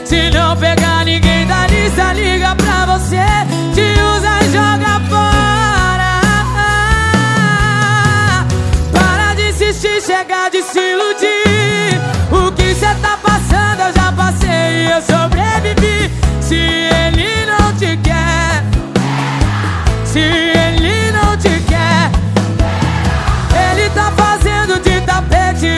Se 0.04 0.30
não 0.32 0.58
pegar 0.58 1.06
ninguém 1.06 1.46
da 1.46 1.68
lista, 1.68 2.14
liga 2.14 2.56
pra 2.56 2.98
você, 2.98 3.18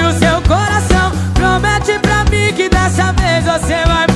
tapete 0.10 0.16
o 0.16 0.20
seu 0.20 0.42
coração. 0.42 1.12
Promete 1.34 2.00
pra 2.00 2.24
mim 2.26 2.54
que 2.54 2.70
dessa 2.70 3.12
vez 3.14 3.46
você 3.46 3.86
vai 3.86 4.09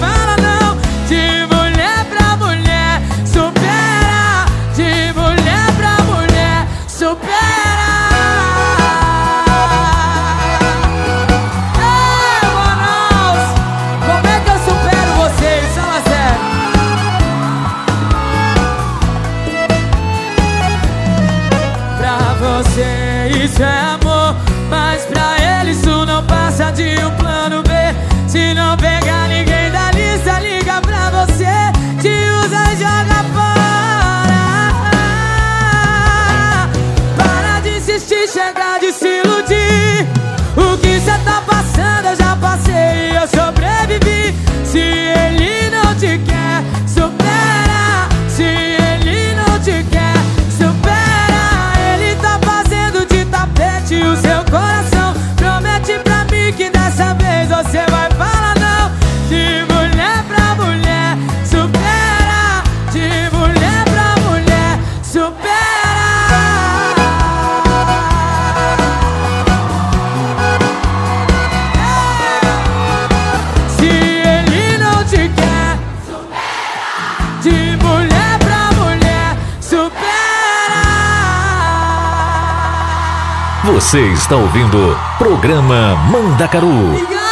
Você 83.93 84.11
está 84.11 84.35
ouvindo 84.35 84.97
Programa 85.19 85.95
Mandacaru 86.09 86.67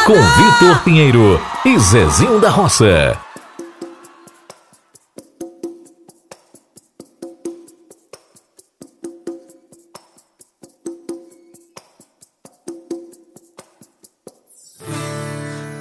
com 0.06 0.12
Vitor 0.14 0.84
Pinheiro 0.84 1.40
e 1.64 1.76
Zezinho 1.76 2.38
da 2.40 2.50
Roça. 2.50 3.18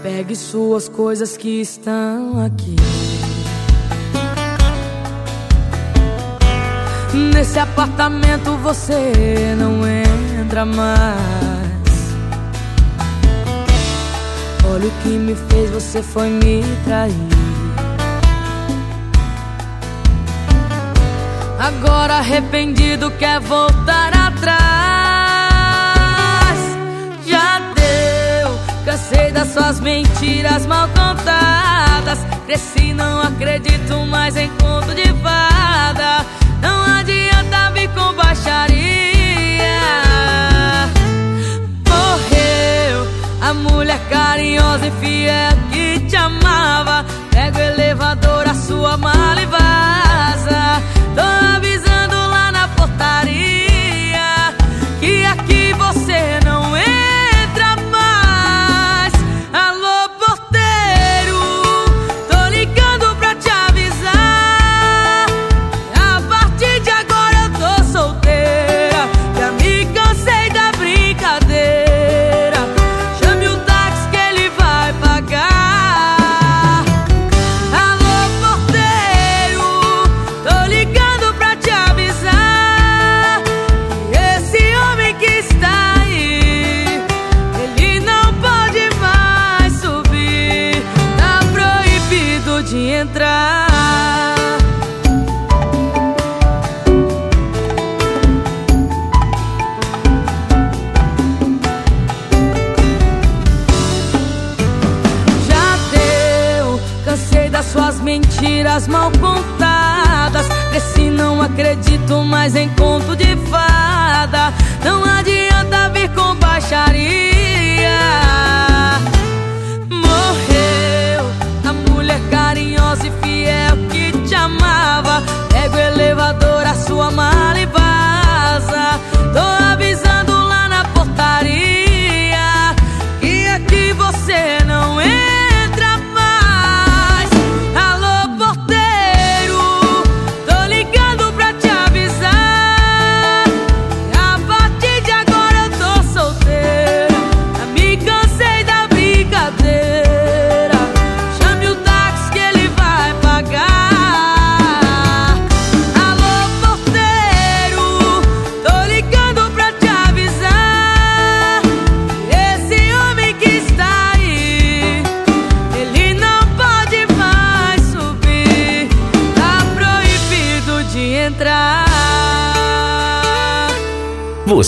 Pegue 0.02 0.36
suas 0.36 0.90
coisas 0.90 1.38
que 1.38 1.62
estão 1.62 2.44
aqui. 2.44 2.76
Nesse 7.36 7.60
apartamento 7.60 8.58
você 8.64 9.56
não 9.56 9.88
entra 9.88 10.11
mais. 10.66 11.72
Olha 14.66 14.88
o 14.88 14.92
que 15.02 15.10
me 15.10 15.34
fez, 15.34 15.70
você 15.70 16.04
foi 16.04 16.30
me 16.30 16.62
trair. 16.84 17.14
Agora 21.58 22.16
arrependido 22.16 23.10
quer 23.12 23.40
voltar 23.40 24.14
atrás. 24.14 24.60
Já 27.26 27.60
deu, 27.76 28.60
cansei 28.86 29.32
das 29.32 29.54
suas 29.54 29.80
mentiras 29.80 30.66
mal 30.66 30.88
contadas. 30.90 32.20
Cresci, 32.46 32.94
não 32.94 33.22
acredito 33.22 34.06
mais 34.08 34.36
em 34.36 34.50
conto 34.58 34.94
de 34.94 35.08
fada. 35.24 36.26
Não 36.62 37.00
adianta 37.00 37.72
vir 37.74 37.90
com 37.90 38.14
baixaria. 38.16 39.11
A 43.52 43.54
mulher 43.54 44.00
carinhosa 44.10 44.88
e 44.88 44.92
fiel 44.92 45.52
que 45.72 46.00
te 46.08 46.16
amava. 46.16 47.06
Pega 47.32 47.58
o 47.58 47.62
elevador, 47.62 48.48
a 48.48 48.54
sua 48.54 48.96
mala 48.98 49.42
e 49.42 49.46
vaza. 49.46 50.82
Tô 51.16 51.56
avisando 51.56 52.16
lá 52.34 52.52
na 52.52 52.68
portaria 52.70 54.56
que 55.02 55.26
aqui 55.26 55.51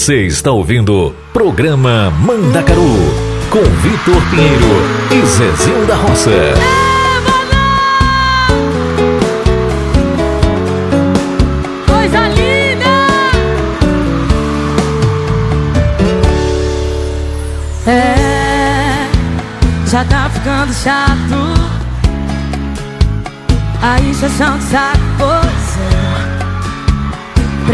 Você 0.03 0.25
está 0.25 0.51
ouvindo 0.51 1.15
Programa 1.31 2.11
Mandacaru 2.11 2.93
com 3.49 3.61
Vitor 3.61 4.21
Pinheiro 4.29 4.65
e 5.09 5.25
Zezinho 5.25 5.85
da 5.85 5.95
Roça. 5.95 6.29
Coisa 11.87 12.19
linda! 12.27 13.07
É, 17.87 19.07
já 19.87 20.03
tá 20.03 20.29
ficando 20.33 20.73
chato. 20.73 21.63
A 23.81 24.01
injeção 24.01 24.57
de 24.57 24.63
saco. 24.65 25.12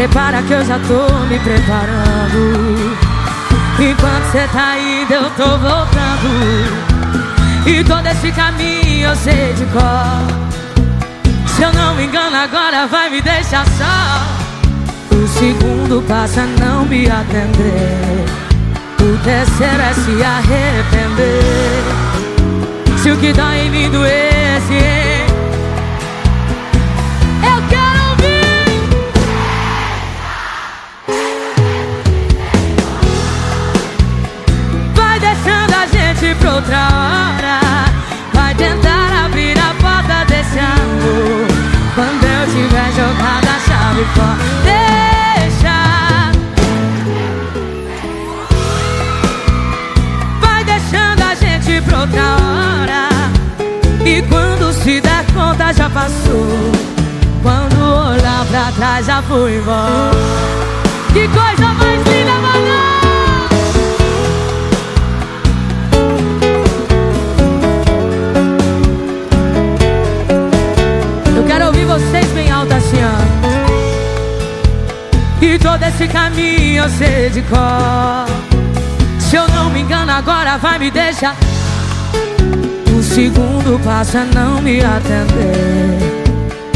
Prepara 0.00 0.40
que 0.40 0.54
eu 0.54 0.64
já 0.64 0.78
tô 0.88 1.14
me 1.26 1.38
preparando. 1.40 2.96
Enquanto 3.78 4.32
cê 4.32 4.48
tá 4.50 4.78
indo, 4.78 5.12
eu 5.12 5.30
tô 5.32 5.58
voltando. 5.58 6.26
E 7.66 7.84
todo 7.84 8.06
esse 8.06 8.32
caminho 8.32 9.10
eu 9.10 9.16
sei 9.16 9.52
de 9.52 9.66
cor. 9.66 10.24
Se 11.48 11.64
eu 11.64 11.72
não 11.74 11.94
me 11.96 12.06
engano, 12.06 12.34
agora 12.34 12.86
vai 12.86 13.10
me 13.10 13.20
deixar 13.20 13.66
só. 13.76 15.14
O 15.14 15.28
segundo 15.28 16.02
passa 16.08 16.46
não 16.58 16.86
me 16.86 17.06
atender. 17.06 18.24
O 19.02 19.18
terceiro 19.22 19.82
é 19.82 19.92
se 19.92 20.24
arrepender. 20.24 21.84
Se 23.02 23.10
o 23.10 23.18
que 23.18 23.34
dói 23.34 23.66
em 23.66 23.70
mim 23.70 23.90
doesse, 23.90 24.72
hein? 24.72 24.99
Passou. 56.00 56.72
Quando 57.42 57.76
olhar 58.12 58.44
pra 58.46 58.72
trás 58.72 59.06
já 59.06 59.22
fui 59.22 59.58
embora. 59.58 60.10
Que 61.12 61.28
coisa 61.28 61.74
mais 61.74 62.02
linda, 62.06 62.32
mano! 62.44 63.00
Eu 71.36 71.44
quero 71.44 71.66
ouvir 71.66 71.84
vocês 71.84 72.26
bem 72.32 72.50
alto 72.50 72.72
assim, 72.72 73.00
ó. 73.04 73.20
E 75.44 75.58
todo 75.58 75.82
esse 75.82 76.08
caminho 76.08 76.84
eu 76.84 76.90
sei 76.90 77.30
de 77.30 77.42
cor. 77.42 78.26
Se 79.18 79.36
eu 79.36 79.46
não 79.48 79.70
me 79.70 79.80
engano, 79.80 80.12
agora 80.12 80.56
vai 80.58 80.78
me 80.78 80.90
deixar. 80.90 81.36
O 83.10 83.12
segundo 83.12 83.76
passo 83.84 84.16
é 84.18 84.24
não 84.32 84.62
me 84.62 84.78
atender. 84.78 85.98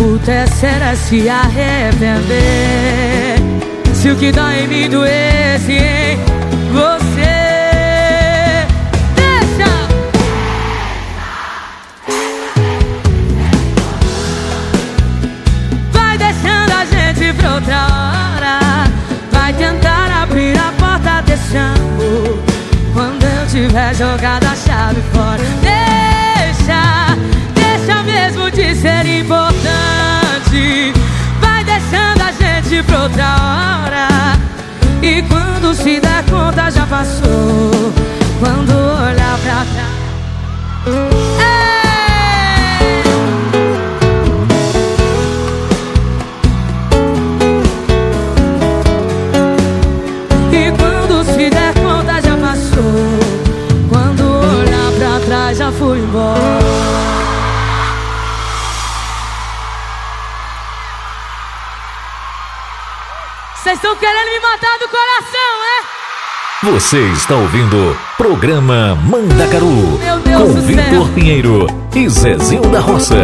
O 0.01 0.19
terceiro 0.19 0.85
é 0.85 0.97
se 0.97 1.28
arrepender. 1.28 3.36
Se 3.94 4.11
o 4.11 4.16
que 4.16 4.32
dói 4.32 4.65
em 4.65 4.66
mim 4.66 4.90
doesse 4.90 5.74
em 5.74 6.19
você. 6.73 8.66
Deixa! 9.15 9.70
Vai 15.93 16.19
deixando 16.19 16.73
a 16.73 16.85
gente 16.85 17.32
pra 17.35 17.55
outra 17.55 17.77
hora. 17.77 18.59
Vai 19.31 19.52
tentar 19.52 20.24
abrir 20.24 20.59
a 20.59 20.73
porta 20.81 21.23
desse 21.23 21.56
amor. 21.56 22.40
Quando 22.93 23.23
eu 23.23 23.47
tiver 23.47 23.94
jogado 23.94 24.47
a 24.47 24.56
chave 24.56 25.01
fora. 25.12 25.93
Ser 28.85 29.06
importante. 29.06 30.93
Vai 31.40 31.65
deixando 31.65 32.20
a 32.20 32.31
gente 32.32 32.82
pra 32.82 33.05
outra 33.05 33.24
hora. 33.24 34.09
E 35.01 35.23
quando 35.23 35.73
se 35.74 35.98
der 36.01 36.23
conta 36.31 36.70
já 36.70 36.85
passou. 36.85 37.94
Quando 38.40 38.73
olhar 38.73 39.39
pra 39.43 39.65
trás. 39.73 39.94
Vocês 63.74 63.82
estão 63.82 63.96
querendo 63.96 64.30
me 64.30 64.38
matar 64.38 64.78
do 64.78 64.86
coração, 64.88 65.64
é? 65.64 65.82
Você 66.70 67.01
está 67.09 67.34
ouvindo 67.34 67.98
Programa 68.16 68.94
Mandacaru 68.94 69.98
Meu 69.98 70.20
Deus 70.20 70.42
com 70.42 70.55
do 70.55 70.62
Vitor 70.62 70.84
céu. 70.84 71.09
Pinheiro 71.12 71.66
e 71.92 72.09
Zezinho 72.09 72.70
da 72.70 72.78
Roça. 72.78 73.16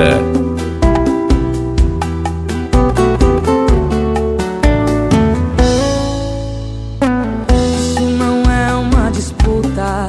Isso 7.54 8.00
não 8.00 8.42
é 8.50 8.74
uma 8.74 9.08
disputa 9.12 10.08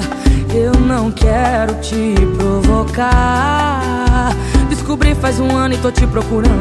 Eu 0.55 0.73
não 0.73 1.11
quero 1.11 1.75
te 1.81 2.15
provocar 2.35 3.11
Descobri 4.69 5.13
faz 5.13 5.39
um 5.39 5.55
ano 5.55 5.75
e 5.75 5.77
tô 5.77 5.91
te 5.91 6.07
procurando 6.07 6.60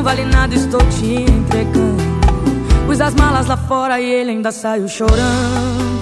Não 0.00 0.04
vale 0.04 0.24
nada, 0.24 0.54
estou 0.54 0.80
te 0.88 1.24
entregando. 1.30 2.02
Pus 2.86 3.02
as 3.02 3.14
malas 3.14 3.46
lá 3.46 3.56
fora 3.56 4.00
e 4.00 4.10
ele 4.10 4.30
ainda 4.30 4.50
saiu 4.50 4.88
chorando. 4.88 6.00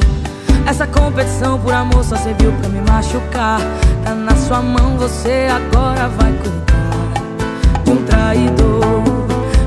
Essa 0.65 0.87
competição 0.87 1.59
por 1.59 1.73
amor 1.73 2.05
só 2.05 2.15
serviu 2.15 2.53
pra 2.53 2.69
me 2.69 2.81
machucar. 2.89 3.61
Tá 4.05 4.15
na 4.15 4.37
sua 4.37 4.63
mão, 4.63 4.97
você 4.97 5.49
agora 5.51 6.07
vai 6.11 6.33
cuidar 6.33 7.83
de 7.83 7.91
um 7.91 8.05
traidor. 8.05 9.03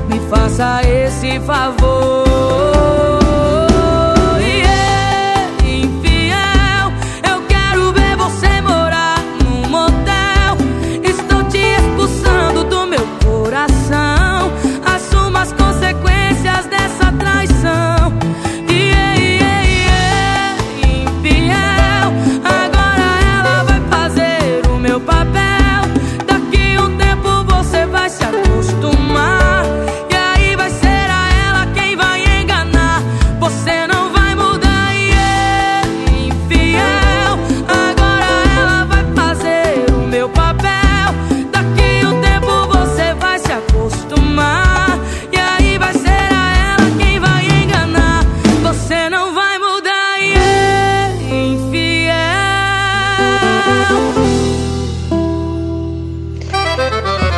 Me 0.08 0.18
faça 0.30 0.80
esse 0.82 1.38
favor. 1.40 2.61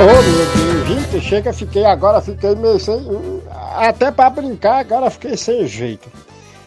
Meu 0.07 0.23
Deus, 0.23 0.89
gente, 0.89 1.21
chega, 1.25 1.53
fiquei 1.53 1.85
agora, 1.85 2.21
fiquei 2.21 2.55
meio 2.55 2.79
sem. 2.79 3.01
Até 3.77 4.11
pra 4.11 4.31
brincar, 4.31 4.79
agora 4.79 5.11
fiquei 5.11 5.37
sem 5.37 5.67
jeito. 5.67 6.09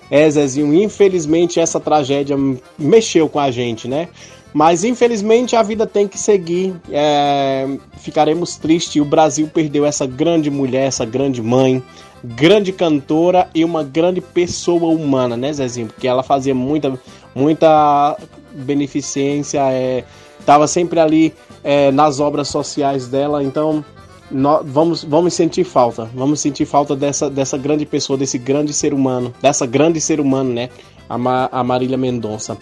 É, 0.10 0.30
Zezinho, 0.30 0.74
infelizmente 0.74 1.60
essa 1.60 1.80
tragédia 1.80 2.38
mexeu 2.78 3.28
com 3.28 3.40
a 3.40 3.52
gente, 3.52 3.88
né? 3.88 4.08
Mas 4.54 4.84
infelizmente 4.84 5.56
a 5.56 5.62
vida 5.62 5.86
tem 5.86 6.08
que 6.08 6.18
seguir. 6.18 6.74
É, 6.90 7.68
ficaremos 7.98 8.56
tristes. 8.56 9.02
O 9.02 9.06
Brasil 9.06 9.48
perdeu 9.54 9.86
essa 9.86 10.06
grande 10.06 10.50
mulher, 10.50 10.88
essa 10.88 11.06
grande 11.06 11.42
mãe, 11.42 11.84
grande 12.24 12.72
cantora 12.72 13.50
e 13.54 13.64
uma 13.64 13.84
grande 13.84 14.22
pessoa 14.22 14.90
humana, 14.92 15.38
né, 15.38 15.52
Zezinho? 15.54 15.88
Porque 15.88 16.08
ela 16.08 16.24
fazia 16.24 16.56
muita, 16.56 16.98
muita 17.36 18.18
beneficência, 18.54 19.60
é, 19.72 20.04
tava 20.46 20.66
sempre 20.68 21.00
ali 21.00 21.34
é, 21.64 21.92
nas 21.92 22.20
obras 22.20 22.48
sociais 22.48 23.08
dela. 23.08 23.44
Então 23.44 23.84
nó- 24.30 24.62
vamos, 24.64 25.04
vamos 25.04 25.34
sentir 25.34 25.64
falta. 25.64 26.10
Vamos 26.14 26.40
sentir 26.40 26.66
falta 26.66 26.96
dessa, 26.96 27.30
dessa 27.30 27.58
grande 27.58 27.86
pessoa, 27.86 28.18
desse 28.18 28.38
grande 28.38 28.74
ser 28.74 28.94
humano, 28.94 29.34
dessa 29.42 29.66
grande 29.66 30.00
ser 30.02 30.20
humano, 30.20 30.54
né? 30.54 30.70
A, 31.10 31.18
Ma, 31.18 31.48
a 31.52 31.64
Marília 31.64 31.98
Mendonça. 31.98 32.58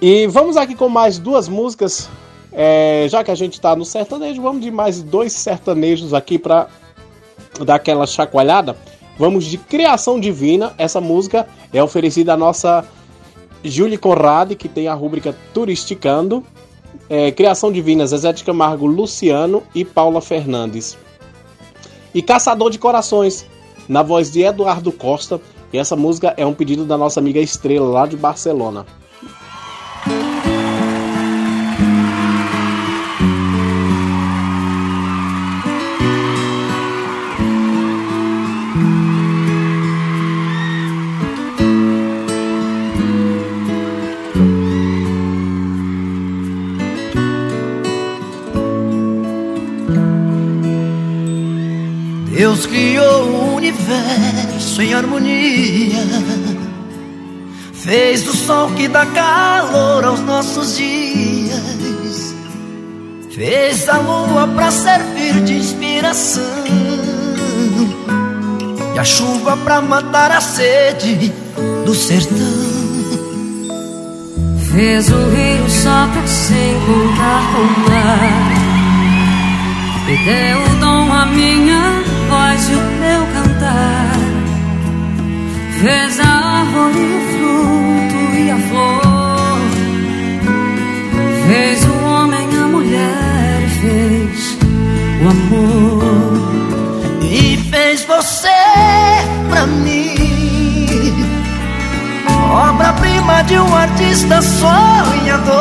E 0.00 0.26
vamos 0.26 0.56
aqui 0.56 0.74
com 0.74 0.88
mais 0.88 1.18
duas 1.18 1.48
músicas. 1.48 2.08
É, 2.52 3.06
já 3.10 3.22
que 3.22 3.30
a 3.30 3.34
gente 3.34 3.60
tá 3.60 3.74
no 3.76 3.84
sertanejo, 3.84 4.40
vamos 4.40 4.62
de 4.62 4.70
mais 4.70 5.02
dois 5.02 5.32
sertanejos 5.32 6.14
aqui 6.14 6.38
para 6.38 6.68
dar 7.64 7.76
aquela 7.76 8.06
chacoalhada. 8.06 8.76
Vamos 9.18 9.44
de 9.44 9.56
Criação 9.56 10.20
Divina. 10.20 10.74
Essa 10.76 11.00
música 11.00 11.46
é 11.72 11.82
oferecida 11.82 12.34
à 12.34 12.36
nossa 12.36 12.84
Julie 13.64 13.98
Conrad, 13.98 14.52
que 14.52 14.68
tem 14.68 14.88
a 14.88 14.94
rúbrica 14.94 15.34
Turisticando. 15.54 16.44
É, 17.08 17.30
Criação 17.30 17.70
Divina, 17.70 18.06
Zezé 18.06 18.32
de 18.32 18.42
Camargo, 18.42 18.86
Luciano 18.86 19.62
e 19.74 19.84
Paula 19.84 20.20
Fernandes. 20.20 20.98
E 22.14 22.22
Caçador 22.22 22.70
de 22.70 22.78
Corações, 22.78 23.46
na 23.88 24.02
voz 24.02 24.30
de 24.30 24.42
Eduardo 24.42 24.90
Costa. 24.90 25.40
E 25.72 25.78
essa 25.78 25.94
música 25.94 26.34
é 26.36 26.44
um 26.46 26.54
pedido 26.54 26.84
da 26.84 26.96
nossa 26.96 27.20
amiga 27.20 27.40
Estrela, 27.40 27.88
lá 27.88 28.06
de 28.06 28.16
Barcelona. 28.16 28.86
Universo 53.96 54.82
em 54.82 54.94
harmonia. 54.94 56.04
Fez 57.72 58.22
do 58.22 58.36
sol 58.36 58.70
que 58.72 58.88
dá 58.88 59.06
calor 59.06 60.04
aos 60.04 60.20
nossos 60.20 60.76
dias. 60.76 62.34
Fez 63.34 63.88
a 63.88 63.98
lua 63.98 64.48
para 64.48 64.70
servir 64.70 65.44
de 65.44 65.54
inspiração. 65.54 66.42
E 68.94 68.98
a 68.98 69.04
chuva 69.04 69.56
para 69.58 69.80
matar 69.80 70.32
a 70.32 70.40
sede 70.40 71.32
do 71.84 71.94
sertão. 71.94 72.76
Fez 74.72 75.08
o 75.08 75.30
rio 75.30 75.70
só 75.70 76.08
pra 76.12 76.26
se 76.26 76.54
encontrar 76.54 77.42
com 77.52 77.62
o 77.62 77.90
mar. 77.90 78.66
E 80.08 80.16
deu 80.24 80.62
o 80.62 80.68
dom 80.80 81.12
à 81.12 81.26
minha 81.26 82.02
voz 82.28 82.68
e 82.68 82.74
o 82.74 82.82
meu 83.00 83.35
cantar. 83.56 84.16
Fez 85.80 86.20
a 86.20 86.24
árvore, 86.24 86.98
o 86.98 87.20
fruto 87.32 88.36
e 88.36 88.50
a 88.50 88.58
flor. 88.68 89.60
Fez 91.46 91.84
o 91.84 91.94
homem, 92.04 92.48
a 92.56 92.66
mulher 92.68 93.62
e 93.64 93.68
fez 93.80 94.58
o 95.22 95.28
amor. 95.30 96.02
E 97.22 97.56
fez 97.70 98.04
você 98.04 98.48
pra 99.48 99.66
mim. 99.66 100.16
Obra-prima 102.50 103.42
de 103.44 103.58
um 103.58 103.74
artista 103.76 104.40
sonhador. 104.42 105.56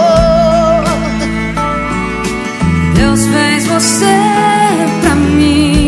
Deus 2.95 3.27
fez 3.27 3.67
você 3.67 4.15
pra 5.01 5.15
mim. 5.15 5.84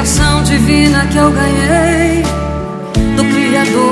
Criação 0.00 0.42
divina 0.44 1.06
que 1.08 1.18
eu 1.18 1.30
ganhei 1.30 2.22
do 3.16 3.22
Criador. 3.22 3.82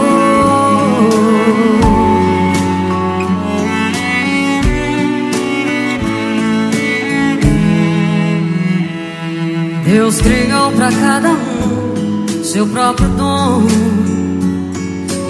Deus 9.84 10.20
criou 10.22 10.72
para 10.72 10.90
cada 10.92 11.28
um 11.28 12.42
seu 12.42 12.66
próprio 12.68 13.08
dom. 13.10 13.66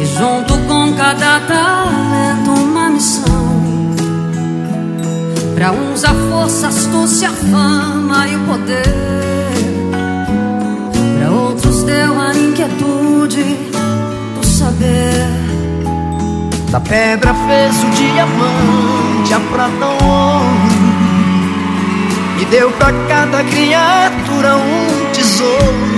E 0.01 0.07
junto 0.07 0.57
com 0.69 0.95
cada 0.95 1.41
talento, 1.41 2.51
uma 2.53 2.91
missão. 2.91 3.97
Para 5.57 5.73
uns 5.73 6.05
a 6.05 6.15
força, 6.15 6.69
astúcia, 6.69 7.31
a 7.31 7.33
fama 7.33 8.29
e 8.29 8.37
o 8.37 8.41
poder. 8.47 9.28
Deu 11.89 12.21
a 12.21 12.35
inquietude 12.35 13.57
do 14.35 14.47
saber. 14.47 15.27
Da 16.71 16.81
pedra 16.81 17.33
fez 17.33 17.83
o 17.83 17.89
diamante, 17.97 19.33
a 19.33 19.41
prata 19.51 19.87
o 19.87 20.05
ouro. 20.05 20.45
E 22.43 22.45
deu 22.45 22.71
pra 22.73 22.93
cada 23.09 23.43
criatura 23.43 24.57
um 24.57 25.11
tesouro. 25.15 25.89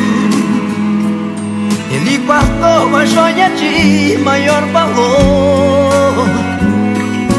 Ele 1.90 2.18
guardou 2.18 2.94
a 2.94 3.04
joia 3.04 3.50
de 3.50 4.16
maior 4.18 4.64
valor. 4.66 6.28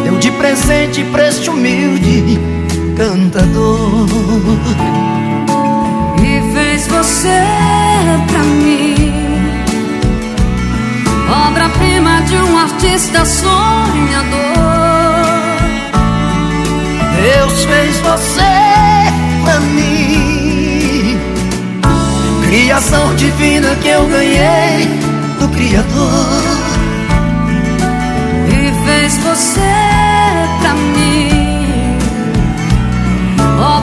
Deu 0.03 0.18
de 0.18 0.30
presente 0.30 1.06
pra 1.06 1.30
este 1.30 1.49
humilde 1.49 2.38
cantador. 2.98 4.10
Fez 6.82 6.88
você 6.88 7.44
pra 8.28 8.40
mim. 8.40 9.14
Obra-prima 11.48 12.22
de 12.24 12.36
um 12.38 12.58
artista 12.58 13.24
sonhador. 13.24 14.32
Deus 17.22 17.66
fez 17.66 17.98
você 17.99 18.41
pra 19.44 19.60
mim. 19.60 21.20
Criação 22.48 23.14
divina 23.16 23.76
que 23.76 23.88
eu 23.88 24.08
ganhei 24.08 24.88
do 25.40 25.48
Criador. 25.49 26.70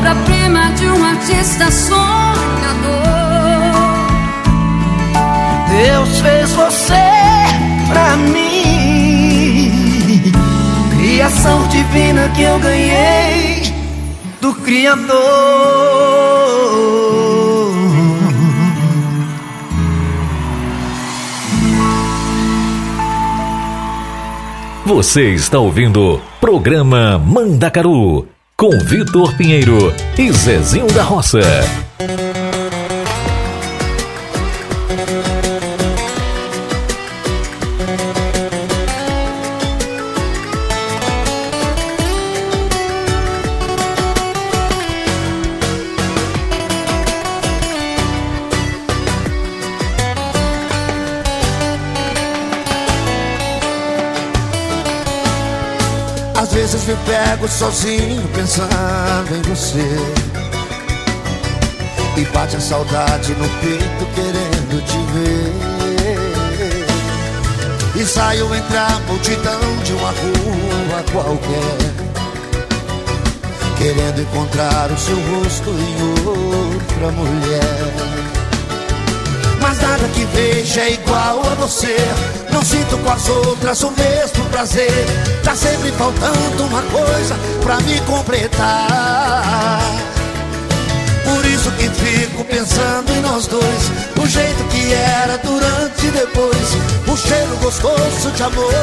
Obra-prima 0.09 0.73
de 0.73 0.87
um 0.87 1.05
artista 1.05 1.71
sonhador. 1.71 1.99
Deus 5.69 6.21
fez 6.21 6.51
você 6.53 6.95
pra 7.93 8.17
mim. 8.17 9.71
Criação 10.97 11.69
divina 11.69 12.27
que 12.31 12.41
eu 12.41 12.59
ganhei 12.59 13.71
do 14.41 14.55
Criador. 14.55 15.19
Você 24.87 25.35
está 25.35 25.59
ouvindo 25.59 26.19
Programa 26.41 27.19
Mandacaru 27.19 28.38
com 28.61 28.77
Vitor 28.77 29.37
Pinheiro 29.37 29.95
e 30.19 30.33
Zezinho 30.33 30.89
da 30.89 31.05
Roça. 31.05 31.39
Pego 57.49 57.51
sozinho 57.51 58.29
pensando 58.35 59.35
em 59.35 59.43
você 59.43 59.89
E 62.17 62.25
bate 62.27 62.57
a 62.57 62.61
saudade 62.61 63.35
no 63.35 63.49
peito 63.61 64.07
querendo 64.15 64.85
te 64.85 64.99
ver 65.13 65.55
E 68.01 68.07
saio 68.07 68.55
entre 68.55 68.77
a 68.77 69.01
multidão 69.09 69.77
de 69.83 69.93
uma 69.95 70.11
rua 70.11 71.03
qualquer 71.13 71.79
Querendo 73.79 74.21
encontrar 74.21 74.91
o 74.91 74.99
seu 74.99 75.17
rosto 75.17 75.71
em 75.71 76.03
outra 76.27 77.13
mulher 77.13 78.19
mas 79.61 79.81
nada 79.83 80.09
que 80.15 80.25
veja 80.27 80.83
é 80.83 80.93
igual 80.93 81.41
a 81.41 81.55
você. 81.57 81.97
Não 82.51 82.63
sinto 82.63 82.97
com 82.99 83.11
as 83.11 83.29
outras 83.29 83.83
o 83.83 83.91
mesmo 83.91 84.45
prazer. 84.51 85.38
Tá 85.49 85.57
sempre 85.57 85.91
faltando 85.93 86.65
uma 86.65 86.83
coisa 86.83 87.35
pra 87.63 87.81
me 87.81 87.99
completar. 88.03 89.81
Por 91.25 91.43
isso 91.47 91.71
que 91.71 91.89
fico 91.89 92.45
pensando 92.45 93.11
em 93.11 93.23
nós 93.23 93.47
dois. 93.47 93.91
O 94.23 94.27
jeito 94.27 94.63
que 94.65 94.93
era 94.93 95.39
durante 95.39 96.07
e 96.07 96.11
depois. 96.11 96.77
O 97.07 97.17
cheiro 97.17 97.57
gostoso 97.63 98.31
de 98.33 98.43
amor 98.43 98.75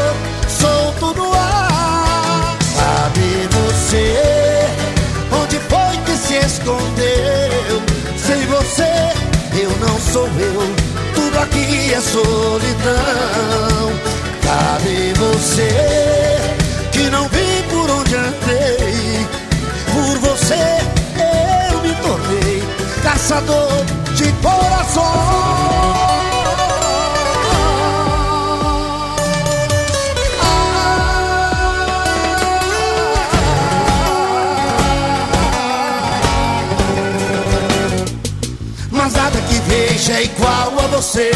solto 0.49 1.13
no 1.13 1.31
ar. 1.35 2.57
Sabe 2.75 3.47
você 3.51 4.67
onde 5.39 5.59
foi 5.59 5.97
que 6.03 6.17
se 6.17 6.33
escondeu? 6.33 7.83
Sem 8.17 8.43
você 8.47 9.13
eu 9.61 9.69
não 9.87 9.99
sou 9.99 10.25
eu, 10.25 11.13
tudo 11.13 11.37
aqui 11.37 11.93
é 11.93 12.01
solidão. 12.01 13.45
Cadê 14.45 15.11
você 15.15 15.69
que 16.91 17.09
não 17.09 17.27
vi 17.29 17.63
por 17.67 17.89
onde 17.89 18.15
andei? 18.15 19.27
Por 19.91 20.19
você 20.19 20.63
eu 21.71 21.81
me 21.81 21.95
tornei 21.95 22.63
caçador 23.01 23.83
de 24.15 24.31
coração. 24.33 26.04
Você. 40.95 41.29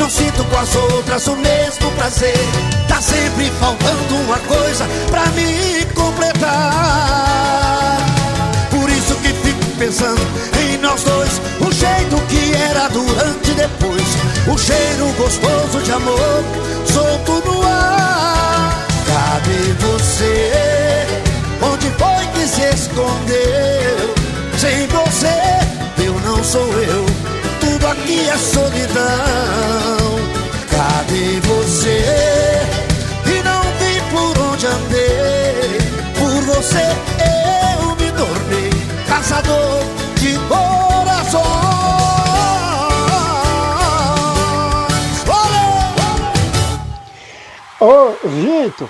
Não 0.00 0.10
sinto 0.10 0.44
com 0.44 0.56
as 0.58 0.74
outras 0.74 1.28
o 1.28 1.36
mesmo 1.36 1.92
prazer. 1.92 2.36
Tá 2.88 3.00
sempre 3.00 3.50
faltando 3.60 4.16
uma 4.16 4.38
coisa 4.40 4.84
pra 5.08 5.26
me 5.26 5.84
completar. 5.94 6.48
Por 8.68 8.90
isso 8.90 9.14
que 9.16 9.28
fico 9.28 9.64
pensando 9.78 10.20
em 10.60 10.76
nós 10.78 11.04
dois. 11.04 11.40
O 11.60 11.72
jeito 11.72 12.16
que 12.28 12.54
era 12.56 12.88
durante 12.88 13.52
e 13.52 13.54
depois. 13.54 14.02
O 14.48 14.58
cheiro 14.58 15.06
gostoso 15.16 15.80
de 15.84 15.92
amor 15.92 16.44
solto 16.84 17.42
no 17.46 17.62
ar. 17.62 18.86
Cadê 19.06 19.72
você? 19.86 21.06
Onde 21.62 21.88
foi 21.90 22.26
que 22.34 22.48
se 22.48 22.62
escondeu? 22.74 24.14
Sem 24.58 24.86
você 24.88 25.56
eu 26.06 26.14
não 26.20 26.42
sou 26.44 26.66
eu, 26.80 27.04
tudo 27.86 27.88
aqui 27.88 28.28
é 28.28 28.36
solidão. 28.36 29.04
Cadê 30.70 31.40
você? 31.40 32.02
E 33.26 33.42
não 33.42 33.62
vi 33.78 34.00
por 34.10 34.38
onde 34.42 34.66
andei. 34.66 35.78
Por 36.18 36.54
você 36.54 36.82
eu 37.22 37.94
me 37.96 38.10
tornei 38.12 38.70
caçador 39.06 39.82
de 40.16 40.38
corações. 40.48 41.46
Ô, 47.78 48.28
Vitor, 48.28 48.88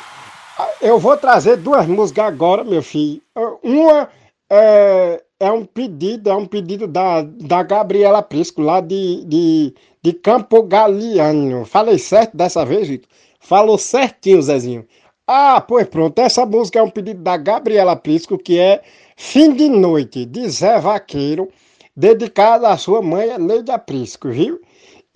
eu 0.81 0.99
vou 0.99 1.17
trazer 1.17 1.57
duas 1.57 1.87
músicas 1.87 2.25
agora, 2.25 2.65
meu 2.65 2.83
filho. 2.83 3.21
Uma 3.63 4.09
é, 4.49 5.23
é 5.39 5.51
um 5.51 5.65
pedido, 5.65 6.31
é 6.31 6.35
um 6.35 6.47
pedido 6.47 6.87
da, 6.87 7.23
da 7.23 7.63
Gabriela 7.63 8.23
Prisco, 8.23 8.63
lá 8.63 8.81
de, 8.81 9.25
de, 9.25 9.75
de 10.03 10.13
Campo 10.13 10.63
Galiano. 10.63 11.65
Falei 11.65 11.99
certo 11.99 12.37
dessa 12.37 12.65
vez, 12.65 12.89
Vitor? 12.89 13.09
Falou 13.41 13.79
certinho, 13.79 14.43
Zezinho. 14.43 14.87
Ah, 15.27 15.61
pois 15.61 15.87
pronto, 15.89 16.19
essa 16.21 16.47
música 16.47 16.79
é 16.79 16.83
um 16.83 16.91
pedido 16.91 17.23
da 17.23 17.37
Gabriela 17.37 17.97
Prisco, 17.97 18.39
que 18.39 18.59
é 18.59 18.83
Fim 19.17 19.53
de 19.55 19.69
Noite, 19.69 20.25
de 20.25 20.49
Zé 20.49 20.79
Vaqueiro. 20.81 21.49
dedicada 21.97 22.69
à 22.69 22.77
sua 22.77 23.01
mãe, 23.03 23.39
Neide 23.39 23.71
Aprisco, 23.71 24.29
viu? 24.31 24.61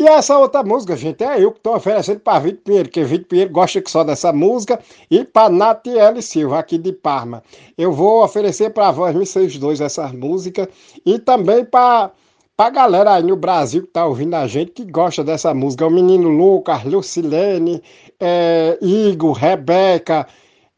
E 0.01 0.09
essa 0.09 0.39
outra 0.39 0.63
música, 0.63 0.97
gente, 0.97 1.23
é 1.23 1.45
eu 1.45 1.53
que 1.53 1.59
estou 1.59 1.77
oferecendo 1.77 2.21
para 2.21 2.39
Vitor 2.39 2.63
Pinheiro, 2.65 2.89
porque 2.89 3.05
Vitor 3.05 3.27
Pinheiro 3.27 3.53
gosta 3.53 3.83
só 3.87 4.03
dessa 4.03 4.33
música, 4.33 4.81
e 5.11 5.27
para 5.27 5.51
Natiele 5.51 6.23
Silva, 6.23 6.59
aqui 6.59 6.79
de 6.79 6.91
Parma. 6.91 7.43
Eu 7.77 7.93
vou 7.93 8.25
oferecer 8.25 8.71
para 8.71 8.89
a 8.89 8.93
voz 8.93 9.15
M62 9.15 9.85
essa 9.85 10.09
música, 10.09 10.67
e 11.05 11.19
também 11.19 11.67
para 11.67 12.13
a 12.57 12.71
galera 12.71 13.13
aí 13.13 13.23
no 13.23 13.37
Brasil 13.37 13.83
que 13.83 13.89
está 13.89 14.07
ouvindo 14.07 14.33
a 14.37 14.47
gente, 14.47 14.73
que 14.73 14.87
gosta 14.87 15.23
dessa 15.23 15.53
música. 15.53 15.87
O 15.87 15.91
menino 15.91 16.31
Lucas, 16.31 16.83
Lucilene, 16.85 17.83
é, 18.19 18.79
Igor, 18.81 19.33
Rebeca, 19.33 20.27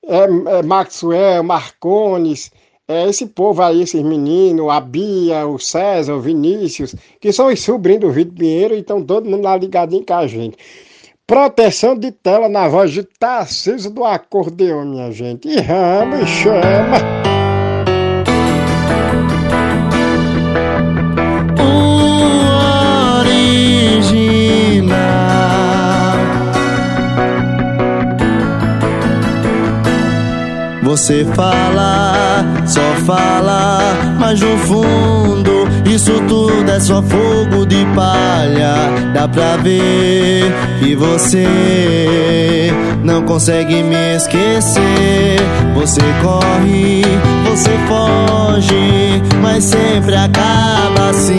é, 0.05 0.25
é 0.59 0.63
Maxwell, 0.65 1.45
Marcones, 1.45 2.51
é, 2.93 3.09
esse 3.09 3.27
povo 3.27 3.63
aí, 3.63 3.83
esses 3.83 4.03
meninos, 4.03 4.69
a 4.71 4.81
Bia, 4.81 5.47
o 5.47 5.59
César, 5.59 6.15
o 6.15 6.21
Vinícius, 6.21 6.95
que 7.21 7.33
são 7.33 7.47
os 7.47 7.61
sobrinhos 7.61 8.03
do 8.03 8.11
Vitor 8.11 8.35
Pinheiro 8.35 8.75
e 8.75 8.81
estão 8.81 9.03
todo 9.03 9.29
mundo 9.29 9.43
lá 9.43 9.57
ligadinho 9.57 10.05
com 10.05 10.15
a 10.15 10.27
gente. 10.27 10.57
Proteção 11.27 11.97
de 11.97 12.11
tela 12.11 12.49
na 12.49 12.69
voz 12.69 12.91
de 12.91 13.03
Tarcísio 13.03 13.91
do 13.91 14.05
acordeão, 14.05 14.85
minha 14.85 15.11
gente. 15.11 15.49
E 15.49 15.61
rama 15.61 16.21
e 16.21 16.27
chama. 16.27 17.23
Você 30.93 31.25
fala, 31.25 32.12
só 32.67 32.81
fala, 33.05 33.95
mas 34.19 34.41
no 34.41 34.57
fundo 34.59 35.53
isso 35.93 36.13
tudo 36.27 36.71
é 36.71 36.81
só 36.81 37.03
fogo 37.03 37.67
de 37.67 37.85
palha. 37.95 38.75
Dá 39.13 39.29
pra 39.29 39.57
ver 39.59 40.51
que 40.81 40.97
você 40.97 42.73
não 43.05 43.23
consegue 43.23 43.83
me 43.83 44.17
esquecer. 44.17 45.37
Você 45.75 46.01
corre, 46.23 47.03
você 47.45 47.71
foge, 47.89 49.23
mas 49.43 49.65
sempre 49.65 50.15
acaba 50.17 51.11
assim. 51.11 51.37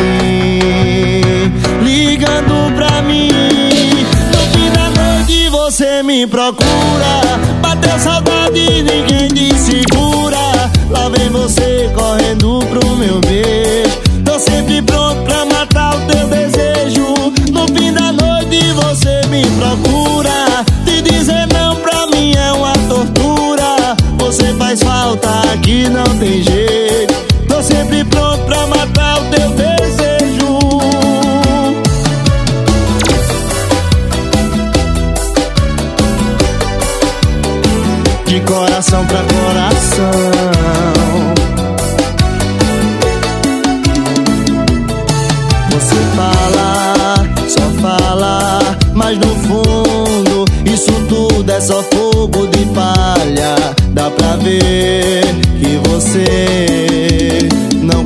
Ligando 1.81 2.75
pra 2.75 3.01
mim, 3.01 3.31
no 3.31 4.39
fim 4.51 4.69
da 4.71 4.89
noite 5.01 5.49
você 5.49 6.03
me 6.03 6.27
procura. 6.27 7.21
Bateu 7.59 7.97
saudade, 7.97 8.83
ninguém 8.83 9.29
te 9.29 9.55
segura. 9.57 10.62
Lá 10.93 11.09
vem 11.09 11.29
você 11.29 11.91
correndo 11.95 12.59
pro 12.69 12.95
meu 12.95 13.19
beijo. 13.21 13.99
Tô 14.23 14.39
sempre 14.39 14.79
pronto 14.83 15.23
pra 15.23 15.43
matar 15.45 15.95
o 15.95 16.01
teu 16.07 16.27
desejo. 16.27 17.13
No 17.51 17.67
fim 17.67 17.91
da 17.91 18.11
noite 18.11 18.71
você 18.73 19.27
me 19.27 19.43
procura. 19.57 20.63
Te 20.85 21.01
dizer 21.01 21.47
não 21.51 21.75
pra 21.77 22.05
mim 22.07 22.33
é 22.35 22.51
uma 22.53 22.73
tortura. 22.87 23.97
Você 24.19 24.53
faz 24.53 24.83
falta 24.83 25.29
aqui, 25.51 25.89
não 25.89 26.05
tem 26.19 26.43
jeito. 26.43 26.62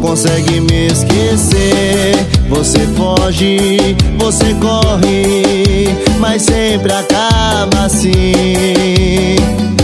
Consegue 0.08 0.62
me 0.62 0.88
esquecer. 0.88 2.16
Você 2.48 2.80
foge, 2.96 3.94
você 4.18 4.54
corre, 4.54 5.90
mas 6.18 6.44
sempre 6.44 6.94
acaba 6.94 7.86
assim. 7.86 9.36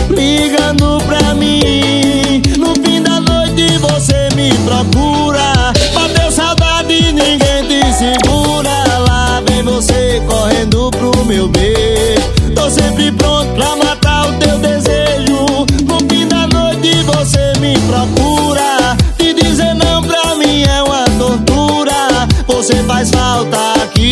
Ligando 0.08 0.98
pra 1.04 1.34
mim, 1.34 2.40
no 2.58 2.72
fim 2.82 3.02
da 3.02 3.20
noite 3.20 3.76
você 3.76 4.30
me 4.34 4.50
procura. 4.64 5.52
Bateu 5.92 6.30
saudade, 6.32 7.12
ninguém 7.12 7.68
te 7.68 7.92
segura. 7.92 8.98
Lá 9.06 9.42
vem 9.46 9.62
você 9.62 10.22
correndo 10.26 10.90
pro 10.90 11.24
meu 11.26 11.48
beijo. 11.48 12.22
Tô 12.54 12.70
sempre 12.70 13.12
pronto 13.12 13.52
pra 13.54 13.76
matar 13.76 14.30
o 14.30 14.32
teu 14.38 14.58
desejo. 14.58 15.66
No 15.86 15.98
fim 16.08 16.26
da 16.26 16.46
noite 16.46 17.02
você 17.02 17.52
me 17.60 17.78
procura. 17.80 18.23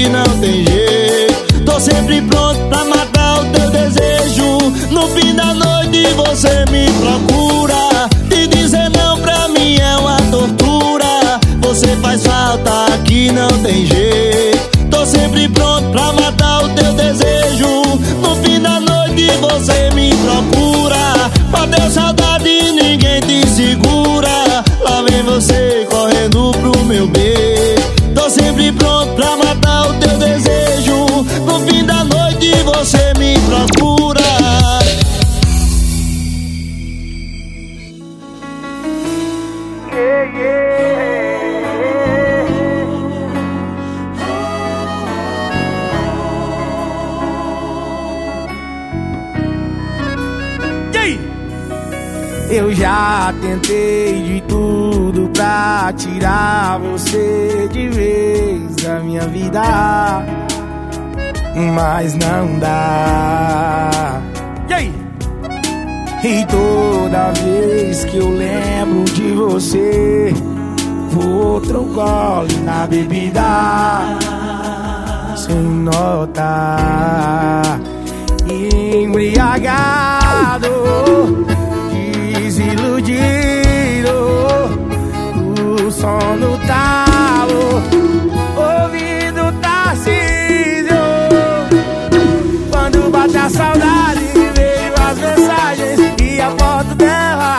Não 0.09 0.25
tem 0.41 0.65
jeito. 0.65 1.65
Tô 1.65 1.81
sempre 1.81 2.21
pronto 2.23 2.59
pra 2.69 2.85
matar 2.85 3.41
o 3.41 3.45
teu 3.47 3.71
desejo. 3.71 4.59
No 4.91 5.09
fim 5.09 5.35
da 5.35 5.55
noite 5.55 6.07
você 6.15 6.65
me 6.71 6.87
procura. 7.01 8.09
Te 8.29 8.47
dizer 8.47 8.91
não 8.91 9.19
pra 9.21 9.49
mim 9.49 9.77
é 9.77 9.97
uma 9.97 10.17
tortura. 10.31 11.41
Você 11.63 11.97
faz 11.97 12.23
falta 12.25 12.95
aqui, 12.95 13.31
não 13.33 13.49
tem 13.63 13.87
jeito. 13.87 14.89
Tô 14.91 15.07
sempre 15.07 15.49
pronto 15.49 15.91
pra 15.91 16.13
matar 16.13 16.65
o 16.65 16.69
teu 16.71 16.93
desejo. 16.93 17.83
No 18.21 18.37
fim 18.43 18.61
da 18.61 18.81
noite 18.81 19.27
você 19.41 19.91
me 19.95 20.11
procura. 20.17 21.31
Bateu 21.51 21.91
saudade, 21.91 22.73
ninguém 22.73 23.21
te 23.21 23.47
segura. 23.49 24.65
Lá 24.81 25.03
vem 25.09 25.23
você 25.23 25.87
correndo 25.91 26.51
pro 26.53 26.85
meu 26.85 27.07
beijo. 27.09 27.83
Tô 28.15 28.29
sempre 28.29 28.71
pronto 28.73 29.15
pra 29.15 29.37
matar 29.37 29.72
desejo. 30.25 31.07
No 31.47 31.61
fim 31.67 31.85
da 31.85 32.05
noite 32.05 32.53
você 32.65 33.13
me 33.19 33.39
procura. 33.41 34.23
Eu 52.55 52.71
já 52.75 53.33
tentei 53.41 54.23
de 54.25 54.41
tudo 54.43 55.27
pra 55.31 55.91
tirar 55.97 56.62
minha 59.13 59.29
vida, 59.29 59.63
mas 61.75 62.15
não 62.15 62.59
dá. 62.59 64.23
E 64.71 64.73
aí? 64.73 64.91
E 66.25 66.47
toda 66.47 67.31
vez 67.33 68.07
que 68.07 68.17
eu 68.17 68.31
lembro 68.31 69.05
de 69.05 69.33
você, 69.33 70.33
vou 71.11 71.53
outro 71.53 71.85
gole 71.85 72.57
na 72.65 72.87
bebida, 72.87 74.17
sem 75.37 75.61
notar, 75.61 77.79
embriagado 78.49 80.73
desiludido 82.35 83.13
O 85.87 85.91
sono 85.91 86.59
talo 86.67 88.02
a 93.43 93.51
saudade 93.51 94.21
Veio 94.55 94.95
as 95.09 95.19
mensagens 95.19 96.01
e 96.23 96.41
a 96.41 96.51
foto 96.51 96.95
dela 96.95 97.59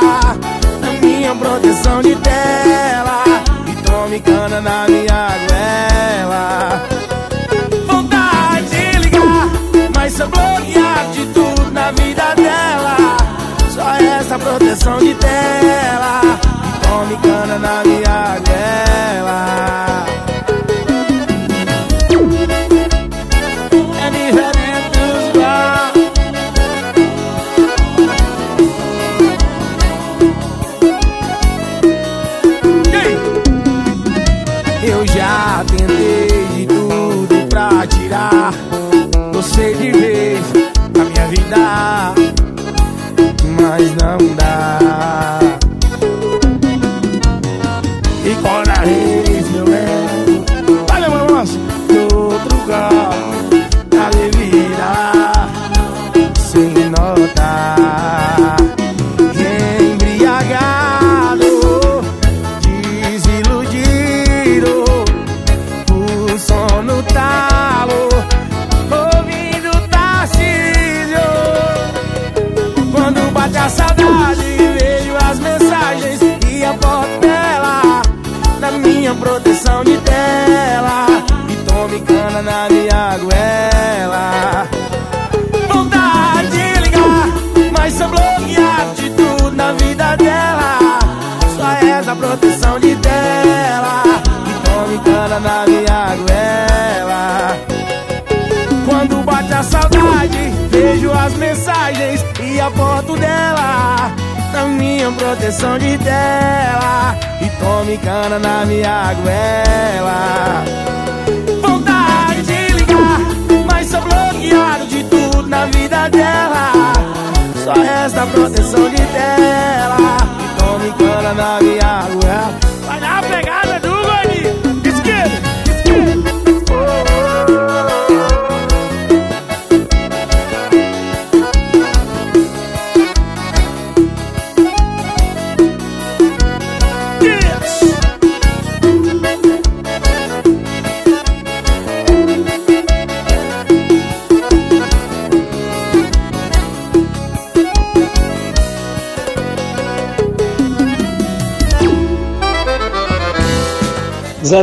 Na 0.79 0.91
minha 1.01 1.35
proteção 1.35 2.01
de 2.01 2.15
tela 2.15 3.23
E 3.67 3.75
tome 3.83 4.19
cana 4.21 4.61
na 4.61 4.87
minha 4.87 5.29
goela. 5.47 6.83
Vontade 7.85 8.69
de 8.69 8.99
ligar 8.99 9.49
Mas 9.95 10.13
sou 10.13 10.27
bloqueado 10.27 11.11
de 11.11 11.25
tudo 11.27 11.71
na 11.71 11.91
vida 11.91 12.35
dela. 12.35 13.17
Só 13.69 13.95
essa 13.95 14.39
proteção 14.39 14.99
de 14.99 15.13
tela 15.15 16.21
E 16.23 16.87
tome 16.87 17.17
cana 17.17 17.59
na 17.59 17.83
minha 17.83 18.39
goela 18.45 19.92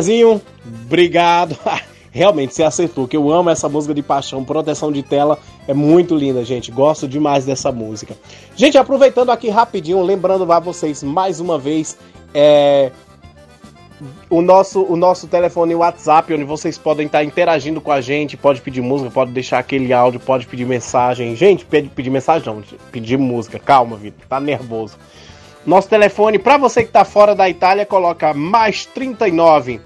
Zezinho, 0.00 0.40
obrigado. 0.86 1.56
Realmente, 2.12 2.54
você 2.54 2.64
acertou, 2.64 3.06
que 3.06 3.16
eu 3.16 3.30
amo 3.30 3.50
essa 3.50 3.68
música 3.68 3.94
de 3.94 4.02
paixão, 4.02 4.42
proteção 4.42 4.90
de 4.90 5.00
tela, 5.00 5.38
é 5.68 5.72
muito 5.72 6.16
linda, 6.16 6.44
gente. 6.44 6.72
Gosto 6.72 7.06
demais 7.06 7.44
dessa 7.44 7.70
música. 7.70 8.16
Gente, 8.56 8.76
aproveitando 8.76 9.30
aqui 9.30 9.48
rapidinho, 9.48 10.02
lembrando 10.02 10.50
a 10.50 10.58
vocês 10.58 11.04
mais 11.04 11.38
uma 11.38 11.56
vez, 11.56 11.96
é, 12.34 12.90
o 14.28 14.42
nosso, 14.42 14.82
o 14.82 14.96
nosso 14.96 15.28
telefone 15.28 15.74
WhatsApp, 15.74 16.34
onde 16.34 16.42
vocês 16.42 16.76
podem 16.76 17.06
estar 17.06 17.22
interagindo 17.22 17.80
com 17.80 17.92
a 17.92 18.00
gente, 18.00 18.36
pode 18.36 18.60
pedir 18.60 18.80
música, 18.80 19.08
pode 19.10 19.30
deixar 19.30 19.58
aquele 19.58 19.92
áudio, 19.92 20.18
pode 20.18 20.46
pedir 20.46 20.64
mensagem. 20.64 21.36
Gente, 21.36 21.64
pedir 21.64 22.10
mensagem 22.10 22.46
não, 22.46 22.62
pedir 22.90 23.18
música. 23.18 23.58
Calma, 23.58 23.96
Vitor, 23.96 24.26
tá 24.28 24.40
nervoso. 24.40 24.96
Nosso 25.66 25.88
telefone, 25.88 26.38
para 26.38 26.56
você 26.56 26.84
que 26.84 26.90
tá 26.90 27.04
fora 27.04 27.34
da 27.34 27.48
Itália, 27.48 27.84
coloca 27.84 28.32
mais 28.32 28.86
39 28.86 29.80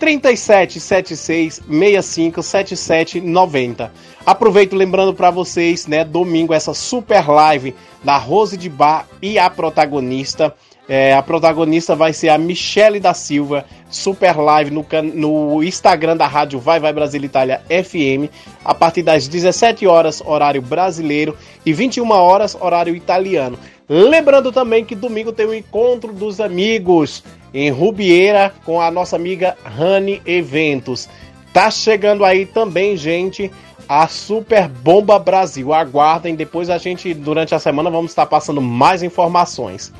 37 0.00 0.80
76 0.80 1.54
65 1.56 2.42
77 2.42 3.20
90. 3.20 3.92
Aproveito 4.24 4.74
lembrando 4.74 5.14
para 5.14 5.30
vocês, 5.30 5.86
né, 5.86 6.04
domingo 6.04 6.54
essa 6.54 6.72
super 6.74 7.28
live 7.28 7.74
da 8.02 8.16
Rose 8.16 8.56
de 8.56 8.68
Bar 8.68 9.06
e 9.20 9.38
a 9.38 9.48
protagonista. 9.50 10.54
É, 10.88 11.14
a 11.14 11.22
protagonista 11.22 11.94
vai 11.94 12.12
ser 12.12 12.30
a 12.30 12.38
Michele 12.38 12.98
da 12.98 13.14
Silva, 13.14 13.64
super 13.88 14.36
live 14.36 14.72
no, 14.72 14.84
no 15.14 15.62
Instagram 15.62 16.16
da 16.16 16.26
rádio 16.26 16.58
Vai 16.58 16.80
Vai 16.80 16.92
Brasil 16.92 17.22
Itália 17.22 17.62
FM, 17.68 18.28
a 18.64 18.74
partir 18.74 19.02
das 19.02 19.28
17 19.28 19.86
horas, 19.86 20.20
horário 20.24 20.60
brasileiro, 20.60 21.36
e 21.64 21.72
21 21.72 22.10
horas, 22.10 22.56
horário 22.60 22.96
italiano. 22.96 23.56
Lembrando 23.92 24.52
também 24.52 24.84
que 24.84 24.94
domingo 24.94 25.32
tem 25.32 25.46
o 25.46 25.52
encontro 25.52 26.12
dos 26.12 26.40
amigos 26.40 27.24
em 27.52 27.70
Rubieira 27.70 28.54
com 28.64 28.80
a 28.80 28.88
nossa 28.88 29.16
amiga 29.16 29.58
Rani 29.64 30.22
Eventos. 30.24 31.08
Tá 31.52 31.72
chegando 31.72 32.24
aí 32.24 32.46
também, 32.46 32.96
gente, 32.96 33.50
a 33.88 34.06
Super 34.06 34.68
Bomba 34.68 35.18
Brasil. 35.18 35.72
Aguardem, 35.74 36.36
depois 36.36 36.70
a 36.70 36.78
gente, 36.78 37.12
durante 37.12 37.52
a 37.52 37.58
semana, 37.58 37.90
vamos 37.90 38.12
estar 38.12 38.26
passando 38.26 38.60
mais 38.60 39.02
informações. 39.02 39.92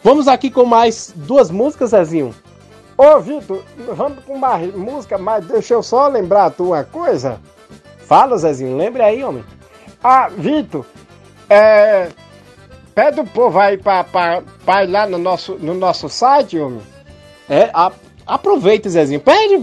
Vamos 0.00 0.28
aqui 0.28 0.48
com 0.48 0.64
mais 0.64 1.12
duas 1.16 1.50
músicas, 1.50 1.90
Zezinho. 1.90 2.32
Ô, 2.96 3.18
Vitor, 3.18 3.64
vamos 3.96 4.22
com 4.24 4.38
mais 4.38 4.72
música, 4.72 5.18
mas 5.18 5.44
deixa 5.46 5.74
eu 5.74 5.82
só 5.82 6.06
lembrar 6.06 6.50
tu 6.50 6.66
uma 6.66 6.84
coisa. 6.84 7.40
Fala, 8.06 8.38
Zezinho, 8.38 8.76
lembre 8.76 9.02
aí, 9.02 9.24
homem. 9.24 9.44
Ah, 10.00 10.28
Vitor, 10.28 10.86
é. 11.50 12.08
Pede 12.94 13.20
o 13.20 13.24
povo 13.26 13.58
aí 13.58 13.78
pra, 13.78 14.04
pra, 14.04 14.42
pra 14.64 14.84
ir 14.84 14.88
lá 14.88 15.06
no 15.06 15.18
nosso, 15.18 15.54
no 15.60 15.74
nosso 15.74 16.08
site, 16.08 16.58
homem. 16.58 16.82
É, 17.48 17.70
a- 17.72 17.92
aproveita, 18.26 18.88
Zezinho. 18.88 19.20
Pede, 19.20 19.54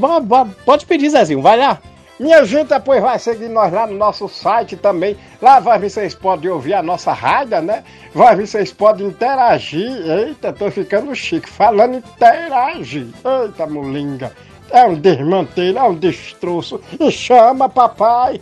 pode 0.65 0.85
pedir, 0.85 1.09
Zezinho, 1.09 1.41
vai 1.41 1.57
lá. 1.57 1.79
Minha 2.19 2.43
gente 2.43 2.67
depois 2.67 3.01
vai 3.01 3.17
seguir 3.17 3.47
nós 3.47 3.71
lá 3.71 3.87
no 3.87 3.95
nosso 3.95 4.27
site 4.27 4.75
também. 4.75 5.15
Lá 5.41 5.61
vai 5.61 5.79
vocês 5.79 6.13
podem 6.13 6.51
ouvir 6.51 6.73
a 6.73 6.83
nossa 6.83 7.13
rádio, 7.13 7.61
né? 7.61 7.81
Vai 8.13 8.35
vocês 8.35 8.73
podem 8.73 9.07
interagir. 9.07 9.89
Eita, 9.89 10.51
tô 10.51 10.69
ficando 10.69 11.15
chique. 11.15 11.49
Falando 11.49 11.95
interagir. 11.97 13.07
Eita, 13.23 13.65
molinga. 13.65 14.33
É 14.69 14.83
um 14.83 14.95
desmantelho, 14.95 15.77
é 15.77 15.83
um 15.83 15.95
destroço. 15.95 16.81
E 16.99 17.09
chama, 17.09 17.69
papai. 17.69 18.41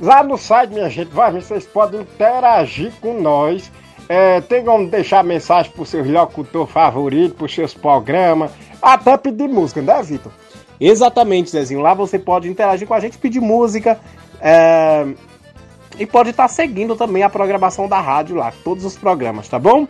Lá 0.00 0.22
no 0.22 0.38
site, 0.38 0.70
minha 0.72 0.88
gente, 0.88 1.08
vai 1.12 1.32
vocês 1.32 1.66
podem 1.66 2.02
interagir 2.02 2.92
com 3.00 3.20
nós. 3.20 3.68
É, 4.08 4.40
tem 4.40 4.64
como 4.64 4.88
deixar 4.88 5.22
mensagem 5.22 5.70
pro 5.70 5.84
seus 5.84 6.08
locutor 6.08 6.66
favorito, 6.66 7.34
pros 7.34 7.54
seus 7.54 7.74
programas. 7.74 8.50
Até 8.80 9.16
pedir 9.16 9.48
música, 9.48 9.82
né, 9.82 10.02
Vitor? 10.02 10.32
Exatamente, 10.80 11.50
Zezinho. 11.50 11.80
Lá 11.80 11.92
você 11.92 12.18
pode 12.18 12.48
interagir 12.48 12.86
com 12.88 12.94
a 12.94 13.00
gente, 13.00 13.18
pedir 13.18 13.40
música. 13.40 13.98
é, 14.40 15.06
E 15.98 16.06
pode 16.06 16.30
estar 16.30 16.48
seguindo 16.48 16.94
também 16.96 17.22
a 17.22 17.28
programação 17.28 17.88
da 17.88 18.00
rádio 18.00 18.36
lá, 18.36 18.52
todos 18.64 18.84
os 18.84 18.96
programas, 18.96 19.48
tá 19.48 19.58
bom? 19.58 19.86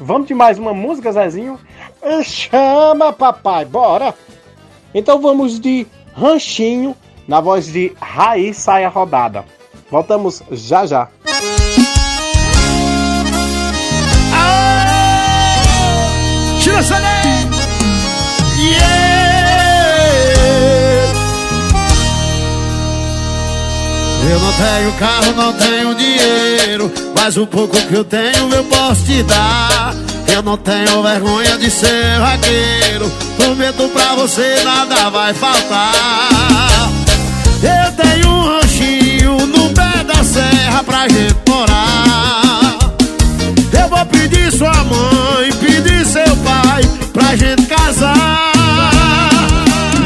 Vamos 0.00 0.26
de 0.26 0.34
mais 0.34 0.58
uma 0.58 0.74
música, 0.74 1.12
Zezinho? 1.12 1.58
E 2.02 2.24
chama, 2.24 3.12
papai, 3.12 3.64
bora! 3.64 4.14
Então 4.92 5.20
vamos 5.20 5.60
de 5.60 5.86
Ranchinho, 6.14 6.96
na 7.28 7.40
voz 7.40 7.66
de 7.66 7.92
Raiz 8.00 8.56
Saia 8.56 8.88
Rodada. 8.88 9.44
Voltamos 9.90 10.42
já 10.50 10.84
já. 10.84 11.08
Lei! 16.90 17.48
Eu 24.30 24.40
não 24.40 24.52
tenho 24.52 24.92
carro, 24.98 25.32
não 25.34 25.52
tenho 25.52 25.94
dinheiro 25.94 26.92
Mas 27.16 27.36
o 27.36 27.46
pouco 27.46 27.76
que 27.76 27.94
eu 27.94 28.04
tenho 28.04 28.52
eu 28.52 28.64
posso 28.64 29.04
te 29.04 29.22
dar. 29.24 29.94
Eu 30.32 30.42
não 30.42 30.56
tenho 30.56 31.02
vergonha 31.02 31.58
de 31.58 31.70
ser 31.70 32.18
vaqueiro 32.20 33.10
Prometo 33.36 33.88
pra 33.88 34.14
você 34.14 34.62
nada 34.64 35.10
vai 35.10 35.34
faltar. 35.34 36.90
Eu 37.62 37.92
tenho 37.92 38.28
um 38.28 38.60
ranchinho 38.60 39.46
no 39.46 39.68
pé 39.70 40.04
da 40.04 40.22
serra 40.24 40.82
pra 40.84 41.08
gente 41.08 41.36
morar. 41.48 42.78
Eu 43.72 43.88
vou 43.88 44.06
pedir 44.06 44.50
sua 44.52 44.72
mãe, 44.84 45.51
Pra 47.32 47.38
gente 47.38 47.64
casar. 47.66 48.52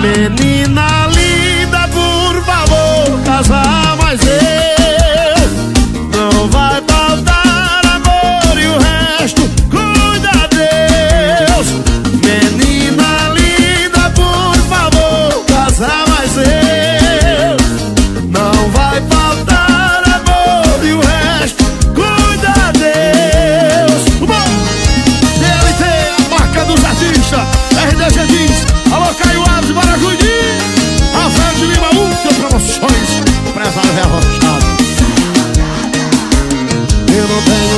Menina 0.00 0.95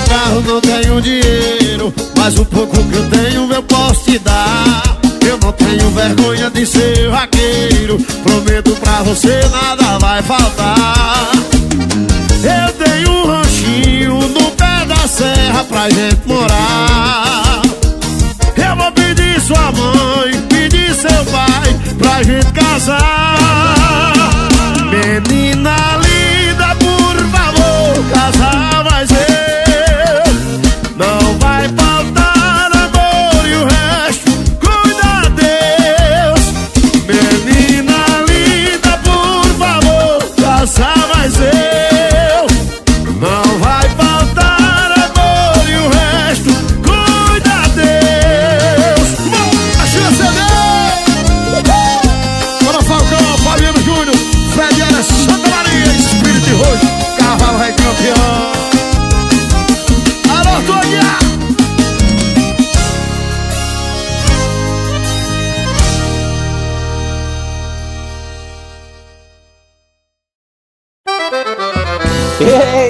carro, 0.09 0.41
não 0.43 0.61
tenho 0.61 1.01
dinheiro 1.01 1.95
Mas 2.17 2.39
o 2.39 2.45
pouco 2.45 2.77
que 2.85 2.97
eu 2.97 3.09
tenho 3.11 3.53
eu 3.53 3.63
posso 3.63 4.05
te 4.05 4.19
dar. 4.19 4.83
Eu 5.27 5.39
não 5.43 5.53
tenho 5.53 5.91
vergonha 5.91 6.51
de 6.51 6.65
ser 6.65 7.11
vaqueiro 7.11 7.99
Prometo 8.23 8.73
pra 8.77 9.03
você 9.03 9.41
nada 9.51 9.99
vai 9.99 10.23
faltar. 10.23 11.31
Eu 12.43 12.73
tenho 12.73 13.11
um 13.11 13.27
ranchinho 13.27 14.15
no 14.29 14.51
pé 14.53 14.85
da 14.87 15.09
serra 15.09 15.65
pra 15.65 15.91
gente 15.91 16.21
morar. 16.27 17.63
Eu 18.57 18.77
vou 18.77 18.93
pedir 18.93 19.41
sua 19.41 19.73
mãe, 19.73 20.41
pedir 20.49 20.95
seu 20.95 21.25
pai 21.27 21.77
pra 21.99 22.23
gente 22.23 22.51
casar. 22.53 22.99
Menina 24.91 25.77
linda, 26.05 26.75
por 26.77 27.17
favor, 27.31 28.05
casar, 28.15 28.85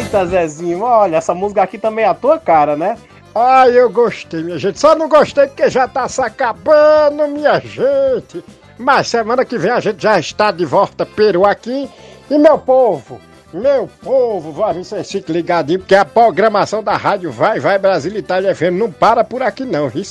Eita, 0.09 0.25
Zezinho, 0.25 0.81
olha, 0.81 1.17
essa 1.17 1.35
música 1.35 1.63
aqui 1.63 1.77
também 1.77 2.07
é 2.07 2.09
a 2.09 2.15
tua 2.15 2.39
cara, 2.39 2.75
né? 2.75 2.97
Ai, 3.35 3.79
eu 3.79 3.91
gostei, 3.91 4.43
minha 4.43 4.59
gente. 4.59 4.81
Só 4.81 4.95
não 4.95 5.07
gostei 5.07 5.47
porque 5.47 5.69
já 5.69 5.87
tá 5.87 6.09
se 6.09 6.23
acabando, 6.23 7.29
minha 7.29 7.61
gente. 7.61 8.43
Mas 8.79 9.09
semana 9.09 9.45
que 9.45 9.59
vem 9.59 9.71
a 9.71 9.81
gente 9.81 10.03
já 10.03 10.19
está 10.19 10.51
de 10.51 10.65
volta 10.65 11.05
peru 11.05 11.45
aqui. 11.45 11.91
E 12.31 12.39
meu 12.39 12.57
povo, 12.57 13.21
meu 13.53 13.87
povo, 14.03 14.51
vocês 14.51 15.13
fiquem 15.13 15.37
ligadinhos, 15.37 15.83
porque 15.83 15.95
a 15.95 16.07
programação 16.07 16.83
da 16.83 16.97
rádio 16.97 17.31
Vai 17.31 17.61
Vai 17.61 17.79
Brasil 17.79 18.17
Itália 18.17 18.55
FM 18.55 18.79
não 18.79 18.91
para 18.91 19.23
por 19.23 19.43
aqui 19.43 19.67
não, 19.67 19.91
viu? 19.91 20.05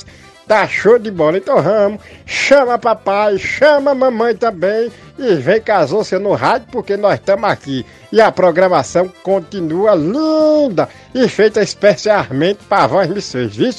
Tá 0.48 0.66
show 0.66 0.98
de 0.98 1.10
bola. 1.10 1.36
Então 1.36 1.62
vamos, 1.62 2.00
chama 2.24 2.78
papai, 2.78 3.36
chama 3.36 3.94
mamãe 3.94 4.34
também 4.34 4.90
e 5.18 5.34
vem 5.34 5.60
casou-se 5.60 6.18
no 6.18 6.32
rádio 6.32 6.68
porque 6.72 6.96
nós 6.96 7.16
estamos 7.16 7.50
aqui. 7.50 7.84
E 8.10 8.18
a 8.18 8.32
programação 8.32 9.12
continua 9.22 9.94
linda 9.94 10.88
e 11.14 11.28
feita 11.28 11.60
especialmente 11.62 12.60
para 12.66 12.86
vós 12.86 13.08
vocês, 13.10 13.54
viu? 13.54 13.70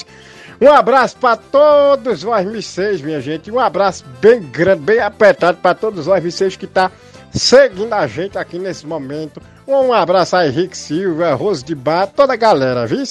Um 0.60 0.70
abraço 0.70 1.16
para 1.16 1.36
todos 1.36 2.22
vós 2.22 2.46
vocês, 2.46 3.00
minha 3.00 3.20
gente. 3.20 3.50
Um 3.50 3.58
abraço 3.58 4.04
bem 4.20 4.40
grande, 4.40 4.82
bem 4.82 5.00
apertado 5.00 5.58
para 5.58 5.74
todos 5.74 6.06
vós 6.06 6.22
vocês 6.22 6.54
que 6.54 6.68
tá 6.68 6.92
seguindo 7.32 7.92
a 7.92 8.06
gente 8.06 8.38
aqui 8.38 8.60
nesse 8.60 8.86
momento. 8.86 9.42
Um 9.66 9.92
abraço 9.92 10.36
a 10.36 10.46
Henrique 10.46 10.78
Silva, 10.78 11.34
Rose 11.34 11.64
de 11.64 11.74
Bar, 11.74 12.06
toda 12.14 12.34
a 12.34 12.36
galera, 12.36 12.86
viu? 12.86 13.02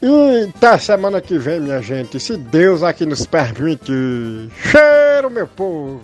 E 0.00 0.52
tá 0.60 0.78
semana 0.78 1.20
que 1.20 1.36
vem, 1.38 1.58
minha 1.58 1.82
gente, 1.82 2.20
se 2.20 2.36
Deus 2.36 2.84
aqui 2.84 3.04
nos 3.04 3.26
permite. 3.26 3.92
Cheiro, 4.62 5.28
meu 5.28 5.46
povo! 5.48 6.00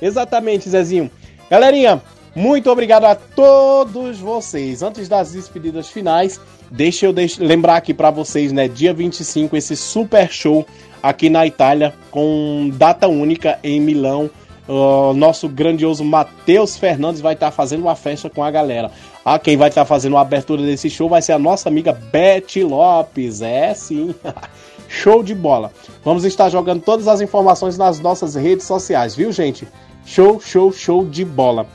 Exatamente, 0.00 0.70
Zezinho. 0.70 1.10
Galerinha, 1.50 2.00
muito 2.36 2.70
obrigado 2.70 3.06
a 3.06 3.16
todos 3.16 4.20
vocês. 4.20 4.82
Antes 4.82 5.08
das 5.08 5.32
despedidas 5.32 5.88
finais, 5.88 6.40
deixa 6.70 7.04
eu 7.06 7.12
deix 7.12 7.36
lembrar 7.36 7.76
aqui 7.76 7.92
para 7.92 8.12
vocês, 8.12 8.52
né? 8.52 8.68
Dia 8.68 8.94
25, 8.94 9.56
esse 9.56 9.76
super 9.76 10.30
show 10.30 10.64
aqui 11.02 11.28
na 11.28 11.44
Itália, 11.44 11.92
com 12.12 12.70
data 12.74 13.08
única 13.08 13.58
em 13.64 13.80
Milão. 13.80 14.30
Uh, 14.68 15.12
nosso 15.14 15.48
grandioso 15.48 16.04
Matheus 16.04 16.76
Fernandes 16.76 17.20
vai 17.20 17.34
estar 17.34 17.46
tá 17.46 17.52
fazendo 17.52 17.82
uma 17.82 17.96
festa 17.96 18.30
com 18.30 18.44
a 18.44 18.50
galera. 18.52 18.92
Ah, 19.24 19.38
quem 19.38 19.56
vai 19.56 19.68
estar 19.68 19.82
tá 19.82 19.86
fazendo 19.86 20.16
a 20.16 20.22
abertura 20.22 20.62
desse 20.62 20.88
show 20.88 21.08
vai 21.08 21.20
ser 21.20 21.32
a 21.32 21.38
nossa 21.38 21.68
amiga 21.68 21.92
Beth 21.92 22.56
Lopes. 22.64 23.42
É 23.42 23.74
sim. 23.74 24.14
show 24.88 25.22
de 25.22 25.34
bola. 25.34 25.72
Vamos 26.04 26.24
estar 26.24 26.48
jogando 26.48 26.82
todas 26.82 27.06
as 27.06 27.20
informações 27.20 27.78
nas 27.78 28.00
nossas 28.00 28.34
redes 28.34 28.66
sociais, 28.66 29.14
viu, 29.14 29.30
gente? 29.30 29.66
Show, 30.04 30.40
show, 30.40 30.72
show 30.72 31.06
de 31.06 31.24
bola. 31.24 31.66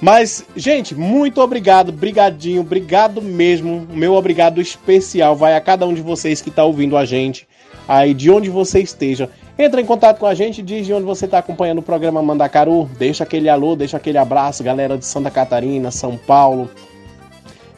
Mas, 0.00 0.44
gente, 0.56 0.94
muito 0.94 1.40
obrigado, 1.40 1.92
brigadinho, 1.92 2.62
obrigado 2.62 3.22
mesmo. 3.22 3.86
O 3.90 3.96
meu 3.96 4.14
obrigado 4.14 4.60
especial 4.60 5.36
vai 5.36 5.54
a 5.54 5.60
cada 5.60 5.86
um 5.86 5.94
de 5.94 6.02
vocês 6.02 6.42
que 6.42 6.48
está 6.48 6.64
ouvindo 6.64 6.96
a 6.96 7.04
gente, 7.04 7.46
aí 7.86 8.12
de 8.12 8.30
onde 8.30 8.50
você 8.50 8.80
esteja. 8.80 9.30
Entra 9.56 9.80
em 9.80 9.86
contato 9.86 10.18
com 10.18 10.26
a 10.26 10.34
gente, 10.34 10.60
diz 10.60 10.84
de 10.84 10.92
onde 10.92 11.04
você 11.04 11.26
está 11.26 11.38
acompanhando 11.38 11.78
o 11.78 11.82
programa 11.82 12.20
Mandacaru, 12.20 12.90
deixa 12.98 13.22
aquele 13.22 13.48
alô, 13.48 13.76
deixa 13.76 13.96
aquele 13.96 14.18
abraço, 14.18 14.64
galera 14.64 14.98
de 14.98 15.06
Santa 15.06 15.30
Catarina, 15.30 15.92
São 15.92 16.16
Paulo, 16.16 16.68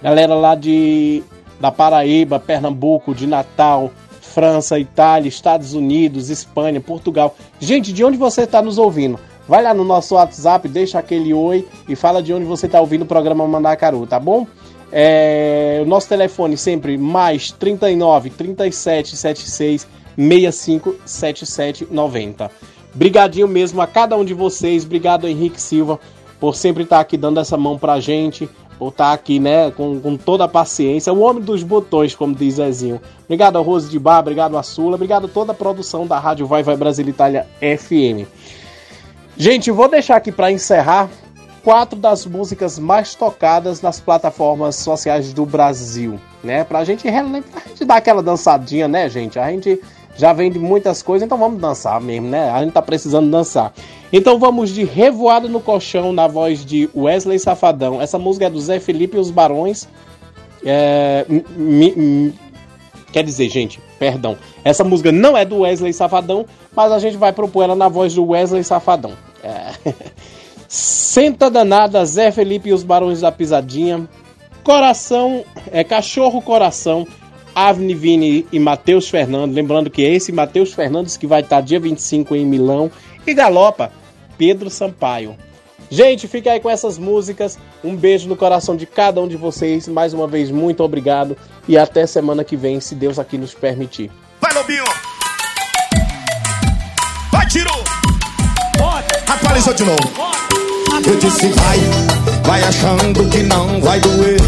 galera 0.02 0.34
lá 0.34 0.54
de 0.54 1.22
da 1.60 1.70
Paraíba, 1.70 2.38
Pernambuco, 2.38 3.14
de 3.14 3.26
Natal, 3.26 3.90
França, 4.20 4.78
Itália, 4.78 5.28
Estados 5.28 5.74
Unidos, 5.74 6.30
Espanha, 6.30 6.80
Portugal. 6.80 7.34
Gente, 7.58 7.92
de 7.92 8.04
onde 8.04 8.16
você 8.16 8.42
está 8.42 8.62
nos 8.62 8.78
ouvindo? 8.78 9.18
Vai 9.48 9.62
lá 9.62 9.72
no 9.72 9.84
nosso 9.84 10.14
WhatsApp, 10.14 10.68
deixa 10.68 10.98
aquele 10.98 11.32
oi 11.32 11.66
e 11.88 11.94
fala 11.94 12.22
de 12.22 12.32
onde 12.32 12.44
você 12.44 12.66
está 12.66 12.80
ouvindo 12.80 13.02
o 13.02 13.06
programa 13.06 13.46
Mandacaru, 13.46 14.06
tá 14.06 14.18
bom? 14.18 14.46
É, 14.90 15.80
o 15.82 15.86
nosso 15.86 16.08
telefone 16.08 16.56
sempre 16.56 16.96
mais 16.96 17.50
39 17.50 18.30
37 18.30 19.16
76 19.16 19.86
65 20.16 20.96
77 21.04 21.88
90. 21.90 22.50
Brigadinho 22.94 23.46
mesmo 23.46 23.80
a 23.82 23.86
cada 23.86 24.16
um 24.16 24.24
de 24.24 24.32
vocês, 24.32 24.84
obrigado 24.84 25.28
Henrique 25.28 25.60
Silva 25.60 26.00
por 26.40 26.54
sempre 26.54 26.82
estar 26.82 27.00
aqui 27.00 27.16
dando 27.16 27.40
essa 27.40 27.56
mão 27.56 27.78
pra 27.78 28.00
gente, 28.00 28.48
por 28.78 28.88
estar 28.88 29.12
aqui, 29.12 29.38
né, 29.38 29.70
com, 29.70 30.00
com 30.00 30.16
toda 30.16 30.44
a 30.44 30.48
paciência, 30.48 31.12
o 31.12 31.20
homem 31.20 31.42
dos 31.42 31.62
botões, 31.62 32.14
como 32.14 32.34
diz 32.34 32.54
Zezinho. 32.54 33.00
Obrigado 33.24 33.56
ao 33.56 33.62
Rose 33.62 33.88
de 33.88 33.98
Bar, 33.98 34.20
obrigado 34.20 34.56
a 34.56 34.62
Sula, 34.62 34.96
obrigado 34.96 35.26
a 35.26 35.28
toda 35.28 35.52
a 35.52 35.54
produção 35.54 36.06
da 36.06 36.18
Rádio 36.18 36.46
Vai 36.46 36.62
Vai 36.62 36.76
Brasil 36.76 37.06
Itália 37.08 37.46
FM. 37.60 38.28
Gente, 39.36 39.70
vou 39.70 39.88
deixar 39.88 40.16
aqui 40.16 40.32
para 40.32 40.50
encerrar 40.50 41.10
quatro 41.62 41.98
das 41.98 42.24
músicas 42.24 42.78
mais 42.78 43.14
tocadas 43.14 43.82
nas 43.82 44.00
plataformas 44.00 44.76
sociais 44.76 45.32
do 45.32 45.44
Brasil, 45.44 46.18
né? 46.42 46.64
Pra 46.64 46.84
gente, 46.84 47.02
pra 47.02 47.60
gente 47.66 47.84
dar 47.84 47.96
aquela 47.96 48.22
dançadinha, 48.22 48.86
né, 48.86 49.08
gente? 49.10 49.38
A 49.38 49.50
gente 49.50 49.80
já 50.16 50.32
vende 50.32 50.58
muitas 50.58 51.02
coisas, 51.02 51.26
então 51.26 51.38
vamos 51.38 51.60
dançar 51.60 52.00
mesmo, 52.00 52.28
né? 52.28 52.50
A 52.50 52.62
gente 52.62 52.72
tá 52.72 52.82
precisando 52.82 53.30
dançar. 53.30 53.72
Então 54.12 54.38
vamos 54.38 54.70
de 54.70 54.84
Revoada 54.84 55.48
no 55.48 55.60
Colchão, 55.60 56.12
na 56.12 56.26
voz 56.26 56.64
de 56.64 56.88
Wesley 56.94 57.38
Safadão. 57.38 58.00
Essa 58.00 58.18
música 58.18 58.46
é 58.46 58.50
do 58.50 58.60
Zé 58.60 58.80
Felipe 58.80 59.16
e 59.16 59.20
os 59.20 59.30
Barões. 59.30 59.88
É, 60.64 61.26
quer 63.12 63.22
dizer, 63.22 63.48
gente, 63.50 63.80
perdão. 63.98 64.36
Essa 64.64 64.82
música 64.82 65.12
não 65.12 65.36
é 65.36 65.44
do 65.44 65.60
Wesley 65.60 65.92
Safadão, 65.92 66.46
mas 66.74 66.92
a 66.92 66.98
gente 66.98 67.16
vai 67.16 67.32
propor 67.32 67.64
ela 67.64 67.76
na 67.76 67.88
voz 67.88 68.14
do 68.14 68.24
Wesley 68.26 68.64
Safadão. 68.64 69.12
É. 69.42 69.72
Senta 70.68 71.48
danada, 71.50 72.04
Zé 72.04 72.30
Felipe 72.32 72.70
e 72.70 72.72
os 72.72 72.82
Barões 72.82 73.20
da 73.20 73.30
Pisadinha. 73.30 74.08
Coração, 74.64 75.44
é 75.70 75.84
Cachorro 75.84 76.42
Coração, 76.42 77.06
Avni 77.56 77.94
Vini 77.94 78.46
e 78.52 78.58
Matheus 78.58 79.08
Fernandes. 79.08 79.56
Lembrando 79.56 79.88
que 79.88 80.04
é 80.04 80.12
esse 80.12 80.30
Matheus 80.30 80.74
Fernandes 80.74 81.16
que 81.16 81.26
vai 81.26 81.40
estar 81.40 81.62
dia 81.62 81.80
25 81.80 82.36
em 82.36 82.44
Milão. 82.44 82.90
E 83.26 83.32
Galopa, 83.32 83.90
Pedro 84.36 84.68
Sampaio. 84.68 85.34
Gente, 85.90 86.28
fica 86.28 86.52
aí 86.52 86.60
com 86.60 86.68
essas 86.68 86.98
músicas. 86.98 87.58
Um 87.82 87.96
beijo 87.96 88.28
no 88.28 88.36
coração 88.36 88.76
de 88.76 88.84
cada 88.84 89.22
um 89.22 89.26
de 89.26 89.36
vocês. 89.36 89.88
Mais 89.88 90.12
uma 90.12 90.26
vez, 90.26 90.50
muito 90.50 90.82
obrigado. 90.82 91.34
E 91.66 91.78
até 91.78 92.06
semana 92.06 92.44
que 92.44 92.56
vem, 92.56 92.78
se 92.78 92.94
Deus 92.94 93.18
aqui 93.18 93.38
nos 93.38 93.54
permitir. 93.54 94.10
Vai, 94.38 94.52
Lobinho! 94.52 94.84
Vai, 97.32 97.46
Tiro! 97.46 97.70
Atualizou 99.26 99.74
de 99.74 99.84
novo. 99.84 99.98
Eu 101.06 101.16
disse 101.18 101.48
vai, 101.48 101.78
vai 102.44 102.62
achando 102.62 103.28
que 103.30 103.42
não 103.42 103.80
vai 103.80 104.00
doer. 104.00 104.40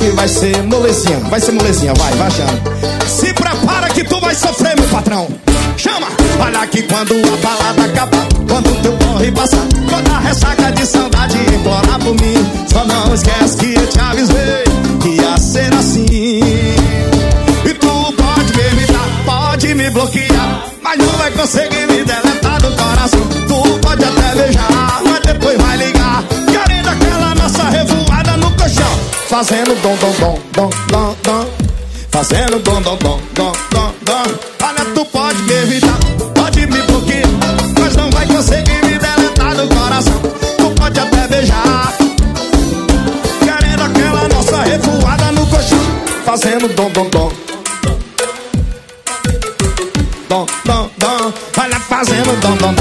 Que 0.00 0.10
vai 0.12 0.26
ser 0.26 0.62
molezinha, 0.62 1.18
vai 1.28 1.38
ser 1.38 1.52
molezinha, 1.52 1.92
vai, 1.92 2.10
vai 2.14 2.28
achando. 2.28 3.06
Se 3.06 3.34
prepara 3.34 3.86
que 3.90 4.02
tu 4.02 4.18
vai 4.18 4.34
sofrer, 4.34 4.74
meu 4.74 4.88
patrão. 4.88 5.28
Chama! 5.76 6.06
Olha 6.42 6.66
que 6.66 6.82
quando 6.84 7.12
a 7.12 7.36
balada 7.36 7.84
acabar, 7.84 8.26
quando 8.48 8.82
teu 8.82 8.96
corre 8.96 9.30
passar, 9.30 9.66
quando 9.90 10.10
a 10.10 10.18
ressaca 10.20 10.72
de 10.72 10.86
saudade 10.86 11.36
implorar 11.54 11.98
por 11.98 12.14
mim, 12.14 12.34
só 12.72 12.82
não 12.86 13.14
esquece 13.14 13.58
que 13.58 13.74
eu 13.74 13.86
te 13.88 14.00
avisei 14.00 14.64
que 15.02 15.08
ia 15.20 15.36
ser 15.36 15.74
assim. 15.74 16.40
E 17.66 17.74
tu 17.74 18.14
pode 18.14 18.56
me 18.56 18.66
evitar, 18.68 19.06
pode 19.26 19.74
me 19.74 19.90
bloquear, 19.90 20.64
mas 20.82 20.96
não 20.98 21.12
vai 21.18 21.30
conseguir 21.32 21.89
fazendo 29.40 29.74
dom 29.76 29.96
dom 29.96 30.12
dom 30.20 30.38
dom 30.52 30.70
dom 30.88 31.16
dom, 31.22 31.46
fazendo 32.10 32.58
dom 32.58 32.82
dom 32.82 32.96
dom 32.96 33.20
dom 33.32 33.52
dom 33.70 33.94
dom. 34.02 34.66
Olha, 34.66 34.84
tu 34.94 35.02
pode 35.06 35.42
me 35.44 35.54
evitar, 35.54 35.98
pode 36.34 36.66
me 36.66 36.82
bloquear, 36.82 37.26
mas 37.80 37.96
não 37.96 38.10
vai 38.10 38.26
conseguir 38.26 38.84
me 38.84 38.98
deletar 38.98 39.54
do 39.56 39.66
coração. 39.74 40.20
Tu 40.58 40.70
pode 40.78 41.00
até 41.00 41.26
beijar, 41.28 41.94
querendo 43.42 43.82
aquela 43.82 44.28
nossa 44.28 44.62
revoada 44.62 45.32
no 45.32 45.46
colchão, 45.46 45.78
fazendo 46.26 46.68
dom 46.74 46.90
dom 46.90 47.08
dom. 47.08 47.32
Dom, 50.28 50.46
dom, 50.66 50.90
dom, 50.98 51.32
olha 51.58 51.80
fazendo 51.80 52.40
dom, 52.40 52.56
dom, 52.56 52.74
dom, 52.74 52.79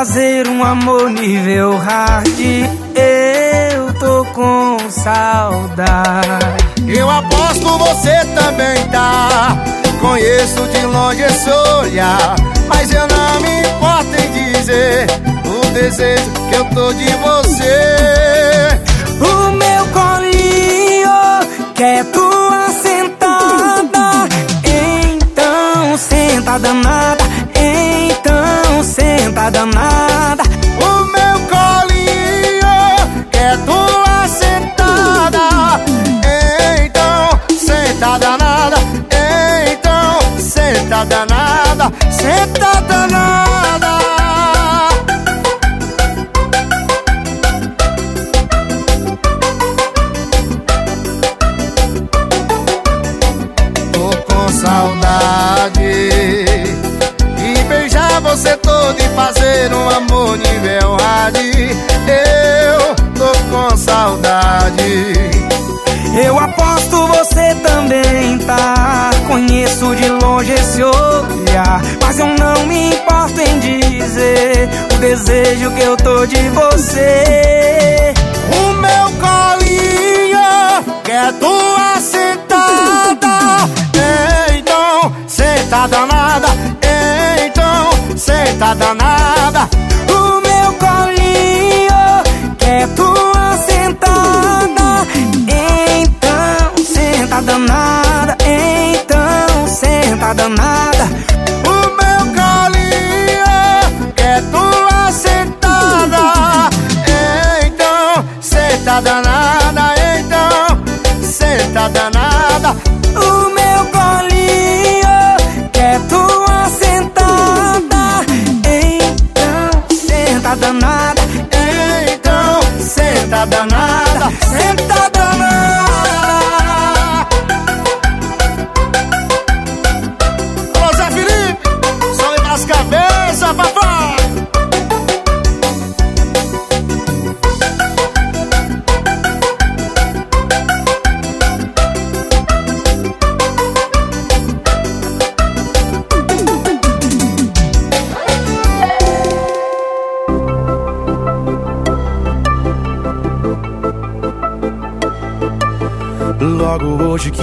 fazer 0.00 0.48
um 0.48 0.64
amor 0.64 1.10
nível 1.10 1.76
hard. 1.76 2.26
Eu 2.96 3.92
tô 3.98 4.24
com 4.32 4.78
saudade. 4.88 6.56
Eu 6.88 7.10
aposto 7.10 7.68
você 7.76 8.24
também 8.34 8.82
tá. 8.90 9.62
Conheço 10.00 10.62
de 10.68 10.86
longe 10.86 11.22
esse 11.22 11.50
olhar. 11.50 12.34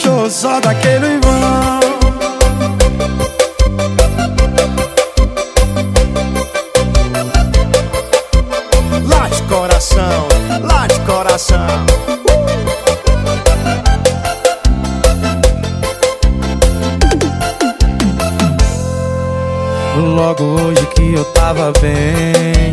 puxou 0.00 0.30
só 0.30 0.60
daquele 0.60 1.06
irmão. 1.06 1.80
Lá 9.06 9.28
de 9.28 9.42
coração, 9.42 10.28
lá 10.62 10.86
de 10.86 11.00
coração. 11.00 11.86
Logo 19.96 20.44
hoje 20.44 20.86
que 20.94 21.14
eu 21.14 21.24
tava 21.26 21.72
bem 21.80 22.72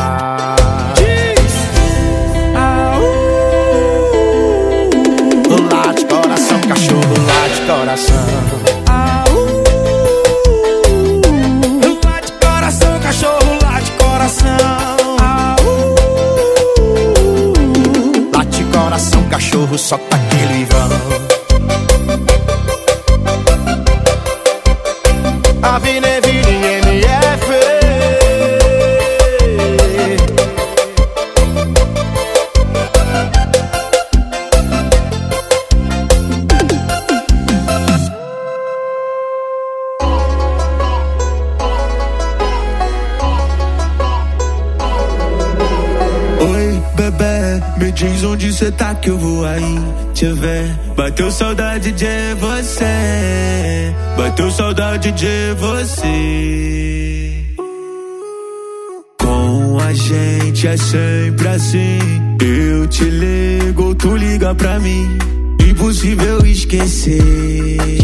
coração. 7.91 8.15
Ah, 8.87 9.23
uh, 9.27 9.33
uh, 9.33 9.51
uh, 11.85 11.99
lá 12.05 12.21
de 12.21 12.31
coração, 12.31 12.99
cachorro, 13.01 13.57
lá 13.61 13.79
de 13.81 13.91
coração. 13.91 14.57
Ah, 15.19 15.55
uh, 15.59 15.91
lá 18.33 18.43
de 18.45 18.63
coração, 18.65 19.23
cachorro, 19.27 19.77
só 19.77 19.97
tá 19.97 20.20
tiver. 50.21 50.67
Bateu 50.95 51.31
saudade 51.31 51.91
de 51.91 52.35
você. 52.39 53.95
Bateu 54.15 54.51
saudade 54.51 55.11
de 55.11 55.53
você. 55.57 57.45
Com 59.19 59.79
a 59.79 59.93
gente 59.93 60.67
é 60.67 60.77
sempre 60.77 61.47
assim. 61.47 61.99
Eu 62.39 62.87
te 62.87 63.05
ligo, 63.05 63.95
tu 63.95 64.15
liga 64.15 64.53
pra 64.53 64.79
mim. 64.79 65.07
Impossível 65.67 66.45
esquecer. 66.45 68.00